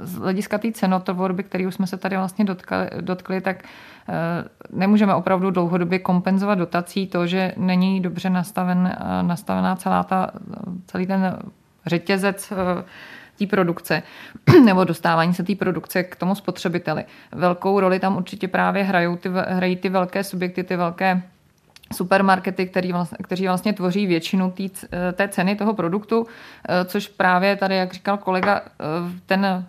z 0.00 0.14
hlediska 0.14 0.58
té 0.58 0.72
cenotvorby, 0.72 1.42
který 1.42 1.66
už 1.66 1.74
jsme 1.74 1.86
se 1.86 1.96
tady 1.96 2.16
vlastně 2.16 2.44
dotkli, 2.44 2.76
dotkli 3.00 3.40
tak 3.40 3.64
eh, 4.08 4.14
nemůžeme 4.72 5.14
opravdu 5.14 5.50
dlouhodobě 5.50 5.98
kompenzovat 5.98 6.58
dotací 6.58 7.06
to, 7.06 7.26
že 7.26 7.54
není 7.56 8.00
dobře 8.00 8.30
nastaven, 8.30 8.96
eh, 9.00 9.22
nastavená 9.22 9.76
celá 9.76 10.02
ta, 10.04 10.30
celý 10.86 11.06
ten 11.06 11.38
řetězec 11.90 12.52
eh, 12.52 12.84
té 13.38 13.46
produkce 13.46 14.02
nebo 14.64 14.84
dostávání 14.84 15.34
se 15.34 15.42
té 15.42 15.54
produkce 15.54 16.02
k 16.02 16.16
tomu 16.16 16.34
spotřebiteli. 16.34 17.04
Velkou 17.32 17.80
roli 17.80 17.98
tam 18.00 18.16
určitě 18.16 18.48
právě 18.48 18.84
hrajou 18.84 19.16
ty, 19.16 19.28
hrají 19.48 19.76
ty 19.76 19.88
velké 19.88 20.24
subjekty, 20.24 20.64
ty 20.64 20.76
velké 20.76 21.22
supermarkety, 21.92 22.66
který 22.66 22.92
vlastně, 22.92 23.18
kteří 23.22 23.46
vlastně 23.46 23.72
tvoří 23.72 24.06
většinu 24.06 24.50
tý, 24.50 24.70
eh, 24.92 25.12
té 25.12 25.28
ceny 25.28 25.56
toho 25.56 25.74
produktu, 25.74 26.26
eh, 26.26 26.84
což 26.84 27.08
právě 27.08 27.56
tady, 27.56 27.76
jak 27.76 27.92
říkal 27.92 28.18
kolega, 28.18 28.62
ten 29.26 29.66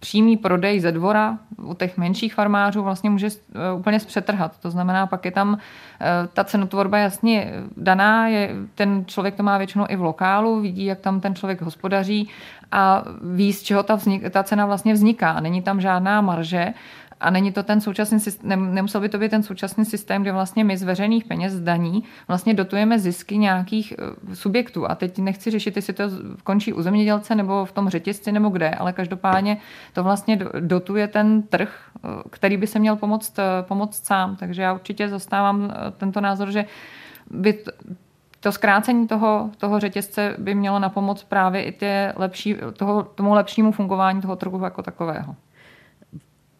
přímý 0.00 0.36
prodej 0.36 0.80
ze 0.80 0.92
dvora 0.92 1.38
u 1.62 1.74
těch 1.74 1.98
menších 1.98 2.34
farmářů 2.34 2.82
vlastně 2.82 3.10
může 3.10 3.26
eh, 3.26 3.72
úplně 3.78 4.00
zpřetrhat. 4.00 4.58
To 4.58 4.70
znamená, 4.70 5.06
pak 5.06 5.24
je 5.24 5.30
tam 5.30 5.58
eh, 6.00 6.06
ta 6.32 6.44
cenotvorba 6.44 6.98
jasně 6.98 7.52
daná, 7.76 8.28
je, 8.28 8.50
ten 8.74 9.04
člověk 9.06 9.34
to 9.34 9.42
má 9.42 9.58
většinou 9.58 9.86
i 9.88 9.96
v 9.96 10.02
lokálu, 10.02 10.60
vidí, 10.60 10.84
jak 10.84 11.00
tam 11.00 11.20
ten 11.20 11.34
člověk 11.34 11.62
hospodaří 11.62 12.28
a 12.72 13.04
ví, 13.34 13.52
z 13.52 13.62
čeho 13.62 13.82
ta, 13.82 13.94
vznik, 13.94 14.30
ta 14.30 14.42
cena 14.42 14.66
vlastně 14.66 14.92
vzniká. 14.92 15.40
Není 15.40 15.62
tam 15.62 15.80
žádná 15.80 16.20
marže 16.20 16.74
a 17.26 17.30
není 17.30 17.52
to 17.52 17.62
ten 17.62 17.80
současný 17.80 18.20
systém, 18.20 18.74
nemusel 18.74 19.00
by 19.00 19.08
to 19.08 19.18
být 19.18 19.30
ten 19.30 19.42
současný 19.42 19.84
systém, 19.84 20.22
kde 20.22 20.32
vlastně 20.32 20.64
my 20.64 20.76
z 20.76 20.82
veřejných 20.82 21.24
peněz, 21.24 21.60
daní, 21.60 22.04
vlastně 22.28 22.54
dotujeme 22.54 22.98
zisky 22.98 23.38
nějakých 23.38 23.94
eh, 23.98 24.36
subjektů. 24.36 24.90
A 24.90 24.94
teď 24.94 25.18
nechci 25.18 25.50
řešit, 25.50 25.76
jestli 25.76 25.92
to 25.92 26.04
končí 26.44 26.72
u 26.72 26.82
zemědělce 26.82 27.34
nebo 27.34 27.64
v 27.64 27.72
tom 27.72 27.88
řetězci 27.88 28.32
nebo 28.32 28.48
kde, 28.48 28.70
ale 28.70 28.92
každopádně 28.92 29.58
to 29.92 30.02
vlastně 30.02 30.38
dotuje 30.60 31.08
ten 31.08 31.42
trh, 31.42 31.90
eh, 31.96 32.08
který 32.30 32.56
by 32.56 32.66
se 32.66 32.78
měl 32.78 32.96
pomoct, 32.96 33.38
eh, 33.38 33.42
pomoct 33.62 34.06
sám. 34.06 34.36
Takže 34.36 34.62
já 34.62 34.72
určitě 34.72 35.08
zastávám 35.08 35.72
tento 35.96 36.20
názor, 36.20 36.50
že 36.50 36.64
by 37.30 37.58
to 38.40 38.52
zkrácení 38.52 39.08
toho, 39.08 39.50
toho 39.58 39.80
řetězce 39.80 40.36
by 40.38 40.54
mělo 40.54 40.78
na 40.78 40.88
pomoc 40.88 41.24
právě 41.24 41.62
i 41.62 41.72
tě 41.72 42.12
lepší, 42.16 42.56
toho, 42.76 43.02
tomu 43.02 43.34
lepšímu 43.34 43.72
fungování 43.72 44.20
toho 44.20 44.36
trhu 44.36 44.64
jako 44.64 44.82
takového 44.82 45.36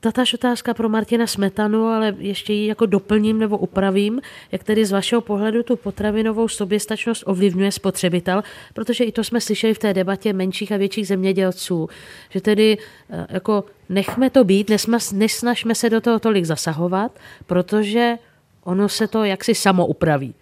tatáž 0.07 0.35
otázka 0.35 0.75
pro 0.75 0.89
Martina 0.89 1.27
Smetanu, 1.27 1.87
ale 1.87 2.15
ještě 2.19 2.53
ji 2.53 2.67
jako 2.67 2.87
doplním 2.87 3.39
nebo 3.39 3.59
upravím, 3.59 4.21
jak 4.53 4.65
tedy 4.65 4.87
z 4.87 4.93
vašeho 4.93 5.21
pohledu 5.21 5.63
tu 5.63 5.77
potravinovou 5.77 6.49
soběstačnost 6.49 7.23
ovlivňuje 7.27 7.73
spotřebitel, 7.73 8.43
protože 8.75 9.05
i 9.05 9.13
to 9.13 9.25
jsme 9.25 9.41
slyšeli 9.41 9.75
v 9.75 9.79
té 9.79 9.95
debatě 9.95 10.33
menších 10.33 10.73
a 10.73 10.77
větších 10.77 11.07
zemědělců, 11.07 11.89
že 12.31 12.41
tedy 12.41 12.79
eh, 13.11 13.27
jako 13.31 13.65
nechme 13.89 14.31
to 14.31 14.45
být, 14.45 14.71
nesnažme 15.13 15.75
se 15.75 15.91
do 15.91 16.01
toho 16.01 16.19
tolik 16.19 16.45
zasahovat, 16.45 17.19
protože 17.47 18.19
ono 18.65 18.89
se 18.89 19.09
to 19.09 19.25
jaksi 19.25 19.55
samo 19.55 19.87
upraví. 19.87 20.35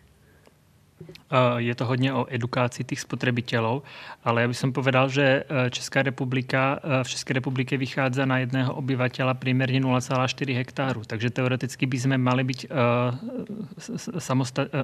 Je 1.56 1.74
to 1.74 1.86
hodně 1.86 2.12
o 2.12 2.26
edukaci 2.30 2.84
těch 2.84 3.00
spotřebitelů, 3.00 3.82
ale 4.24 4.42
já 4.42 4.48
bych 4.48 4.58
povedal, 4.72 5.08
že 5.08 5.22
e, 5.22 5.70
Česká 5.70 6.02
republika 6.02 6.80
e, 7.00 7.04
v 7.04 7.08
České 7.08 7.34
republice 7.34 7.76
vychází 7.76 8.20
na 8.24 8.38
jedného 8.38 8.74
obyvatela 8.74 9.34
priměrně 9.34 9.80
0,4 9.80 10.54
hektáru, 10.56 11.02
takže 11.06 11.30
teoreticky 11.30 11.86
bychom 11.86 12.18
mali 12.18 12.44
být 12.44 12.66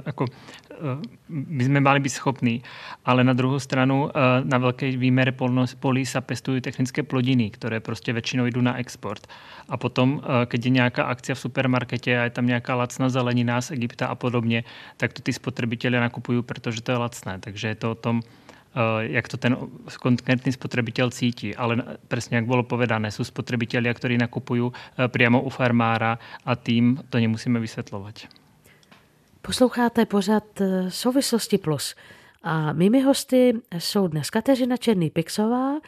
jako, 0.07 0.25
uh, 0.25 0.29
bychom 1.29 1.81
mali 1.81 2.01
být 2.01 2.09
schopní, 2.09 2.63
ale 3.05 3.25
na 3.25 3.33
druhou 3.33 3.59
stranu 3.59 4.11
na 4.45 4.59
velké 4.59 4.97
výměře 4.97 5.33
polí 5.81 6.07
se 6.07 6.21
pestují 6.21 6.61
technické 6.61 7.03
plodiny, 7.03 7.51
které 7.51 7.81
prostě 7.81 8.13
většinou 8.13 8.47
jdou 8.47 8.61
na 8.61 8.79
export. 8.79 9.27
A 9.69 9.77
potom, 9.77 10.23
když 10.49 10.65
je 10.65 10.71
nějaká 10.71 11.05
akce 11.05 11.35
v 11.35 11.39
supermarketě 11.39 12.21
a 12.21 12.25
je 12.25 12.31
tam 12.31 12.47
nějaká 12.47 12.75
lacná 12.75 13.09
zelenina 13.09 13.61
z 13.61 13.71
Egypta 13.71 14.07
a 14.07 14.15
podobně, 14.15 14.65
tak 14.97 15.13
to 15.13 15.23
ty 15.23 15.33
spotřebitelé 15.33 16.01
nakupují, 16.01 16.40
protože 16.43 16.83
to 16.83 16.93
je 16.93 16.99
lacné. 16.99 17.39
Takže 17.39 17.69
je 17.69 17.75
to 17.75 17.91
o 17.91 17.95
tom 17.95 18.23
jak 19.01 19.29
to 19.29 19.37
ten 19.37 19.57
konkrétny 19.99 20.53
spotrebitel 20.53 21.11
cítí. 21.11 21.57
Ale 21.57 21.99
presne, 22.09 22.39
jak 22.39 22.47
bolo 22.47 22.63
povedané, 22.63 23.11
sú 23.11 23.27
spotrebitelia, 23.27 23.91
ktorí 23.91 24.15
nakupujú 24.15 24.71
priamo 25.11 25.43
u 25.43 25.51
farmára 25.51 26.23
a 26.47 26.55
tým 26.55 27.03
to 27.11 27.19
nemusíme 27.19 27.59
vysvetľovať. 27.59 28.31
Posloucháte 29.43 30.07
pořad 30.07 30.45
Souvislosti 30.89 31.59
Plus. 31.59 31.95
A 32.43 32.73
mými 32.73 33.03
hosty 33.03 33.59
jsou 33.79 34.07
dnes 34.07 34.31
Kateřina 34.31 34.77
Černý-Pixová, 34.77 35.81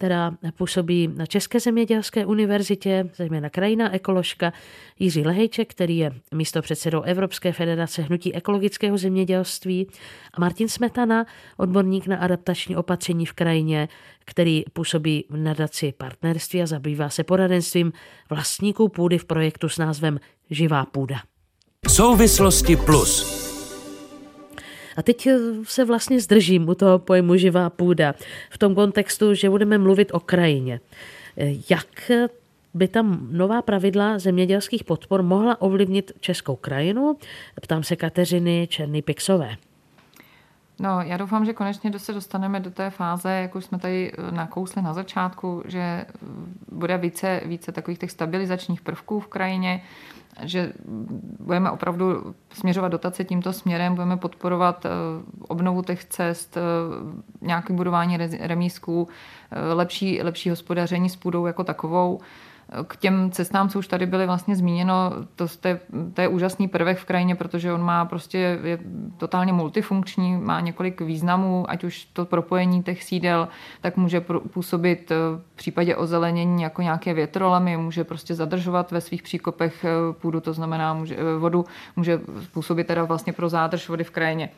která 0.00 0.32
působí 0.56 1.08
na 1.16 1.26
České 1.26 1.60
zemědělské 1.60 2.26
univerzitě, 2.26 3.10
zejména 3.16 3.50
krajina 3.50 3.94
ekoložka, 3.94 4.52
Jiří 4.98 5.24
Lehejček, 5.24 5.70
který 5.70 5.98
je 5.98 6.12
místo 6.34 6.62
předsedou 6.62 7.02
Evropské 7.02 7.52
federace 7.52 8.02
hnutí 8.02 8.34
ekologického 8.34 8.98
zemědělství 8.98 9.86
a 10.34 10.40
Martin 10.40 10.68
Smetana, 10.68 11.26
odborník 11.56 12.06
na 12.06 12.16
adaptační 12.16 12.76
opatření 12.76 13.26
v 13.26 13.32
krajině, 13.32 13.88
který 14.24 14.62
působí 14.72 15.24
v 15.30 15.36
nadaci 15.36 15.94
partnerství 15.96 16.62
a 16.62 16.66
zabývá 16.66 17.08
se 17.08 17.24
poradenstvím 17.24 17.92
vlastníků 18.30 18.88
půdy 18.88 19.18
v 19.18 19.24
projektu 19.24 19.68
s 19.68 19.78
názvem 19.78 20.20
Živá 20.50 20.84
půda. 20.84 21.16
Souvislosti 21.88 22.76
plus. 22.76 23.39
A 24.96 25.02
teď 25.02 25.26
eh, 25.26 25.38
se 25.64 25.84
vlastně 25.84 26.20
zdržím 26.20 26.68
u 26.68 26.74
toho 26.74 26.98
pojmu 26.98 27.36
živá 27.36 27.70
půda 27.70 28.14
v 28.50 28.58
tom 28.58 28.74
kontextu, 28.74 29.34
že 29.34 29.50
budeme 29.50 29.78
mluvit 29.78 30.08
o 30.12 30.20
krajině. 30.20 30.80
Eh, 31.36 31.52
jak 31.70 32.10
by 32.74 32.88
tam 32.88 33.28
nová 33.30 33.62
pravidla 33.62 34.18
zemědělských 34.18 34.84
podpor 34.84 35.22
mohla 35.22 35.60
ovlivnit 35.60 36.12
českou 36.20 36.56
krajinu? 36.56 37.16
Ptám 37.62 37.82
se 37.82 37.96
Kateřiny 37.96 38.68
Černý-Pixové. 38.70 39.56
No, 40.80 41.00
já 41.02 41.16
doufám, 41.16 41.44
že 41.44 41.52
konečně 41.52 41.98
se 41.98 42.12
dostaneme 42.12 42.60
do 42.60 42.70
té 42.70 42.90
fáze, 42.90 43.30
jak 43.30 43.54
už 43.54 43.64
jsme 43.64 43.78
tady 43.78 44.12
eh, 44.12 44.32
nakousli 44.32 44.82
na 44.82 44.94
začátku, 44.94 45.62
že 45.64 46.04
bude 46.72 46.98
více, 46.98 47.40
více 47.44 47.72
takových 47.72 47.98
těch 47.98 48.10
stabilizačních 48.10 48.80
prvků 48.80 49.20
v 49.20 49.26
krajině, 49.26 49.82
že 50.42 50.72
budeme 51.40 51.70
opravdu 51.70 52.34
směřovat 52.52 52.88
dotace 52.88 53.24
tímto 53.24 53.52
směrem, 53.52 53.94
budeme 53.94 54.16
podporovat 54.16 54.84
eh, 54.84 54.90
obnovu 55.48 55.82
těch 55.82 56.04
cest, 56.04 56.56
eh, 56.56 56.60
nějaké 57.40 57.72
budování 57.72 58.16
remísků, 58.40 59.08
eh, 59.50 59.72
lepší, 59.72 60.22
lepší 60.22 60.50
hospodaření 60.50 61.08
s 61.08 61.16
půdou 61.16 61.46
jako 61.46 61.64
takovou. 61.64 62.20
K 62.86 62.96
těm 62.96 63.30
cestám, 63.30 63.68
co 63.68 63.78
už 63.78 63.86
tady 63.86 64.06
byly 64.06 64.26
vlastně 64.26 64.56
zmíněno, 64.56 65.12
to, 65.36 65.46
to, 65.60 65.68
je, 65.68 65.80
to 66.14 66.20
je 66.20 66.28
úžasný 66.28 66.68
prvek 66.68 66.98
v 66.98 67.04
krajině, 67.04 67.34
protože 67.34 67.72
on 67.72 67.82
má 67.82 68.04
prostě, 68.04 68.58
je 68.64 68.78
totálně 69.16 69.52
multifunkční, 69.52 70.36
má 70.36 70.60
několik 70.60 71.00
významů, 71.00 71.70
ať 71.70 71.84
už 71.84 72.04
to 72.04 72.24
propojení 72.24 72.82
těch 72.82 73.02
sídel, 73.02 73.48
tak 73.80 73.96
může 73.96 74.20
působit 74.52 75.10
v 75.10 75.56
případě 75.56 75.96
ozelenění 75.96 76.62
jako 76.62 76.82
nějaké 76.82 77.14
větrolamy, 77.14 77.76
může 77.76 78.04
prostě 78.04 78.34
zadržovat 78.34 78.90
ve 78.90 79.00
svých 79.00 79.22
příkopech 79.22 79.84
půdu, 80.12 80.40
to 80.40 80.52
znamená 80.52 80.94
může, 80.94 81.16
vodu, 81.38 81.64
může 81.96 82.20
působit 82.52 82.86
teda 82.86 83.04
vlastně 83.04 83.32
pro 83.32 83.48
zádrž 83.48 83.88
vody 83.88 84.04
v 84.04 84.10
krajině 84.10 84.50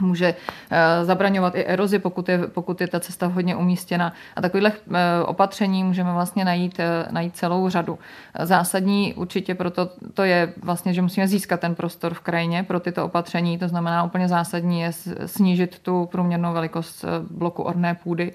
může 0.00 0.34
eh, 0.70 1.04
zabraňovat 1.04 1.54
i 1.54 1.64
erozi, 1.66 1.98
pokud 1.98 2.28
je, 2.28 2.38
pokud 2.38 2.80
je 2.80 2.88
ta 2.88 3.00
cesta 3.00 3.26
hodně 3.26 3.56
umístěna. 3.56 4.12
A 4.36 4.40
takových 4.40 4.66
eh, 4.66 5.22
opatření 5.24 5.84
můžeme 5.84 6.12
vlastně 6.12 6.44
najít, 6.44 6.80
eh, 6.80 7.06
najít 7.10 7.36
celou 7.36 7.68
řadu. 7.68 7.98
Zásadní 8.42 9.14
určitě 9.14 9.54
proto 9.54 9.90
to 10.14 10.22
je 10.22 10.52
vlastně, 10.62 10.94
že 10.94 11.02
musíme 11.02 11.28
získat 11.28 11.60
ten 11.60 11.74
prostor 11.74 12.14
v 12.14 12.20
krajině 12.20 12.62
pro 12.62 12.80
tyto 12.80 13.04
opatření. 13.04 13.58
To 13.58 13.68
znamená 13.68 14.04
úplně 14.04 14.28
zásadní 14.28 14.80
je 14.80 14.92
snížit 15.26 15.78
tu 15.78 16.08
průměrnou 16.12 16.52
velikost 16.52 17.04
bloku 17.30 17.62
orné 17.62 17.94
půdy. 17.94 18.32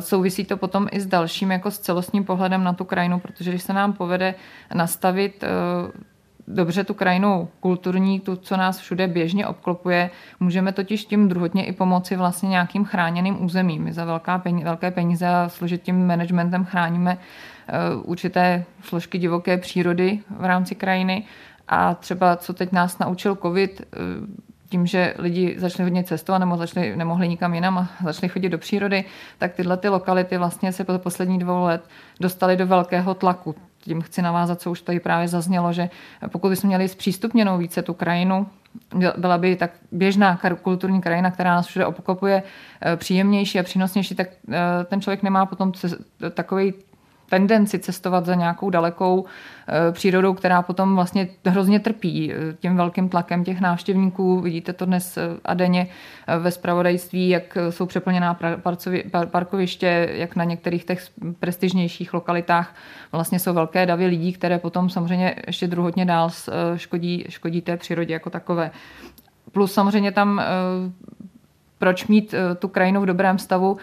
Souvisí 0.00 0.44
to 0.44 0.56
potom 0.56 0.88
i 0.92 1.00
s 1.00 1.06
dalším 1.06 1.50
jako 1.50 1.70
s 1.70 1.78
celostním 1.78 2.24
pohledem 2.24 2.64
na 2.64 2.72
tu 2.72 2.84
krajinu, 2.84 3.20
protože 3.20 3.50
když 3.50 3.62
se 3.62 3.72
nám 3.72 3.92
povede 3.92 4.34
nastavit 4.74 5.44
dobře 6.54 6.84
tu 6.84 6.94
krajinu 6.94 7.48
kulturní, 7.60 8.20
tu, 8.20 8.36
co 8.36 8.56
nás 8.56 8.78
všude 8.78 9.08
běžně 9.08 9.46
obklopuje, 9.46 10.10
můžeme 10.40 10.72
totiž 10.72 11.04
tím 11.04 11.28
druhotně 11.28 11.66
i 11.66 11.72
pomoci 11.72 12.16
vlastně 12.16 12.48
nějakým 12.48 12.84
chráněným 12.84 13.44
územím. 13.44 13.82
My 13.82 13.92
za 13.92 14.04
velká 14.04 14.38
peníze, 14.38 14.64
velké 14.64 14.90
peníze 14.90 15.28
a 15.28 15.48
složitým 15.48 16.06
managementem 16.06 16.64
chráníme 16.64 17.18
uh, 17.18 18.10
určité 18.10 18.64
složky 18.82 19.18
divoké 19.18 19.58
přírody 19.58 20.18
v 20.30 20.44
rámci 20.44 20.74
krajiny. 20.74 21.24
A 21.68 21.94
třeba, 21.94 22.36
co 22.36 22.52
teď 22.52 22.72
nás 22.72 22.98
naučil 22.98 23.36
covid, 23.36 23.80
uh, 23.80 24.50
tím, 24.68 24.86
že 24.86 25.14
lidi 25.18 25.54
začali 25.58 25.84
hodně 25.84 26.04
cestovat 26.04 26.40
nebo 26.40 26.56
začali, 26.56 26.96
nemohli 26.96 27.28
nikam 27.28 27.54
jinam 27.54 27.78
a 27.78 27.88
začali 28.04 28.28
chodit 28.28 28.48
do 28.48 28.58
přírody, 28.58 29.04
tak 29.38 29.52
tyhle 29.52 29.76
ty 29.76 29.88
lokality 29.88 30.38
vlastně 30.38 30.72
se 30.72 30.84
po 30.84 30.98
poslední 30.98 31.38
dvou 31.38 31.62
let 31.62 31.88
dostaly 32.20 32.56
do 32.56 32.66
velkého 32.66 33.14
tlaku 33.14 33.54
tím 33.80 34.02
chci 34.02 34.22
navázat, 34.22 34.60
co 34.60 34.70
už 34.70 34.82
tady 34.82 35.00
právě 35.00 35.28
zaznělo, 35.28 35.72
že 35.72 35.90
pokud 36.28 36.48
bychom 36.48 36.68
měli 36.68 36.88
zpřístupněnou 36.88 37.58
více 37.58 37.82
tu 37.82 37.94
krajinu, 37.94 38.46
byla 39.16 39.38
by 39.38 39.56
tak 39.56 39.70
běžná 39.92 40.40
kulturní 40.62 41.00
krajina, 41.00 41.30
která 41.30 41.50
nás 41.50 41.66
všude 41.66 41.86
obklopuje, 41.86 42.42
eh, 42.82 42.96
příjemnější 42.96 43.58
a 43.58 43.62
přínosnější, 43.62 44.14
tak 44.14 44.28
eh, 44.50 44.84
ten 44.84 45.00
člověk 45.00 45.22
nemá 45.22 45.46
potom 45.46 45.72
takový 46.34 46.74
tendenci 47.30 47.78
cestovat 47.78 48.26
za 48.26 48.34
nějakou 48.34 48.70
dalekou 48.70 49.24
eh, 49.68 49.92
přírodou, 49.92 50.34
která 50.34 50.62
potom 50.62 50.94
vlastně 50.94 51.28
hrozně 51.46 51.80
trpí 51.80 52.32
eh, 52.32 52.36
tím 52.58 52.76
velkým 52.76 53.08
tlakem 53.08 53.44
těch 53.44 53.60
návštěvníků. 53.60 54.40
Vidíte 54.40 54.72
to 54.72 54.86
dnes 54.86 55.16
eh, 55.16 55.22
a 55.44 55.54
denně 55.54 55.86
ve 56.38 56.50
spravodajství, 56.50 57.28
jak 57.28 57.58
jsou 57.70 57.86
přeplněná 57.86 58.38
parkoviště, 59.30 60.08
jak 60.12 60.36
na 60.36 60.44
některých 60.44 60.84
těch 60.84 61.08
prestižnějších 61.40 62.14
lokalitách 62.14 62.74
vlastně 63.12 63.38
jsou 63.38 63.54
velké 63.54 63.86
davy 63.86 64.06
lidí, 64.06 64.32
které 64.32 64.58
potom 64.58 64.90
samozřejmě 64.90 65.36
ještě 65.46 65.66
druhotně 65.66 66.04
dál 66.04 66.30
škodí, 66.76 67.24
škodí 67.28 67.60
té 67.60 67.76
přírodě 67.76 68.12
jako 68.12 68.30
takové. 68.30 68.70
Plus 69.52 69.72
samozřejmě 69.72 70.12
tam 70.12 70.42
proč 71.78 72.06
mít 72.06 72.34
tu 72.58 72.68
krajinu 72.68 73.00
v 73.00 73.06
dobrém 73.06 73.38
stavu, 73.38 73.76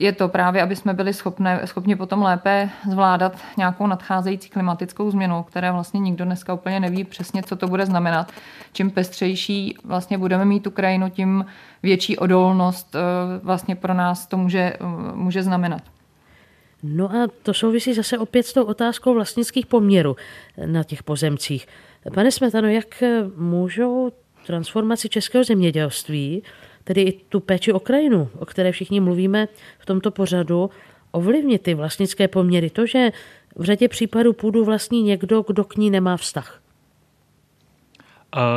je 0.00 0.12
to 0.12 0.28
právě, 0.28 0.62
aby 0.62 0.76
jsme 0.76 0.94
byli 0.94 1.14
schopné, 1.14 1.60
schopni 1.64 1.96
potom 1.96 2.22
lépe 2.22 2.70
zvládat 2.90 3.38
nějakou 3.56 3.86
nadcházející 3.86 4.48
klimatickou 4.48 5.10
změnu, 5.10 5.42
které 5.42 5.72
vlastně 5.72 6.00
nikdo 6.00 6.24
dneska 6.24 6.54
úplně 6.54 6.80
neví 6.80 7.04
přesně, 7.04 7.42
co 7.42 7.56
to 7.56 7.68
bude 7.68 7.86
znamenat. 7.86 8.32
Čím 8.72 8.90
pestřejší 8.90 9.76
vlastně 9.84 10.18
budeme 10.18 10.44
mít 10.44 10.62
tu 10.62 10.70
krajinu, 10.70 11.10
tím 11.10 11.44
větší 11.82 12.18
odolnost 12.18 12.94
eh, 12.94 12.98
vlastně 13.42 13.76
pro 13.76 13.94
nás 13.94 14.26
to 14.26 14.36
může, 14.36 14.58
eh, 14.60 14.78
může 15.14 15.42
znamenat. 15.42 15.82
No 16.82 17.10
a 17.10 17.28
to 17.42 17.54
souvisí 17.54 17.94
zase 17.94 18.18
opět 18.18 18.46
s 18.46 18.52
tou 18.52 18.64
otázkou 18.64 19.14
vlastnických 19.14 19.66
poměrů 19.66 20.16
na 20.66 20.84
těch 20.84 21.02
pozemcích. 21.02 21.66
Pane 22.14 22.30
Smetano, 22.30 22.68
jak 22.68 23.02
můžou 23.36 24.12
transformaci 24.46 25.08
českého 25.08 25.44
zemědělství 25.44 26.42
tedy 26.84 27.02
i 27.02 27.12
tu 27.12 27.40
péči 27.40 27.72
o 27.72 27.80
krajinu, 27.80 28.28
o 28.38 28.46
které 28.46 28.72
všichni 28.72 29.00
mluvíme 29.00 29.48
v 29.78 29.86
tomto 29.86 30.10
pořadu, 30.10 30.70
ovlivnit 31.10 31.62
ty 31.62 31.74
vlastnické 31.74 32.28
poměry. 32.28 32.70
To, 32.70 32.86
že 32.86 33.12
v 33.56 33.64
řadě 33.64 33.88
případů 33.88 34.32
půdu 34.32 34.64
vlastní 34.64 35.02
někdo, 35.02 35.44
kdo 35.46 35.64
k 35.64 35.76
ní 35.76 35.90
nemá 35.90 36.16
vztah. 36.16 36.60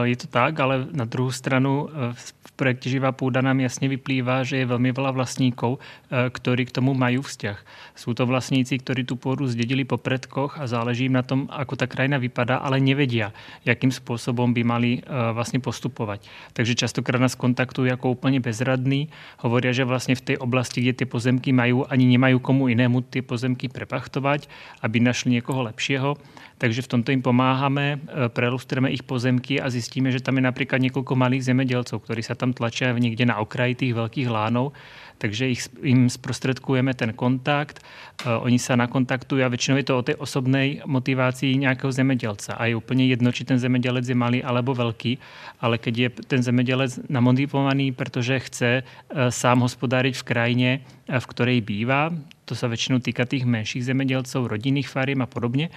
Je 0.04 0.16
to 0.16 0.28
tak, 0.30 0.60
ale 0.62 0.86
na 0.94 1.06
druhou 1.06 1.34
stranu 1.34 1.90
e, 1.90 2.14
v 2.14 2.52
projekte 2.56 2.90
Živá 2.90 3.12
půda 3.12 3.42
nám 3.42 3.60
jasně 3.60 3.90
vyplývá, 3.90 4.46
že 4.46 4.58
je 4.58 4.70
velmi 4.70 4.94
veľa 4.94 5.12
vlastníkov, 5.18 5.82
e, 5.82 6.30
ktorí 6.30 6.70
k 6.70 6.76
tomu 6.78 6.94
mají 6.94 7.18
vzťah. 7.18 7.58
Jsou 7.96 8.14
to 8.14 8.30
vlastníci, 8.30 8.78
ktorí 8.78 9.02
tu 9.04 9.16
půdu 9.16 9.48
zdědili 9.50 9.82
po 9.82 9.98
predkoch 9.98 10.62
a 10.62 10.70
záleží 10.70 11.10
jim 11.10 11.18
na 11.18 11.26
tom, 11.26 11.50
ako 11.50 11.76
ta 11.76 11.88
krajina 11.90 12.22
vypadá, 12.22 12.62
ale 12.62 12.78
nevedia, 12.80 13.34
jakým 13.66 13.92
způsobem 13.92 14.54
by 14.54 14.64
mali 14.64 15.02
vlastně 15.34 15.60
postupovat. 15.60 16.22
Takže 16.54 16.76
častokrát 16.76 17.22
nás 17.22 17.36
kontaktují 17.36 17.90
jako 17.90 18.12
úplně 18.12 18.40
bezradný, 18.40 19.10
hovoria, 19.38 19.74
že 19.74 19.86
vlastně 19.86 20.16
v 20.16 20.22
té 20.22 20.38
oblasti, 20.38 20.82
kde 20.82 20.94
ty 20.94 21.06
pozemky 21.06 21.52
mají, 21.52 21.74
ani 21.90 22.06
nemají 22.06 22.40
komu 22.40 22.68
jinému 22.68 23.02
ty 23.02 23.22
pozemky 23.22 23.70
prepachtovat, 23.70 24.46
aby 24.82 25.00
našli 25.00 25.32
někoho 25.32 25.64
lepšího 25.64 26.18
takže 26.58 26.82
v 26.82 26.88
tomto 26.88 27.12
jim 27.12 27.22
pomáháme, 27.22 28.00
eh, 28.02 28.30
prelustrujeme 28.30 28.90
ich 28.92 29.04
pozemky 29.04 29.62
a 29.62 29.70
zjistíme, 29.70 30.12
že 30.12 30.22
tam 30.22 30.36
je 30.36 30.42
například 30.42 30.78
několik 30.78 31.12
malých 31.12 31.46
zemědělců, 31.46 32.00
kteří 32.00 32.24
se 32.24 32.36
tam 32.36 32.54
tlačí 32.54 32.86
někde 32.98 33.26
na 33.26 33.38
okraji 33.38 33.76
těch 33.76 33.94
velkých 33.94 34.30
lánov, 34.30 34.74
takže 35.18 35.48
jim 35.84 36.10
zprostředkujeme 36.10 36.94
ten 36.94 37.14
kontakt, 37.14 37.80
uh, 38.26 38.44
oni 38.44 38.60
se 38.60 38.78
nakontaktují 38.78 39.44
a 39.44 39.48
většinou 39.48 39.78
je 39.78 39.84
to 39.84 39.98
o 39.98 40.02
té 40.02 40.16
osobné 40.16 40.76
motivaci 40.86 41.56
nějakého 41.56 41.92
zemědělce. 41.92 42.54
A 42.54 42.66
je 42.66 42.76
úplně 42.76 43.06
jedno, 43.06 43.32
či 43.32 43.46
ten 43.46 43.60
zemědělec 43.60 44.10
je 44.10 44.16
malý 44.16 44.44
alebo 44.44 44.74
velký, 44.74 45.18
ale 45.60 45.78
keď 45.78 45.98
je 45.98 46.10
ten 46.10 46.44
zemědělec 46.44 47.00
namotivovaný, 47.10 47.92
protože 47.92 48.40
chce 48.40 48.84
uh, 48.84 49.20
sám 49.30 49.60
hospodářit 49.60 50.18
v 50.18 50.24
krajině, 50.24 50.82
v 51.20 51.26
které 51.26 51.62
bývá, 51.62 52.12
to 52.46 52.56
se 52.56 52.68
většinou 52.68 53.00
týká 53.00 53.26
těch 53.26 53.46
menších 53.46 53.86
zemědělců, 53.86 54.48
rodinných 54.48 54.90
farím 54.90 55.22
a 55.22 55.26
podobně, 55.26 55.70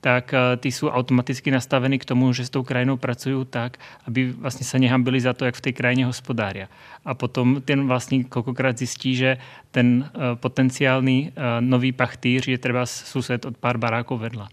tak 0.00 0.34
ty 0.56 0.72
jsou 0.72 0.88
automaticky 0.88 1.50
nastaveny 1.50 1.98
k 1.98 2.04
tomu, 2.04 2.32
že 2.32 2.46
s 2.46 2.50
tou 2.50 2.62
krajinou 2.62 2.96
pracují 2.96 3.46
tak, 3.50 3.76
aby 4.06 4.32
vlastně 4.32 4.66
se 4.66 4.78
nehambili 4.78 5.20
za 5.20 5.32
to, 5.32 5.44
jak 5.44 5.54
v 5.54 5.60
té 5.60 5.72
krajině 5.72 6.06
hospodária. 6.06 6.68
A 7.04 7.14
potom 7.14 7.62
ten 7.64 7.86
vlastník 7.86 8.28
kolikrát 8.28 8.78
zjistí, 8.78 9.14
že 9.16 9.36
ten 9.70 10.10
potenciální 10.34 11.32
nový 11.60 11.92
pachtýř 11.92 12.48
je 12.48 12.58
třeba 12.58 12.86
sused 12.86 13.44
od 13.44 13.56
pár 13.56 13.78
baráků 13.78 14.16
vedla. 14.16 14.48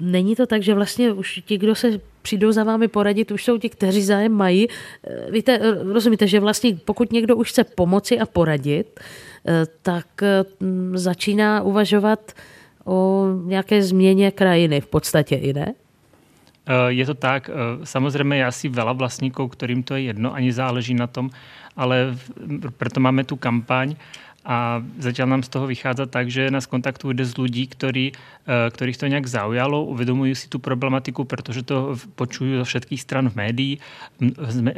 Není 0.00 0.36
to 0.36 0.46
tak, 0.46 0.62
že 0.62 0.74
vlastně 0.74 1.12
už 1.12 1.40
ti, 1.46 1.58
kdo 1.58 1.74
se 1.74 2.00
přijdou 2.22 2.52
za 2.52 2.64
vámi 2.64 2.88
poradit, 2.88 3.30
už 3.30 3.44
jsou 3.44 3.58
ti, 3.58 3.68
kteří 3.68 4.02
zájem 4.02 4.32
mají. 4.32 4.68
Eh, 4.68 5.30
víte, 5.30 5.58
eh, 5.62 5.92
rozumíte, 5.92 6.26
že 6.26 6.40
vlastně 6.40 6.76
pokud 6.84 7.12
někdo 7.12 7.36
už 7.36 7.50
chce 7.50 7.64
pomoci 7.64 8.18
a 8.18 8.26
poradit, 8.26 9.00
eh, 9.00 9.66
tak 9.82 10.06
začíná 10.94 11.62
uvažovat 11.62 12.32
o 12.88 13.28
nějaké 13.44 13.82
změně 13.82 14.30
krajiny 14.32 14.80
v 14.80 14.88
podstatě 14.88 15.36
i 15.36 15.52
ne? 15.52 15.74
Je 16.88 17.06
to 17.06 17.14
tak. 17.14 17.50
Samozřejmě 17.84 18.36
je 18.36 18.46
asi 18.46 18.68
veľa 18.68 18.92
vlastníků, 18.92 19.48
kterým 19.48 19.80
to 19.80 19.96
je 19.96 20.12
jedno, 20.12 20.34
ani 20.34 20.52
záleží 20.52 20.92
na 20.92 21.06
tom, 21.08 21.30
ale 21.76 22.12
proto 22.76 23.00
máme 23.00 23.24
tu 23.24 23.36
kampaň 23.36 23.96
a 24.46 24.80
zatiaľ 25.02 25.34
nám 25.34 25.42
z 25.42 25.50
toho 25.50 25.66
vychádza 25.66 26.06
tak, 26.06 26.30
že 26.30 26.46
nás 26.48 26.70
kontaktujú 26.70 27.10
z 27.18 27.34
ľudí, 27.34 27.66
ktorí, 27.66 28.14
e, 28.46 28.70
ktorých 28.70 28.96
to 28.96 29.10
nejak 29.10 29.26
zaujalo, 29.26 29.82
uvedomujú 29.90 30.34
si 30.38 30.46
tú 30.46 30.62
problematiku, 30.62 31.26
pretože 31.26 31.66
to 31.66 31.98
počujú 32.14 32.62
zo 32.62 32.64
všetkých 32.64 33.02
stran 33.02 33.26
v 33.28 33.34
médií. 33.34 33.72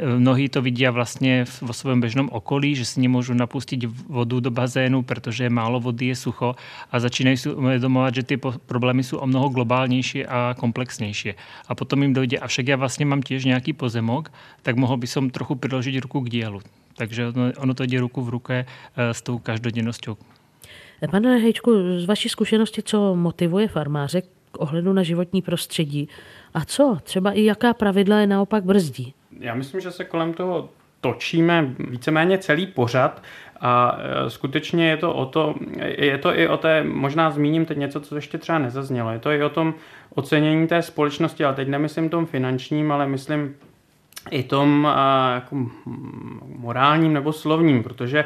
Mnohí 0.01 0.49
to 0.49 0.65
vidia 0.65 0.89
vlastne 0.89 1.45
vo 1.61 1.71
svojom 1.77 2.01
bežnom 2.01 2.27
okolí, 2.33 2.73
že 2.73 2.89
si 2.89 3.05
nemôžu 3.05 3.37
napustiť 3.37 3.85
vodu 4.09 4.41
do 4.41 4.49
bazénu, 4.49 5.05
pretože 5.05 5.45
je 5.45 5.53
málo 5.53 5.77
vody, 5.77 6.09
je 6.09 6.17
sucho 6.17 6.57
a 6.89 6.93
začínajú 6.97 7.37
si 7.37 7.47
uvedomovať, 7.53 8.11
že 8.17 8.27
tie 8.33 8.37
problémy 8.41 9.05
sú 9.05 9.21
o 9.21 9.29
mnoho 9.29 9.53
globálnejšie 9.53 10.25
a 10.25 10.57
komplexnejšie. 10.57 11.37
A 11.69 11.71
potom 11.77 12.01
im 12.01 12.17
dojde, 12.17 12.41
avšak 12.41 12.65
ja 12.65 12.81
vlastne 12.81 13.05
mám 13.05 13.21
tiež 13.21 13.45
nejaký 13.45 13.77
pozemok, 13.77 14.33
tak 14.65 14.73
mohol 14.73 14.97
by 14.97 15.05
som 15.05 15.29
trochu 15.29 15.53
priložiť 15.53 16.01
ruku 16.01 16.25
k 16.25 16.41
dielu. 16.41 16.59
Takže 16.97 17.27
ono, 17.27 17.51
ono 17.57 17.73
to 17.73 17.83
jde 17.83 17.99
ruku 17.99 18.21
v 18.21 18.29
ruce 18.29 18.65
eh, 18.97 19.13
s 19.13 19.21
tou 19.21 19.37
každodennosťou. 19.37 20.17
Pane 21.11 21.37
Hejčku, 21.37 21.71
z 21.97 22.05
vaší 22.05 22.29
zkušenosti, 22.29 22.83
co 22.83 23.15
motivuje 23.15 23.67
farmáře 23.67 24.21
k 24.21 24.27
ohledu 24.57 24.93
na 24.93 25.03
životní 25.03 25.41
prostředí 25.41 26.09
a 26.53 26.65
co? 26.65 26.97
Třeba 27.03 27.31
i 27.31 27.43
jaká 27.43 27.73
pravidla 27.73 28.19
je 28.19 28.27
naopak 28.27 28.63
brzdí? 28.63 29.13
Já 29.39 29.55
myslím, 29.55 29.81
že 29.81 29.91
se 29.91 30.03
kolem 30.03 30.33
toho 30.33 30.69
točíme 31.01 31.75
víceméně 31.79 32.37
celý 32.37 32.67
pořad 32.67 33.23
a 33.61 33.97
eh, 33.99 34.29
skutečně 34.29 34.89
je 34.89 34.97
to 34.97 35.13
o 35.13 35.25
to, 35.25 35.55
je 35.97 36.17
to 36.17 36.39
i 36.39 36.47
o 36.47 36.57
té, 36.57 36.83
možná 36.83 37.31
zmíním 37.31 37.65
teď 37.65 37.77
něco, 37.77 38.01
co 38.01 38.15
ještě 38.15 38.37
třeba 38.37 38.59
nezaznělo, 38.59 39.11
je 39.11 39.19
to 39.19 39.31
i 39.31 39.43
o 39.43 39.49
tom 39.49 39.73
ocenění 40.15 40.67
té 40.67 40.81
společnosti, 40.81 41.45
ale 41.45 41.55
teď 41.55 41.67
nemyslím 41.67 42.09
tom 42.09 42.25
finančním, 42.25 42.91
ale 42.91 43.07
myslím 43.07 43.55
i 44.29 44.43
tom 44.43 44.87
jako 45.35 45.55
morálním 46.57 47.13
nebo 47.13 47.33
slovním, 47.33 47.83
protože 47.83 48.25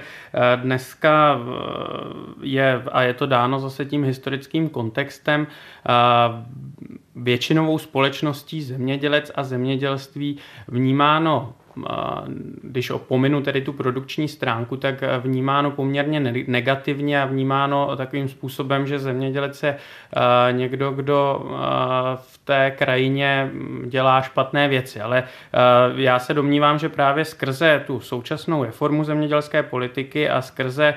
dneska 0.55 1.39
je, 2.41 2.83
a 2.91 3.01
je 3.01 3.13
to 3.13 3.25
dáno 3.25 3.59
zase 3.59 3.85
tím 3.85 4.03
historickým 4.03 4.69
kontextem, 4.69 5.47
většinovou 7.15 7.77
společností 7.77 8.61
zemědělec 8.61 9.31
a 9.35 9.43
zemědělství 9.43 10.37
vnímáno 10.67 11.53
když 12.61 12.89
opominu 12.89 13.41
tedy 13.41 13.61
tu 13.61 13.73
produkční 13.73 14.27
stránku, 14.27 14.77
tak 14.77 15.03
vnímáno 15.19 15.71
poměrně 15.71 16.19
negativně 16.47 17.21
a 17.21 17.25
vnímáno 17.25 17.95
takovým 17.95 18.29
způsobem, 18.29 18.87
že 18.87 18.99
zemědělec 18.99 19.63
je 19.63 19.77
někdo, 20.51 20.91
kdo 20.91 21.45
v 22.15 22.34
té 22.45 22.71
krajině 22.71 23.51
dělá 23.85 24.21
špatné 24.21 24.67
věci. 24.67 25.01
Ale 25.01 25.23
já 25.95 26.19
se 26.19 26.33
domnívám, 26.33 26.79
že 26.79 26.89
právě 26.89 27.25
skrze 27.25 27.83
tu 27.87 27.99
současnou 27.99 28.63
reformu 28.63 29.03
zemědělské 29.03 29.63
politiky 29.63 30.29
a 30.29 30.41
skrze, 30.41 30.93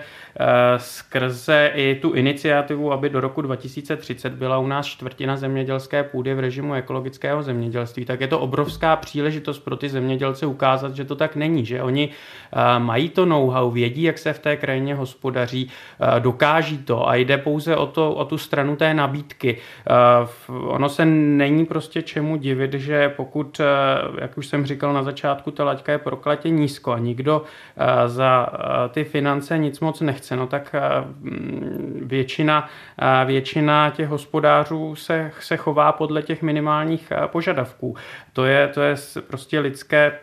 skrze 0.76 1.70
i 1.74 1.98
tu 2.02 2.12
iniciativu, 2.12 2.92
aby 2.92 3.08
do 3.08 3.20
roku 3.20 3.42
2030 3.42 4.32
byla 4.32 4.58
u 4.58 4.66
nás 4.66 4.86
čtvrtina 4.86 5.36
zemědělské 5.36 6.02
půdy 6.02 6.34
v 6.34 6.40
režimu 6.40 6.74
ekologického 6.74 7.42
zemědělství, 7.42 8.04
tak 8.04 8.20
je 8.20 8.28
to 8.28 8.40
obrovská 8.40 8.96
příležitost 8.96 9.58
pro 9.58 9.76
ty 9.76 9.88
zemědělce 9.88 10.46
ukázat, 10.46 10.96
že 10.96 11.04
to 11.04 11.16
tak 11.16 11.36
není, 11.36 11.64
že 11.66 11.82
oni 11.82 12.08
eh, 12.08 12.78
mají 12.78 13.08
to 13.08 13.26
know-how, 13.26 13.70
vědí, 13.70 14.02
jak 14.02 14.18
se 14.18 14.32
v 14.32 14.38
té 14.38 14.56
krajině 14.56 14.94
hospodaří, 14.94 15.70
eh, 15.70 16.20
dokáží 16.20 16.78
to 16.78 17.08
a 17.08 17.14
jde 17.14 17.38
pouze 17.38 17.76
o, 17.76 17.86
to, 17.86 18.14
o 18.14 18.24
tu 18.24 18.38
stranu 18.38 18.76
té 18.76 18.94
nabídky. 18.94 19.56
Eh, 19.56 20.48
ono 20.48 20.88
se 20.88 21.04
není 21.38 21.66
prostě 21.66 22.02
čemu 22.02 22.36
divit, 22.36 22.74
že 22.74 23.08
pokud, 23.08 23.60
jak 24.20 24.38
už 24.38 24.46
jsem 24.46 24.66
říkal 24.66 24.92
na 24.92 25.02
začátku, 25.02 25.50
ta 25.50 25.64
laťka 25.64 25.92
je 25.92 25.98
proklatě 25.98 26.50
nízko 26.50 26.92
a 26.92 26.98
nikdo 26.98 27.42
za 28.06 28.48
ty 28.90 29.04
finance 29.04 29.58
nic 29.58 29.80
moc 29.80 30.00
nechce, 30.00 30.36
no 30.36 30.46
tak 30.46 30.74
většina, 32.02 32.68
většina 33.24 33.90
těch 33.90 34.08
hospodářů 34.08 34.94
se, 34.94 35.30
se 35.40 35.56
chová 35.56 35.92
podle 35.92 36.22
těch 36.22 36.42
minimálních 36.42 37.12
požadavků. 37.26 37.96
To 38.32 38.44
je, 38.44 38.68
to 38.68 38.82
je 38.82 38.94
prostě 39.26 39.60
lidské 39.60 40.18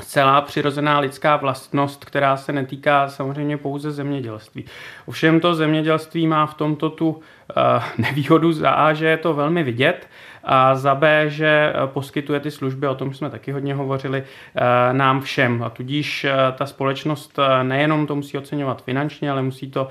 celá 0.00 0.40
přirozená 0.40 0.98
lidská 0.98 1.36
vlastnost, 1.36 2.04
která 2.04 2.36
se 2.36 2.52
netýká 2.52 3.08
samozřejmě 3.08 3.56
pouze 3.56 3.92
zemědělství. 3.92 4.64
Ovšem 5.06 5.40
to 5.40 5.54
zemědělství 5.54 6.26
má 6.26 6.46
v 6.46 6.54
tomto 6.54 6.90
tu 6.90 7.20
nevýhodu 7.98 8.52
za 8.52 8.70
A, 8.70 8.92
že 8.92 9.06
je 9.06 9.16
to 9.16 9.34
velmi 9.34 9.62
vidět, 9.62 10.08
a 10.44 10.74
za 10.74 10.94
B, 10.94 11.30
že 11.30 11.72
poskytuje 11.86 12.40
ty 12.40 12.50
služby, 12.50 12.88
o 12.88 12.94
tom 12.94 13.14
jsme 13.14 13.30
taky 13.30 13.52
hodně 13.52 13.74
hovořili, 13.74 14.20
uh, 14.22 14.96
nám 14.96 15.20
všem. 15.20 15.62
A 15.62 15.70
tudíž 15.70 16.24
uh, 16.24 16.56
ta 16.56 16.66
společnost 16.66 17.38
nejenom 17.62 18.06
to 18.06 18.16
musí 18.16 18.38
oceňovat 18.38 18.84
finančně, 18.84 19.30
ale 19.30 19.42
musí 19.42 19.70
to, 19.70 19.88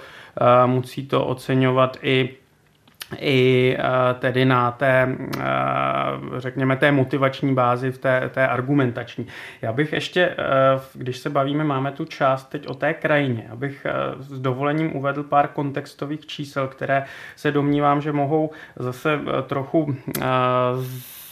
musí 0.65 1.07
to 1.07 1.25
oceňovat 1.25 1.97
i 2.01 2.29
i 3.19 3.77
eh, 3.79 4.13
tedy 4.13 4.45
na 4.45 4.71
té, 4.71 5.15
eh, 5.39 5.43
řekněme, 6.37 6.75
té 6.75 6.91
motivační 6.91 7.53
bázi, 7.53 7.91
v 7.91 7.97
té, 7.97 8.29
té 8.33 8.47
argumentační. 8.47 9.27
Já 9.61 9.73
bych 9.73 9.93
ještě, 9.93 10.21
eh, 10.21 10.35
když 10.93 11.17
se 11.17 11.29
bavíme, 11.29 11.63
máme 11.63 11.91
tu 11.91 12.05
část 12.05 12.49
teď 12.49 12.67
o 12.67 12.73
té 12.73 12.93
krajině, 12.93 13.47
abych 13.49 13.87
s 14.19 14.39
dovolením 14.39 14.95
uvedl 14.95 15.23
pár 15.23 15.47
kontextových 15.47 16.25
čísel, 16.25 16.67
které 16.67 17.03
se 17.35 17.51
domnívám, 17.51 18.01
že 18.01 18.11
mohou 18.11 18.51
zase 18.75 19.19
trochu 19.47 19.95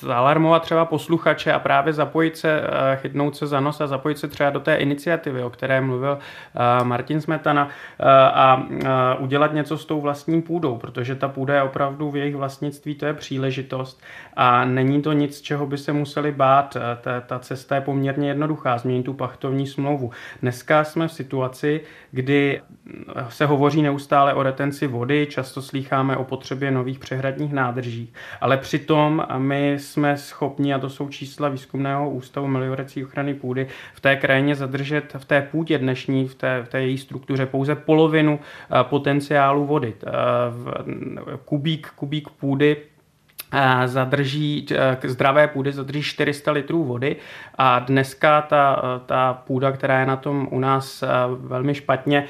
zalarmovat 0.02 0.62
třeba 0.62 0.86
posluchače 0.86 1.54
a 1.54 1.60
právě 1.60 1.94
zapojit 1.94 2.38
se, 2.38 2.62
eh, 2.62 2.96
chytnout 2.96 3.36
se 3.36 3.48
za 3.48 3.60
nos 3.60 3.82
a 3.82 3.88
zapojit 3.88 4.18
se 4.18 4.28
třeba 4.28 4.50
do 4.50 4.60
té 4.60 4.76
iniciativy, 4.76 5.44
o 5.44 5.50
které 5.50 5.82
mluvil 5.82 6.18
eh, 6.20 6.84
Martin 6.84 7.22
Smetana 7.22 7.70
eh, 8.00 8.06
a 8.34 8.66
udělat 9.20 9.54
něco 9.54 9.78
s 9.78 9.86
tou 9.86 10.02
vlastní 10.02 10.42
půdou, 10.42 10.78
protože 10.78 11.16
ta 11.16 11.28
půda 11.28 11.56
je 11.56 11.64
opravdu 11.64 12.12
v 12.12 12.18
jejich 12.18 12.36
vlastnictví, 12.36 12.96
to 12.96 13.06
je 13.06 13.14
příležitost 13.14 14.02
a 14.34 14.66
není 14.66 15.02
to 15.02 15.14
nic, 15.14 15.42
čeho 15.42 15.68
by 15.68 15.78
se 15.78 15.94
museli 15.94 16.32
bát. 16.32 16.78
Ta, 17.02 17.22
ta 17.22 17.40
cesta 17.40 17.76
je 17.76 17.82
poměrně 17.82 18.28
jednoduchá, 18.28 18.78
změnit 18.78 19.04
tu 19.04 19.14
pachtovní 19.14 19.68
smlouvu. 19.68 20.12
Dneska 20.42 20.84
jsme 20.84 21.08
v 21.08 21.14
situaci, 21.14 21.82
kdy 22.12 22.62
se 23.30 23.46
hovoří 23.46 23.82
neustále 23.82 24.34
o 24.34 24.44
retenci 24.44 24.88
vody, 24.88 25.28
často 25.30 25.62
slýcháme 25.62 26.18
o 26.18 26.24
potřebě 26.24 26.72
nových 26.72 27.00
přehradních 27.00 27.54
nádrží, 27.54 28.14
ale 28.42 28.58
přitom 28.58 29.26
my 29.38 29.78
jsme 29.92 30.18
schopni, 30.18 30.74
a 30.74 30.80
to 30.80 30.90
jsou 30.90 31.10
čísla 31.10 31.50
výzkumného 31.50 32.10
ústavu 32.10 32.48
meliorací 32.48 33.04
ochrany 33.06 33.34
půdy, 33.34 33.68
v 33.94 34.00
té 34.00 34.16
krajině 34.16 34.56
zadržet 34.56 35.16
v 35.18 35.26
té 35.26 35.42
půdě 35.42 35.78
dnešní, 35.78 36.28
v 36.28 36.36
té, 36.36 36.64
v 36.64 36.70
té 36.70 36.82
její 36.82 36.98
struktuře 36.98 37.46
pouze 37.46 37.76
polovinu 37.76 38.40
eh, 38.40 38.84
potenciálu 38.84 39.66
vody. 39.66 39.94
Eh, 40.04 40.12
kubík, 41.46 41.88
kubík 41.96 42.30
půdy 42.30 42.78
zadrží, 43.86 44.66
zdravé 45.08 45.48
půdy 45.48 45.72
zadrží 45.72 46.02
400 46.02 46.52
litrů 46.52 46.84
vody 46.84 47.16
a 47.58 47.80
dneska 47.80 48.42
ta, 48.42 48.82
ta 49.06 49.34
půda, 49.34 49.72
která 49.72 50.00
je 50.00 50.06
na 50.06 50.16
tom 50.16 50.48
u 50.52 50.60
nás 50.60 51.04
velmi 51.40 51.76
špatně, 51.76 52.26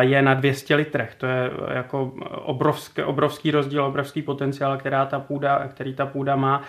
je 0.00 0.22
na 0.22 0.34
200 0.34 0.74
litrech. 0.74 1.14
To 1.14 1.26
je 1.26 1.50
jako 1.74 2.12
obrovský, 2.30 3.02
obrovský 3.02 3.50
rozdíl, 3.50 3.84
obrovský 3.84 4.22
potenciál, 4.22 4.76
která 4.76 5.06
ta 5.06 5.20
půda, 5.20 5.68
který 5.68 5.94
ta 5.94 6.06
půda 6.06 6.36
má. 6.36 6.62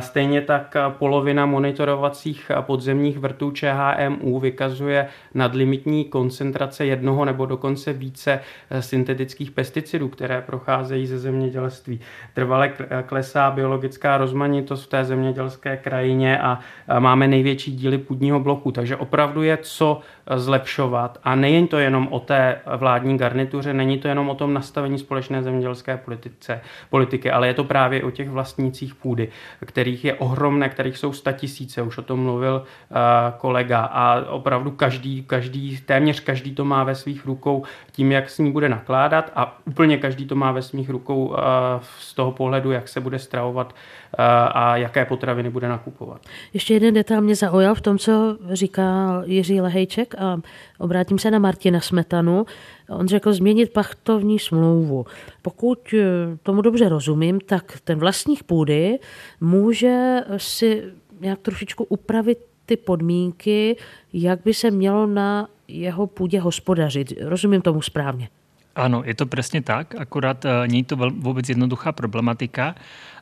Stejně 0.00 0.40
tak 0.40 0.76
polovina 0.88 1.46
monitorovacích 1.46 2.50
podzemních 2.60 3.18
vrtů 3.18 3.50
ČHMU 3.50 4.40
vykazuje 4.40 5.08
nadlimitní 5.34 6.04
koncentrace 6.04 6.86
jednoho 6.86 7.24
nebo 7.24 7.46
dokonce 7.46 7.92
více 7.92 8.40
syntetických 8.80 9.50
pesticidů, 9.50 10.08
které 10.08 10.40
procházejí 10.40 11.06
ze 11.06 11.18
zemědělství. 11.18 12.00
Trvale 12.34 12.72
klesá 13.06 13.43
biologická 13.50 14.18
rozmanitost 14.18 14.84
v 14.84 14.88
té 14.88 15.04
zemědělské 15.04 15.76
krajině 15.76 16.38
a 16.38 16.58
máme 16.98 17.28
největší 17.28 17.76
díly 17.76 17.98
půdního 17.98 18.40
bloku, 18.40 18.72
takže 18.72 18.96
opravdu 18.96 19.42
je 19.42 19.58
co 19.62 20.00
zlepšovat. 20.36 21.18
A 21.24 21.34
nejen 21.34 21.66
to 21.66 21.78
jenom 21.78 22.08
o 22.10 22.20
té 22.20 22.60
vládní 22.76 23.18
garnituře, 23.18 23.74
není 23.74 23.98
to 23.98 24.08
jenom 24.08 24.30
o 24.30 24.34
tom 24.34 24.54
nastavení 24.54 24.98
společné 24.98 25.42
zemědělské 25.42 25.96
politice, 25.96 26.60
politiky, 26.90 27.30
ale 27.30 27.46
je 27.46 27.54
to 27.54 27.64
právě 27.64 28.04
o 28.04 28.10
těch 28.10 28.30
vlastnících 28.30 28.94
půdy, 28.94 29.28
kterých 29.66 30.04
je 30.04 30.14
ohromné, 30.14 30.68
kterých 30.68 30.98
jsou 30.98 31.12
tisíce, 31.32 31.82
už 31.82 31.98
o 31.98 32.02
tom 32.02 32.20
mluvil 32.20 32.64
uh, 32.90 32.96
kolega 33.38 33.80
a 33.80 34.20
opravdu 34.28 34.70
každý, 34.70 35.22
každý, 35.22 35.78
téměř 35.86 36.20
každý 36.20 36.54
to 36.54 36.64
má 36.64 36.84
ve 36.84 36.94
svých 36.94 37.26
rukou 37.26 37.64
tím, 37.92 38.12
jak 38.12 38.30
s 38.30 38.38
ní 38.38 38.52
bude 38.52 38.68
nakládat 38.68 39.32
a 39.34 39.58
úplně 39.66 39.98
každý 39.98 40.26
to 40.26 40.34
má 40.34 40.52
ve 40.52 40.62
svých 40.62 40.90
rukou 40.90 41.26
uh, 41.26 41.36
z 41.98 42.14
toho 42.14 42.32
pohledu, 42.32 42.70
jak 42.70 42.88
se 42.88 43.00
bude 43.00 43.18
stravovat 43.18 43.66
uh, 43.72 44.24
a 44.52 44.76
jaké 44.76 45.04
potraviny 45.04 45.50
bude 45.50 45.68
nakupovat. 45.68 46.20
Ještě 46.52 46.74
jeden 46.74 46.94
detail 46.94 47.20
mě 47.20 47.34
zaujal 47.34 47.74
v 47.74 47.80
tom, 47.80 47.98
co 47.98 48.38
říká 48.52 49.22
Jiří 49.26 49.60
Lehejček, 49.60 50.13
a 50.18 50.40
obrátím 50.78 51.18
se 51.18 51.30
na 51.30 51.38
Martina 51.38 51.80
Smetanu. 51.80 52.46
On 52.88 53.08
řekl 53.08 53.32
změnit 53.32 53.72
pachtovní 53.72 54.38
smlouvu. 54.38 55.06
Pokud 55.42 55.94
eh, 55.94 56.04
tomu 56.42 56.62
dobře 56.62 56.88
rozumím, 56.88 57.40
tak 57.40 57.80
ten 57.84 57.98
vlastník 57.98 58.42
půdy 58.42 58.98
může 59.40 60.20
si 60.36 60.82
nějak 61.20 61.38
trošičku 61.38 61.84
upravit 61.84 62.38
ty 62.66 62.76
podmínky, 62.76 63.76
jak 64.12 64.40
by 64.44 64.54
se 64.54 64.70
mělo 64.70 65.06
na 65.06 65.48
jeho 65.68 66.06
půdě 66.06 66.40
hospodařit. 66.40 67.12
Rozumím 67.20 67.62
tomu 67.62 67.82
správně. 67.82 68.28
Ano, 68.76 69.02
je 69.04 69.14
to 69.14 69.26
přesně 69.26 69.62
tak, 69.62 69.94
akorát 69.94 70.44
uh, 70.44 70.50
není 70.66 70.84
to 70.84 70.96
vůbec 70.96 71.48
jednoduchá 71.48 71.92
problematika. 71.92 72.74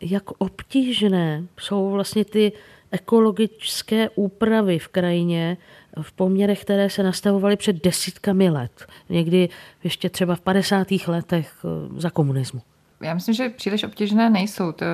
jak 0.00 0.30
obtížné 0.38 1.44
jsou 1.58 1.90
vlastně 1.90 2.24
ty 2.24 2.52
ekologické 2.90 4.08
úpravy 4.08 4.78
v 4.78 4.88
krajině 4.88 5.56
v 6.02 6.12
poměrech, 6.12 6.62
které 6.62 6.90
se 6.90 7.02
nastavovaly 7.02 7.56
před 7.56 7.84
desítkami 7.84 8.50
let. 8.50 8.86
Někdy 9.08 9.48
ještě 9.84 10.10
třeba 10.10 10.34
v 10.34 10.40
50. 10.40 10.86
letech 11.06 11.52
eh, 11.64 12.00
za 12.00 12.10
komunismu. 12.10 12.60
Já 13.02 13.14
myslím, 13.14 13.34
že 13.34 13.48
příliš 13.48 13.84
obtížné 13.84 14.30
nejsou. 14.30 14.72
To, 14.72 14.86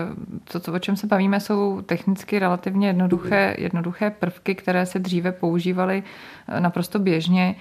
to, 0.45 0.61
to, 0.61 0.73
o 0.73 0.79
čem 0.79 0.97
se 0.97 1.07
bavíme, 1.07 1.41
jsou 1.41 1.83
technicky 1.83 2.39
relativně 2.39 2.87
jednoduché, 2.87 3.57
jednoduché 3.59 4.11
prvky, 4.11 4.55
které 4.55 4.87
se 4.87 4.99
dříve 4.99 5.33
používaly 5.33 6.03
eh, 6.49 6.61
naprosto 6.61 6.99
běžně 6.99 7.57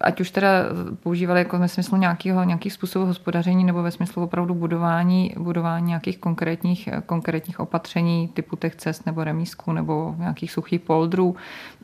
ať 0.00 0.20
už 0.20 0.30
teda 0.30 0.48
používali 1.02 1.40
jako 1.40 1.58
ve 1.58 1.68
smyslu 1.68 1.96
nějakého, 1.96 2.44
nějakých 2.44 2.72
způsobů 2.72 3.06
hospodaření 3.06 3.64
nebo 3.64 3.82
ve 3.82 3.90
smyslu 3.90 4.22
opravdu 4.22 4.54
budování, 4.54 5.34
budování 5.38 5.86
nějakých 5.86 6.18
konkrétních, 6.18 6.88
konkrétních 7.06 7.60
opatření 7.60 8.28
typu 8.28 8.56
těch 8.56 8.76
cest 8.76 9.06
nebo 9.06 9.24
remísků 9.24 9.72
nebo 9.72 10.14
nějakých 10.18 10.52
suchých 10.52 10.80
poldrů 10.80 11.36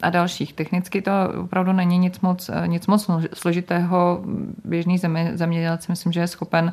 a 0.02 0.10
dalších. 0.10 0.52
Technicky 0.52 1.02
to 1.02 1.12
opravdu 1.40 1.72
není 1.72 1.98
nic 1.98 2.20
moc, 2.20 2.50
nic 2.66 2.86
moc 2.86 3.10
složitého. 3.34 4.20
Běžný 4.64 4.98
zemědělec 5.32 5.88
myslím, 5.88 6.12
že 6.12 6.20
je 6.20 6.26
schopen 6.26 6.72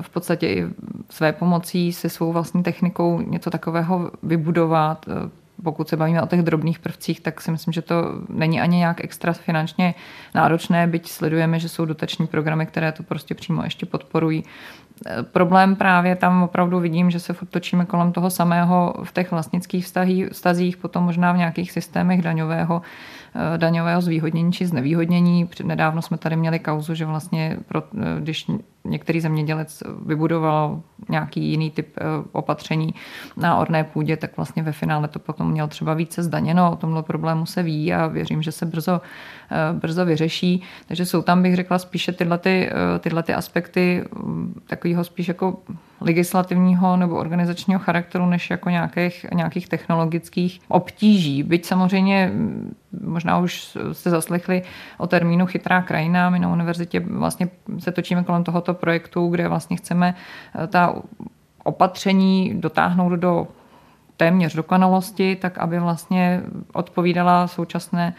v 0.00 0.08
podstatě 0.08 0.48
i 0.48 0.66
své 1.10 1.32
pomocí 1.32 1.92
se 1.92 2.08
svou 2.08 2.32
vlastní 2.32 2.62
technikou 2.62 3.20
něco 3.20 3.50
takového 3.50 4.10
vybudovat, 4.22 5.06
pokud 5.62 5.88
se 5.88 5.96
bavíme 5.96 6.22
o 6.22 6.26
těch 6.26 6.42
drobných 6.42 6.78
prvcích, 6.78 7.20
tak 7.20 7.40
si 7.40 7.50
myslím, 7.50 7.72
že 7.72 7.82
to 7.82 7.94
není 8.28 8.60
ani 8.60 8.76
nějak 8.76 9.04
extra 9.04 9.32
finančně 9.32 9.94
náročné, 10.34 10.86
byť 10.86 11.08
sledujeme, 11.08 11.58
že 11.58 11.68
jsou 11.68 11.84
dotační 11.84 12.26
programy, 12.26 12.66
které 12.66 12.92
to 12.92 13.02
prostě 13.02 13.34
přímo 13.34 13.62
ještě 13.62 13.86
podporují. 13.86 14.44
E, 15.06 15.22
problém 15.22 15.76
právě 15.76 16.16
tam 16.16 16.42
opravdu 16.42 16.80
vidím, 16.80 17.10
že 17.10 17.20
se 17.20 17.32
furt 17.32 17.48
točíme 17.48 17.84
kolem 17.84 18.12
toho 18.12 18.30
samého 18.30 18.94
v 19.04 19.12
těch 19.12 19.30
vlastnických 19.30 19.86
vztazích, 20.32 20.76
potom 20.76 21.04
možná 21.04 21.32
v 21.32 21.36
nějakých 21.36 21.72
systémech 21.72 22.22
daňového 22.22 22.82
daňového 23.56 24.00
zvýhodnění 24.00 24.52
či 24.52 24.66
znevýhodnění. 24.66 25.48
Nedávno 25.62 26.02
jsme 26.02 26.18
tady 26.18 26.36
měli 26.36 26.58
kauzu, 26.58 26.94
že 26.94 27.06
vlastně 27.06 27.56
pro, 27.68 27.82
eh, 27.98 28.20
když 28.20 28.46
některý 28.84 29.20
zemědělec 29.20 29.82
vybudoval 30.06 30.82
nějaký 31.08 31.44
jiný 31.50 31.70
typ 31.70 31.88
eh, 31.98 32.04
opatření 32.32 32.94
na 33.36 33.56
orné 33.56 33.84
půdě, 33.84 34.16
tak 34.16 34.36
vlastně 34.36 34.62
ve 34.62 34.72
finále 34.72 35.08
to 35.08 35.18
potom 35.18 35.50
měl 35.50 35.68
třeba 35.68 35.94
více 35.94 36.22
zdaněno. 36.22 36.72
O 36.72 36.76
tomhle 36.76 37.02
problému 37.02 37.46
se 37.46 37.62
ví 37.62 37.94
a 37.94 38.06
věřím, 38.06 38.42
že 38.42 38.52
se 38.52 38.66
brzo, 38.66 39.00
brzo 39.72 40.04
vyřeší. 40.04 40.62
Takže 40.86 41.06
jsou 41.06 41.22
tam, 41.22 41.42
bych 41.42 41.56
řekla, 41.56 41.78
spíše 41.78 42.12
tyhle, 42.12 42.38
ty, 42.38 42.70
tyhle 43.00 43.22
ty 43.22 43.34
aspekty 43.34 44.04
mm, 44.24 44.60
takového 44.66 45.04
spíš 45.04 45.28
jako 45.28 45.58
legislativního 46.00 46.96
nebo 46.96 47.16
organizačního 47.16 47.80
charakteru, 47.80 48.26
než 48.26 48.50
jako 48.50 48.70
nějakých, 48.70 49.26
nějakých 49.34 49.68
technologických 49.68 50.60
obtíží. 50.68 51.42
Byť 51.42 51.66
samozřejmě, 51.66 52.32
možná 53.00 53.38
už 53.38 53.76
jste 53.92 54.10
zaslechli 54.10 54.62
o 54.98 55.06
termínu 55.06 55.46
Chytrá 55.46 55.82
krajina, 55.82 56.30
my 56.30 56.38
na 56.38 56.52
univerzitě 56.52 57.00
vlastně 57.00 57.48
se 57.78 57.92
točíme 57.92 58.24
kolem 58.24 58.44
tohoto 58.44 58.74
projektu, 58.74 59.28
kde 59.28 59.48
vlastně 59.48 59.76
chceme 59.76 60.14
eh, 60.54 60.66
ta 60.66 60.94
opatření 61.64 62.54
dotáhnout 62.60 63.12
do 63.12 63.48
téměř 64.16 64.54
dokonalosti, 64.54 65.36
tak 65.36 65.58
aby 65.58 65.78
vlastně 65.78 66.42
odpovídala 66.72 67.46
současné 67.46 68.14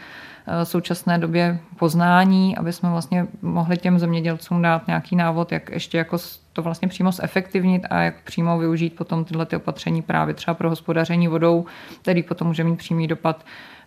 Eh, 0.46 0.64
současné 0.64 1.18
době 1.18 1.58
poznání, 1.78 2.56
aby 2.56 2.72
jsme 2.72 2.90
vlastně 2.90 3.26
mohli 3.42 3.76
těm 3.76 3.98
zemědělcům 3.98 4.62
dát 4.62 4.86
nějaký 4.86 5.16
návod, 5.16 5.52
jak 5.52 5.70
ještě 5.70 5.98
jako 5.98 6.18
to 6.52 6.62
vlastně 6.62 6.88
přímo 6.88 7.12
zefektivnit 7.12 7.82
a 7.90 8.02
jak 8.02 8.22
přímo 8.22 8.58
využít 8.58 8.96
potom 8.96 9.24
tyhle 9.24 9.46
ty 9.46 9.56
opatření 9.56 10.02
právě 10.02 10.34
třeba 10.34 10.54
pro 10.54 10.70
hospodaření 10.70 11.28
vodou, 11.28 11.66
který 12.02 12.22
potom 12.22 12.48
může 12.48 12.64
mít 12.64 12.76
přímý 12.76 13.08
dopad 13.08 13.44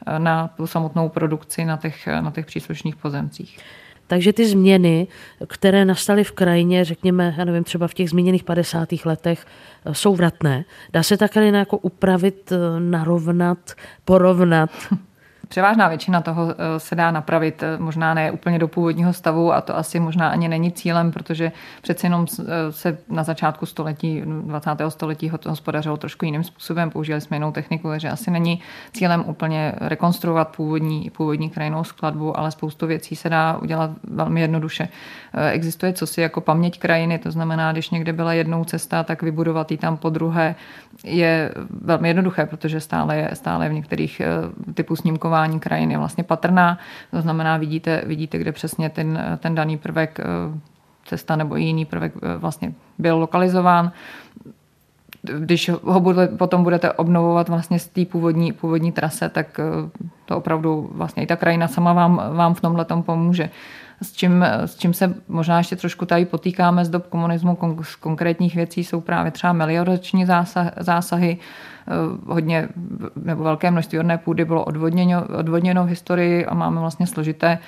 eh, 0.08 0.20
na 0.20 0.48
tu 0.48 0.68
samotnou 0.68 1.10
produkci 1.10 1.66
na 1.66 1.78
těch, 1.78 2.08
na 2.08 2.32
těch 2.32 2.46
příslušných 2.46 2.96
pozemcích. 2.96 3.60
Takže 4.08 4.34
ty 4.34 4.48
změny, 4.48 5.08
které 5.48 5.86
nastaly 5.86 6.24
v 6.24 6.32
krajině, 6.32 6.86
řekněme, 6.86 7.36
já 7.38 7.46
nevím, 7.46 7.64
třeba 7.64 7.88
v 7.88 7.94
těch 7.94 8.10
zmíněných 8.10 8.44
50. 8.44 9.06
letech, 9.06 9.46
eh, 9.86 9.94
jsou 9.94 10.16
vratné. 10.16 10.66
Dá 10.94 11.04
se 11.04 11.18
ta 11.18 11.28
krajina 11.28 11.60
jako 11.60 11.78
upravit, 11.78 12.54
narovnat, 12.80 13.74
porovnat? 14.06 14.70
Převážná 15.48 15.88
většina 15.88 16.22
toho 16.22 16.48
eh, 16.52 16.80
se 16.80 16.96
dá 16.96 17.12
napravit, 17.12 17.64
eh, 17.64 17.78
možná 17.78 18.14
ne 18.14 18.32
úplně 18.32 18.60
do 18.60 18.68
původního 18.68 19.14
stavu 19.14 19.54
a 19.54 19.62
to 19.62 19.78
asi 19.78 20.00
možná 20.00 20.30
ani 20.30 20.48
není 20.48 20.72
cílem, 20.72 21.12
protože 21.12 21.52
přeci 21.82 22.06
jenom 22.06 22.28
se 22.70 22.98
na 23.10 23.24
začátku 23.24 23.66
století, 23.66 24.24
20. 24.26 24.90
století 24.90 25.32
hospodařilo 25.48 25.98
trošku 25.98 26.26
jiným 26.26 26.44
způsobem, 26.44 26.90
použili 26.90 27.22
jsme 27.22 27.38
jinou 27.38 27.52
techniku, 27.52 27.90
takže 27.90 28.10
asi 28.10 28.32
není 28.32 28.62
cílem 28.94 29.24
úplně 29.28 29.74
rekonstruovat 29.82 30.56
původní, 30.56 31.10
původní 31.10 31.50
krajinou 31.50 31.84
skladbu, 31.84 32.40
ale 32.40 32.52
spoustu 32.52 32.88
věcí 32.88 33.16
se 33.16 33.30
dá 33.30 33.58
udělat 33.62 33.92
velmi 34.04 34.42
jednoduše. 34.42 34.88
Existuje 35.52 35.94
cosi 35.94 36.22
jako 36.22 36.42
paměť 36.42 36.80
krajiny, 36.80 37.20
to 37.20 37.32
znamená, 37.32 37.72
když 37.72 37.90
někde 37.90 38.14
byla 38.14 38.34
jednou 38.34 38.64
cesta, 38.64 39.04
tak 39.04 39.22
vybudovat 39.22 39.72
ji 39.72 39.78
tam 39.78 39.98
po 39.98 40.10
druhé 40.10 40.56
je 41.04 41.52
velmi 41.82 42.08
jednoduché, 42.08 42.46
protože 42.46 42.80
stále 42.80 43.18
je, 43.18 43.30
stále 43.34 43.70
v 43.70 43.74
některých 43.74 44.20
eh, 44.20 44.28
typů 44.74 44.96
snímkování 44.96 45.35
krajiny 45.60 45.98
vlastně 45.98 46.24
patrná. 46.24 46.78
To 47.12 47.22
znamená, 47.22 47.58
vidíte, 47.58 48.04
vidíte 48.06 48.38
kde 48.38 48.52
přesně 48.52 48.90
ten, 48.90 49.38
ten 49.40 49.56
daný 49.56 49.78
prvek 49.78 50.20
eh, 50.20 50.24
cesta 51.06 51.36
nebo 51.36 51.56
jiný 51.56 51.86
prvek 51.86 52.14
eh, 52.16 52.38
vlastně 52.38 52.74
byl 52.98 53.18
lokalizován. 53.18 53.92
Když 55.40 55.70
ho 55.84 56.00
bude, 56.00 56.28
potom 56.28 56.64
budete 56.64 56.92
obnovovat 56.92 57.50
vlastně 57.50 57.80
z 57.80 57.88
té 57.88 58.06
původní, 58.06 58.54
původní 58.54 58.92
trase, 58.92 59.30
tak 59.30 59.60
to 60.26 60.38
opravdu 60.38 60.90
vlastně 60.94 61.24
i 61.24 61.26
ta 61.26 61.36
krajina 61.36 61.68
sama 61.68 61.94
vám, 61.94 62.22
vám 62.34 62.54
v 62.54 62.62
tomhle 62.62 62.86
tom 62.86 63.04
pomůže 63.04 63.50
s 64.06 64.12
čím, 64.12 64.44
s 64.44 64.76
čím 64.76 64.94
se 64.94 65.14
možná 65.28 65.58
ještě 65.58 65.76
trošku 65.76 66.06
tady 66.06 66.26
potýkáme 66.26 66.86
z 66.86 66.90
dob 66.90 67.08
komunismu 67.08 67.58
z 67.82 67.96
konkrétních 67.96 68.56
věcí, 68.56 68.84
jsou 68.84 69.02
právě 69.02 69.32
třeba 69.32 69.54
meliorační 69.54 70.26
zásah, 70.26 70.72
zásahy, 70.80 71.38
eh, 71.38 71.92
hodně 72.26 72.70
nebo 73.16 73.44
velké 73.44 73.72
množství 73.72 74.00
odné 74.00 74.18
půdy 74.18 74.46
bylo 74.46 74.66
odvodněno, 74.66 75.26
odvodněno 75.40 75.86
v 75.86 75.90
historii 75.90 76.46
a 76.46 76.54
máme 76.54 76.80
vlastně 76.80 77.08
složité 77.08 77.60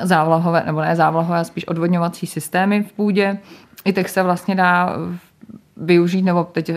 závlahové, 0.00 0.62
nebo 0.66 0.80
ne 0.80 0.96
závlahové, 0.96 1.44
spíš 1.44 1.68
odvodňovací 1.68 2.26
systémy 2.26 2.82
v 2.82 2.92
půdě. 2.92 3.38
I 3.84 3.92
tak 3.92 4.08
se 4.08 4.22
vlastně 4.22 4.54
dá 4.54 4.96
využít, 5.76 6.22
nebo 6.22 6.44
teď 6.44 6.70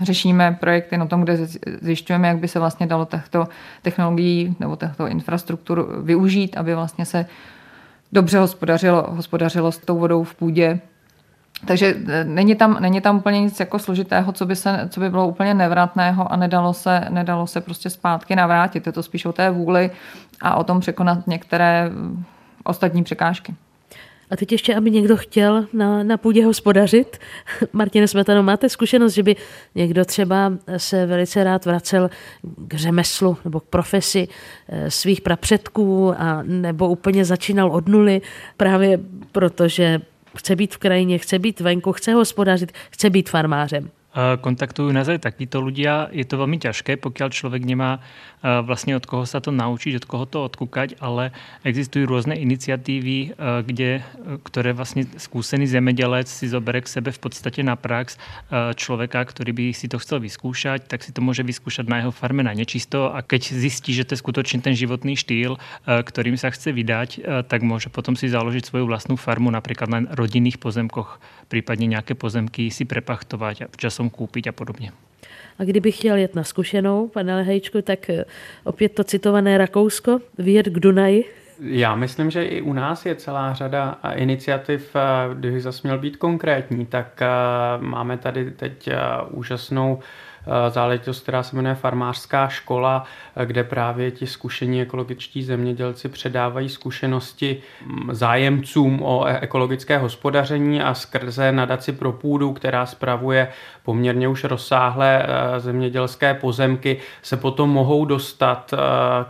řešíme 0.00 0.56
projekty 0.60 0.96
na 0.96 1.06
tom, 1.06 1.22
kde 1.22 1.46
zjišťujeme, 1.80 2.28
jak 2.28 2.38
by 2.38 2.48
se 2.48 2.58
vlastně 2.58 2.86
dalo 2.86 3.04
těchto 3.04 3.48
technologií 3.82 4.56
nebo 4.60 4.76
těchto 4.76 5.06
infrastruktur 5.06 6.02
využít, 6.02 6.56
aby 6.56 6.74
vlastně 6.74 7.04
se 7.04 7.26
dobře 8.12 8.38
hospodařilo, 8.38 9.06
hospodařilo 9.08 9.72
s 9.72 9.78
tou 9.78 9.98
vodou 9.98 10.24
v 10.24 10.34
půdě. 10.34 10.80
Takže 11.66 11.96
e, 12.08 12.24
není 12.24 12.54
tam, 12.54 12.76
není 12.80 13.00
tam 13.00 13.16
úplně 13.16 13.40
nic 13.40 13.60
jako 13.60 13.78
složitého, 13.78 14.32
co 14.32 14.46
by, 14.46 14.56
se, 14.56 14.88
co 14.90 15.00
by 15.00 15.10
bylo 15.10 15.28
úplně 15.28 15.54
nevratného 15.54 16.32
a 16.32 16.36
nedalo 16.36 16.74
se, 16.74 17.04
nedalo 17.08 17.46
se 17.46 17.60
prostě 17.60 17.90
zpátky 17.90 18.36
navrátit. 18.36 18.86
Je 18.86 18.92
to 18.92 19.02
spíš 19.02 19.24
o 19.24 19.32
té 19.32 19.50
vůli 19.50 19.90
a 20.40 20.54
o 20.54 20.64
tom 20.64 20.80
překonat 20.80 21.26
některé 21.26 21.90
ostatní 22.64 23.04
překážky. 23.04 23.54
A 24.30 24.36
teď 24.36 24.52
ještě, 24.52 24.74
aby 24.74 24.90
někdo 24.90 25.16
chtěl 25.16 25.66
na, 25.72 26.02
na 26.02 26.16
půdě 26.16 26.44
hospodařit. 26.44 27.18
Martine 27.72 28.08
Smetano, 28.08 28.42
máte 28.42 28.68
zkušenost, 28.68 29.12
že 29.12 29.22
by 29.22 29.36
někdo 29.74 30.04
třeba 30.04 30.52
se 30.76 31.06
velice 31.06 31.44
rád 31.44 31.64
vracel 31.64 32.10
k 32.68 32.74
řemeslu 32.74 33.36
nebo 33.44 33.60
k 33.60 33.64
profesi 33.64 34.28
eh, 34.68 34.90
svých 34.90 35.20
prapředků 35.20 36.14
a 36.18 36.42
nebo 36.42 36.88
úplně 36.88 37.24
začínal 37.24 37.70
od 37.70 37.88
nuly 37.88 38.20
právě 38.56 39.00
protože 39.32 40.00
chce 40.36 40.56
být 40.56 40.74
v 40.74 40.78
krajině, 40.78 41.18
chce 41.18 41.38
být 41.38 41.60
venku, 41.60 41.92
chce 41.92 42.12
hospodařit, 42.12 42.72
chce 42.90 43.10
být 43.10 43.30
farmářem 43.30 43.90
kontaktujú 44.16 44.88
nás 44.96 45.12
aj 45.12 45.28
takíto 45.28 45.60
ľudia. 45.60 46.08
Je 46.08 46.24
to 46.24 46.40
veľmi 46.40 46.56
ťažké, 46.56 46.96
pokiaľ 46.96 47.28
človek 47.36 47.60
nemá 47.60 48.00
vlastne 48.40 48.96
od 48.96 49.04
koho 49.04 49.28
sa 49.28 49.44
to 49.44 49.52
naučiť, 49.52 50.00
od 50.00 50.06
koho 50.08 50.24
to 50.24 50.38
odkúkať, 50.46 50.96
ale 51.02 51.36
existujú 51.66 52.08
rôzne 52.08 52.38
iniciatívy, 52.38 53.36
kde, 53.66 54.06
ktoré 54.46 54.70
vlastne 54.70 55.04
skúsený 55.18 55.66
zemedelec 55.66 56.30
si 56.30 56.46
zobere 56.46 56.80
k 56.80 56.88
sebe 56.88 57.10
v 57.10 57.20
podstate 57.20 57.60
na 57.66 57.74
prax 57.74 58.16
človeka, 58.78 59.20
ktorý 59.26 59.50
by 59.52 59.64
si 59.74 59.90
to 59.90 59.98
chcel 59.98 60.22
vyskúšať, 60.22 60.86
tak 60.86 61.02
si 61.02 61.10
to 61.10 61.20
môže 61.20 61.42
vyskúšať 61.42 61.90
na 61.90 62.06
jeho 62.06 62.12
farme 62.14 62.46
na 62.46 62.54
nečisto 62.54 63.10
a 63.10 63.20
keď 63.20 63.50
zistí, 63.50 63.92
že 63.92 64.06
to 64.06 64.14
je 64.14 64.22
skutočne 64.22 64.62
ten 64.62 64.78
životný 64.78 65.18
štýl, 65.18 65.58
ktorým 65.84 66.38
sa 66.38 66.54
chce 66.54 66.70
vydať, 66.70 67.08
tak 67.50 67.60
môže 67.66 67.90
potom 67.90 68.14
si 68.14 68.30
založiť 68.30 68.62
svoju 68.62 68.86
vlastnú 68.86 69.18
farmu 69.18 69.50
napríklad 69.50 69.90
na 69.90 70.00
rodinných 70.14 70.62
pozemkoch, 70.62 71.18
prípadne 71.50 71.98
nejaké 71.98 72.14
pozemky 72.14 72.70
si 72.70 72.86
prepachtovať 72.86 73.56
a 73.66 73.70
časom 73.74 74.05
potom 74.10 74.18
koupit 74.18 74.46
a 74.46 74.52
podobně. 74.52 74.92
A 75.58 75.64
kdybych 75.64 75.96
chtěl 75.96 76.16
jet 76.16 76.34
na 76.34 76.44
zkušenou, 76.44 77.08
pane 77.08 77.34
Lehejčku, 77.36 77.82
tak 77.82 78.10
eh, 78.10 78.24
opět 78.64 78.94
to 78.94 79.04
citované 79.04 79.58
Rakousko, 79.58 80.20
vyjet 80.38 80.66
k 80.66 80.80
Dunaji. 80.80 81.24
Já 81.60 81.94
myslím, 81.94 82.30
že 82.30 82.44
i 82.44 82.62
u 82.62 82.72
nás 82.72 83.06
je 83.06 83.14
celá 83.14 83.54
řada 83.54 83.98
iniciativ, 84.14 84.96
eh, 84.96 85.34
kdybych 85.34 85.62
zase 85.62 85.80
měl 85.84 85.98
být 85.98 86.16
konkrétní, 86.16 86.86
tak 86.86 87.22
eh, 87.22 87.28
máme 87.80 88.18
tady 88.18 88.50
teď 88.50 88.90
úžasnou 89.30 89.98
Eh, 89.98 90.25
záležitost, 90.68 91.22
která 91.22 91.42
se 91.42 91.56
jmenuje 91.56 91.74
Farmářská 91.74 92.48
škola, 92.48 93.04
eh, 93.36 93.46
kde 93.46 93.64
právě 93.64 94.10
ti 94.10 94.26
zkušení 94.26 94.82
ekologičtí 94.82 95.42
zemědělci 95.42 96.08
předávají 96.08 96.68
zkušenosti 96.68 97.62
mm, 97.86 98.14
zájemcům 98.14 99.02
o 99.02 99.26
e- 99.26 99.38
ekologické 99.40 99.98
hospodaření 99.98 100.82
a 100.82 100.94
skrze 100.94 101.52
nadaci 101.52 101.92
pro 101.92 102.12
půdu, 102.12 102.52
která 102.52 102.86
spravuje 102.86 103.48
poměrně 103.82 104.28
už 104.28 104.44
rozsáhlé 104.44 105.26
eh, 105.26 105.60
zemědělské 105.60 106.34
pozemky, 106.34 106.98
se 107.22 107.36
potom 107.36 107.70
mohou 107.70 108.04
dostat 108.04 108.74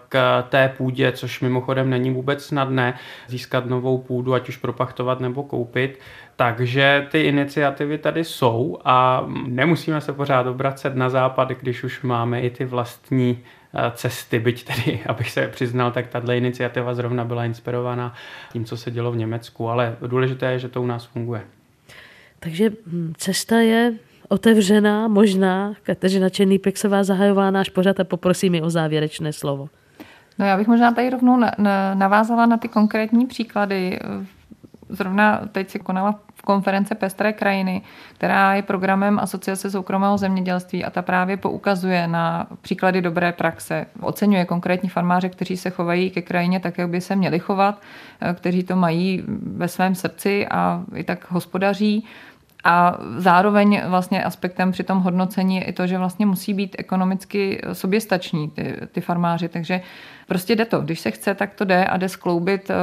k 0.08 0.42
té 0.48 0.68
půdě, 0.76 1.12
což 1.12 1.40
mimochodem 1.40 1.90
není 1.90 2.10
vůbec 2.10 2.44
snadné, 2.44 2.94
získat 3.26 3.66
novou 3.66 3.98
půdu, 3.98 4.34
ať 4.34 4.48
už 4.48 4.56
propachtovat 4.56 5.20
nebo 5.20 5.42
koupit. 5.42 5.98
Takže 6.36 7.06
ty 7.10 7.20
iniciativy 7.20 7.98
tady 7.98 8.24
jsou 8.24 8.78
a 8.84 9.24
nemusíme 9.46 10.00
se 10.00 10.12
pořád 10.12 10.46
obracet 10.46 10.96
na 10.96 11.10
západ, 11.10 11.48
když 11.48 11.84
už 11.84 12.02
máme 12.02 12.40
i 12.40 12.50
ty 12.50 12.64
vlastní 12.64 13.38
eh, 13.74 13.92
cesty, 13.94 14.38
byť 14.38 14.64
tedy, 14.64 15.00
abych 15.06 15.30
se 15.30 15.48
přiznal, 15.48 15.90
tak 15.90 16.06
tato 16.06 16.32
iniciativa 16.32 16.94
zrovna 16.94 17.24
byla 17.24 17.44
inspirovaná 17.44 18.14
tím, 18.52 18.64
co 18.64 18.76
se 18.76 18.90
dělo 18.90 19.12
v 19.12 19.16
Německu, 19.16 19.68
ale 19.68 19.96
důležité 20.06 20.52
je, 20.52 20.58
že 20.58 20.68
to 20.68 20.82
u 20.82 20.86
nás 20.86 21.04
funguje. 21.04 21.42
Takže 22.40 22.70
hm, 22.86 23.12
cesta 23.16 23.56
je 23.56 23.92
otevřená, 24.28 25.08
možná. 25.08 25.74
Kateřina 25.82 26.28
Černý-Pexová 26.28 27.04
zahajová 27.04 27.50
náš 27.50 27.68
pořad 27.68 28.00
a 28.00 28.04
poprosím 28.04 28.52
mi 28.52 28.62
o 28.62 28.70
závěrečné 28.70 29.32
slovo. 29.32 29.68
No 30.38 30.46
já 30.46 30.56
bych 30.56 30.66
možná 30.66 30.92
tady 30.92 31.10
rovnou 31.10 31.40
navázala 31.94 32.46
na 32.46 32.56
ty 32.56 32.68
konkrétní 32.68 33.26
příklady. 33.26 33.98
Zrovna 34.88 35.40
teď 35.52 35.70
se 35.70 35.78
konala 35.78 36.20
konference 36.44 36.94
Pestré 36.94 37.32
krajiny, 37.32 37.82
která 38.14 38.54
je 38.54 38.62
programem 38.62 39.18
Asociace 39.18 39.70
soukromého 39.70 40.18
zemědělství 40.18 40.84
a 40.84 40.90
ta 40.90 41.02
právě 41.02 41.36
poukazuje 41.36 42.08
na 42.08 42.46
příklady 42.60 43.02
dobré 43.02 43.32
praxe. 43.32 43.86
Oceňuje 44.00 44.44
konkrétní 44.44 44.88
farmáře, 44.88 45.28
kteří 45.28 45.56
se 45.56 45.70
chovají 45.70 46.10
ke 46.10 46.22
krajině 46.22 46.60
tak, 46.60 46.78
jak 46.78 46.88
by 46.88 47.00
se 47.00 47.16
měli 47.16 47.38
chovat, 47.38 47.80
eh, 48.20 48.34
kteří 48.34 48.62
to 48.62 48.76
mají 48.76 49.22
ve 49.56 49.68
svém 49.68 49.94
srdci 49.94 50.46
a 50.46 50.82
i 50.94 51.04
tak 51.04 51.30
hospodaří. 51.30 52.06
A 52.66 52.98
zároveň 53.16 53.82
vlastně 53.86 54.24
aspektem 54.24 54.72
při 54.72 54.82
tom 54.82 54.98
hodnocení 54.98 55.56
je 55.56 55.64
i 55.64 55.72
to, 55.72 55.86
že 55.86 55.98
vlastně 55.98 56.26
musí 56.26 56.54
být 56.54 56.76
ekonomicky 56.78 57.60
soběstační 57.72 58.50
ty, 58.50 58.76
ty 58.92 59.00
farmáři. 59.00 59.48
Takže 59.48 59.80
prostě 60.28 60.56
jde 60.56 60.64
to. 60.64 60.80
Když 60.80 61.00
se 61.00 61.10
chce, 61.10 61.34
tak 61.34 61.54
to 61.54 61.64
jde 61.64 61.84
a 61.84 61.96
jde 61.96 62.08
skloubit 62.08 62.70
eh, 62.70 62.74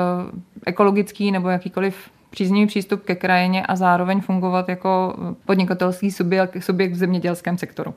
ekologický 0.66 1.32
nebo 1.32 1.50
jakýkoliv 1.50 2.10
příznivý 2.30 2.68
přístup 2.68 3.04
ke 3.04 3.16
krajině 3.16 3.66
a 3.66 3.76
zároveň 3.76 4.22
fungovat 4.22 4.70
jako 4.70 5.16
podnikatelský 5.46 6.12
subjekt, 6.12 6.64
subjekt 6.64 6.92
v 6.92 6.96
zemědělském 6.98 7.58
sektoru. 7.58 7.94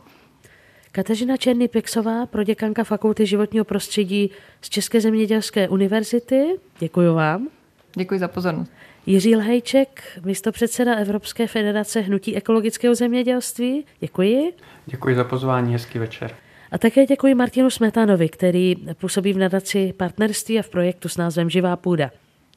Kateřina 0.93 1.37
Černý 1.37 1.69
Pexová, 1.69 2.27
proděkanka 2.27 2.85
Fakulty 2.85 3.27
životního 3.27 3.65
prostředí 3.65 4.31
z 4.61 4.69
České 4.69 5.01
zemědělské 5.01 5.69
univerzity. 5.69 6.57
Děkuji 6.79 7.15
vám. 7.15 7.49
Děkuji 7.95 8.21
za 8.21 8.29
pozornost. 8.29 8.73
Jiří 9.07 9.37
Lhejček, 9.37 10.03
místopředseda 10.25 10.95
Evropské 10.95 11.47
federace 11.47 12.01
Hnutí 12.01 12.37
ekologického 12.37 12.95
zemědělství. 12.95 13.85
Děkuji. 14.01 14.53
Děkuji 14.87 15.15
za 15.17 15.25
pozvání, 15.25 15.73
hezký 15.73 15.99
večer. 15.99 16.35
A 16.71 16.79
také 16.79 17.07
děkuji 17.07 17.35
Martinu 17.35 17.71
Smetanovi, 17.71 18.29
který 18.29 18.77
působí 18.95 19.33
v 19.33 19.39
nadaci 19.39 19.93
partnerství 19.97 20.59
a 20.59 20.63
v 20.63 20.69
projektu 20.69 21.09
s 21.09 21.17
názvem 21.17 21.51
Živá 21.51 21.77
půda. 21.77 22.11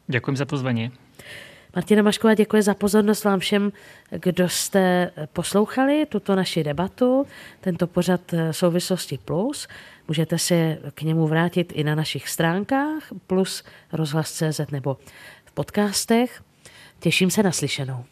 Děkuji 0.07 0.35
za 0.35 0.45
pozvání. 0.45 0.91
Martina 1.75 2.03
Mašková 2.03 2.33
děkuje 2.33 2.61
za 2.61 2.73
pozornost 2.73 3.23
vám 3.23 3.39
všem, 3.39 3.71
kdo 4.11 4.49
jste 4.49 5.11
poslouchali 5.33 6.05
tuto 6.05 6.35
naši 6.35 6.63
debatu, 6.63 7.25
tento 7.61 7.87
pořad 7.87 8.21
Souvislosti 8.51 9.19
Plus. 9.25 9.67
Můžete 10.07 10.37
se 10.37 10.77
k 10.93 11.01
němu 11.01 11.27
vrátit 11.27 11.71
i 11.75 11.83
na 11.83 11.95
našich 11.95 12.29
stránkách 12.29 13.03
plus 13.27 13.63
rozhlas.cz 13.93 14.71
nebo 14.71 14.97
podcastech. 15.59 16.43
Těším 16.99 17.31
se 17.31 17.43
na 17.43 17.51
slyšenou. 17.51 18.05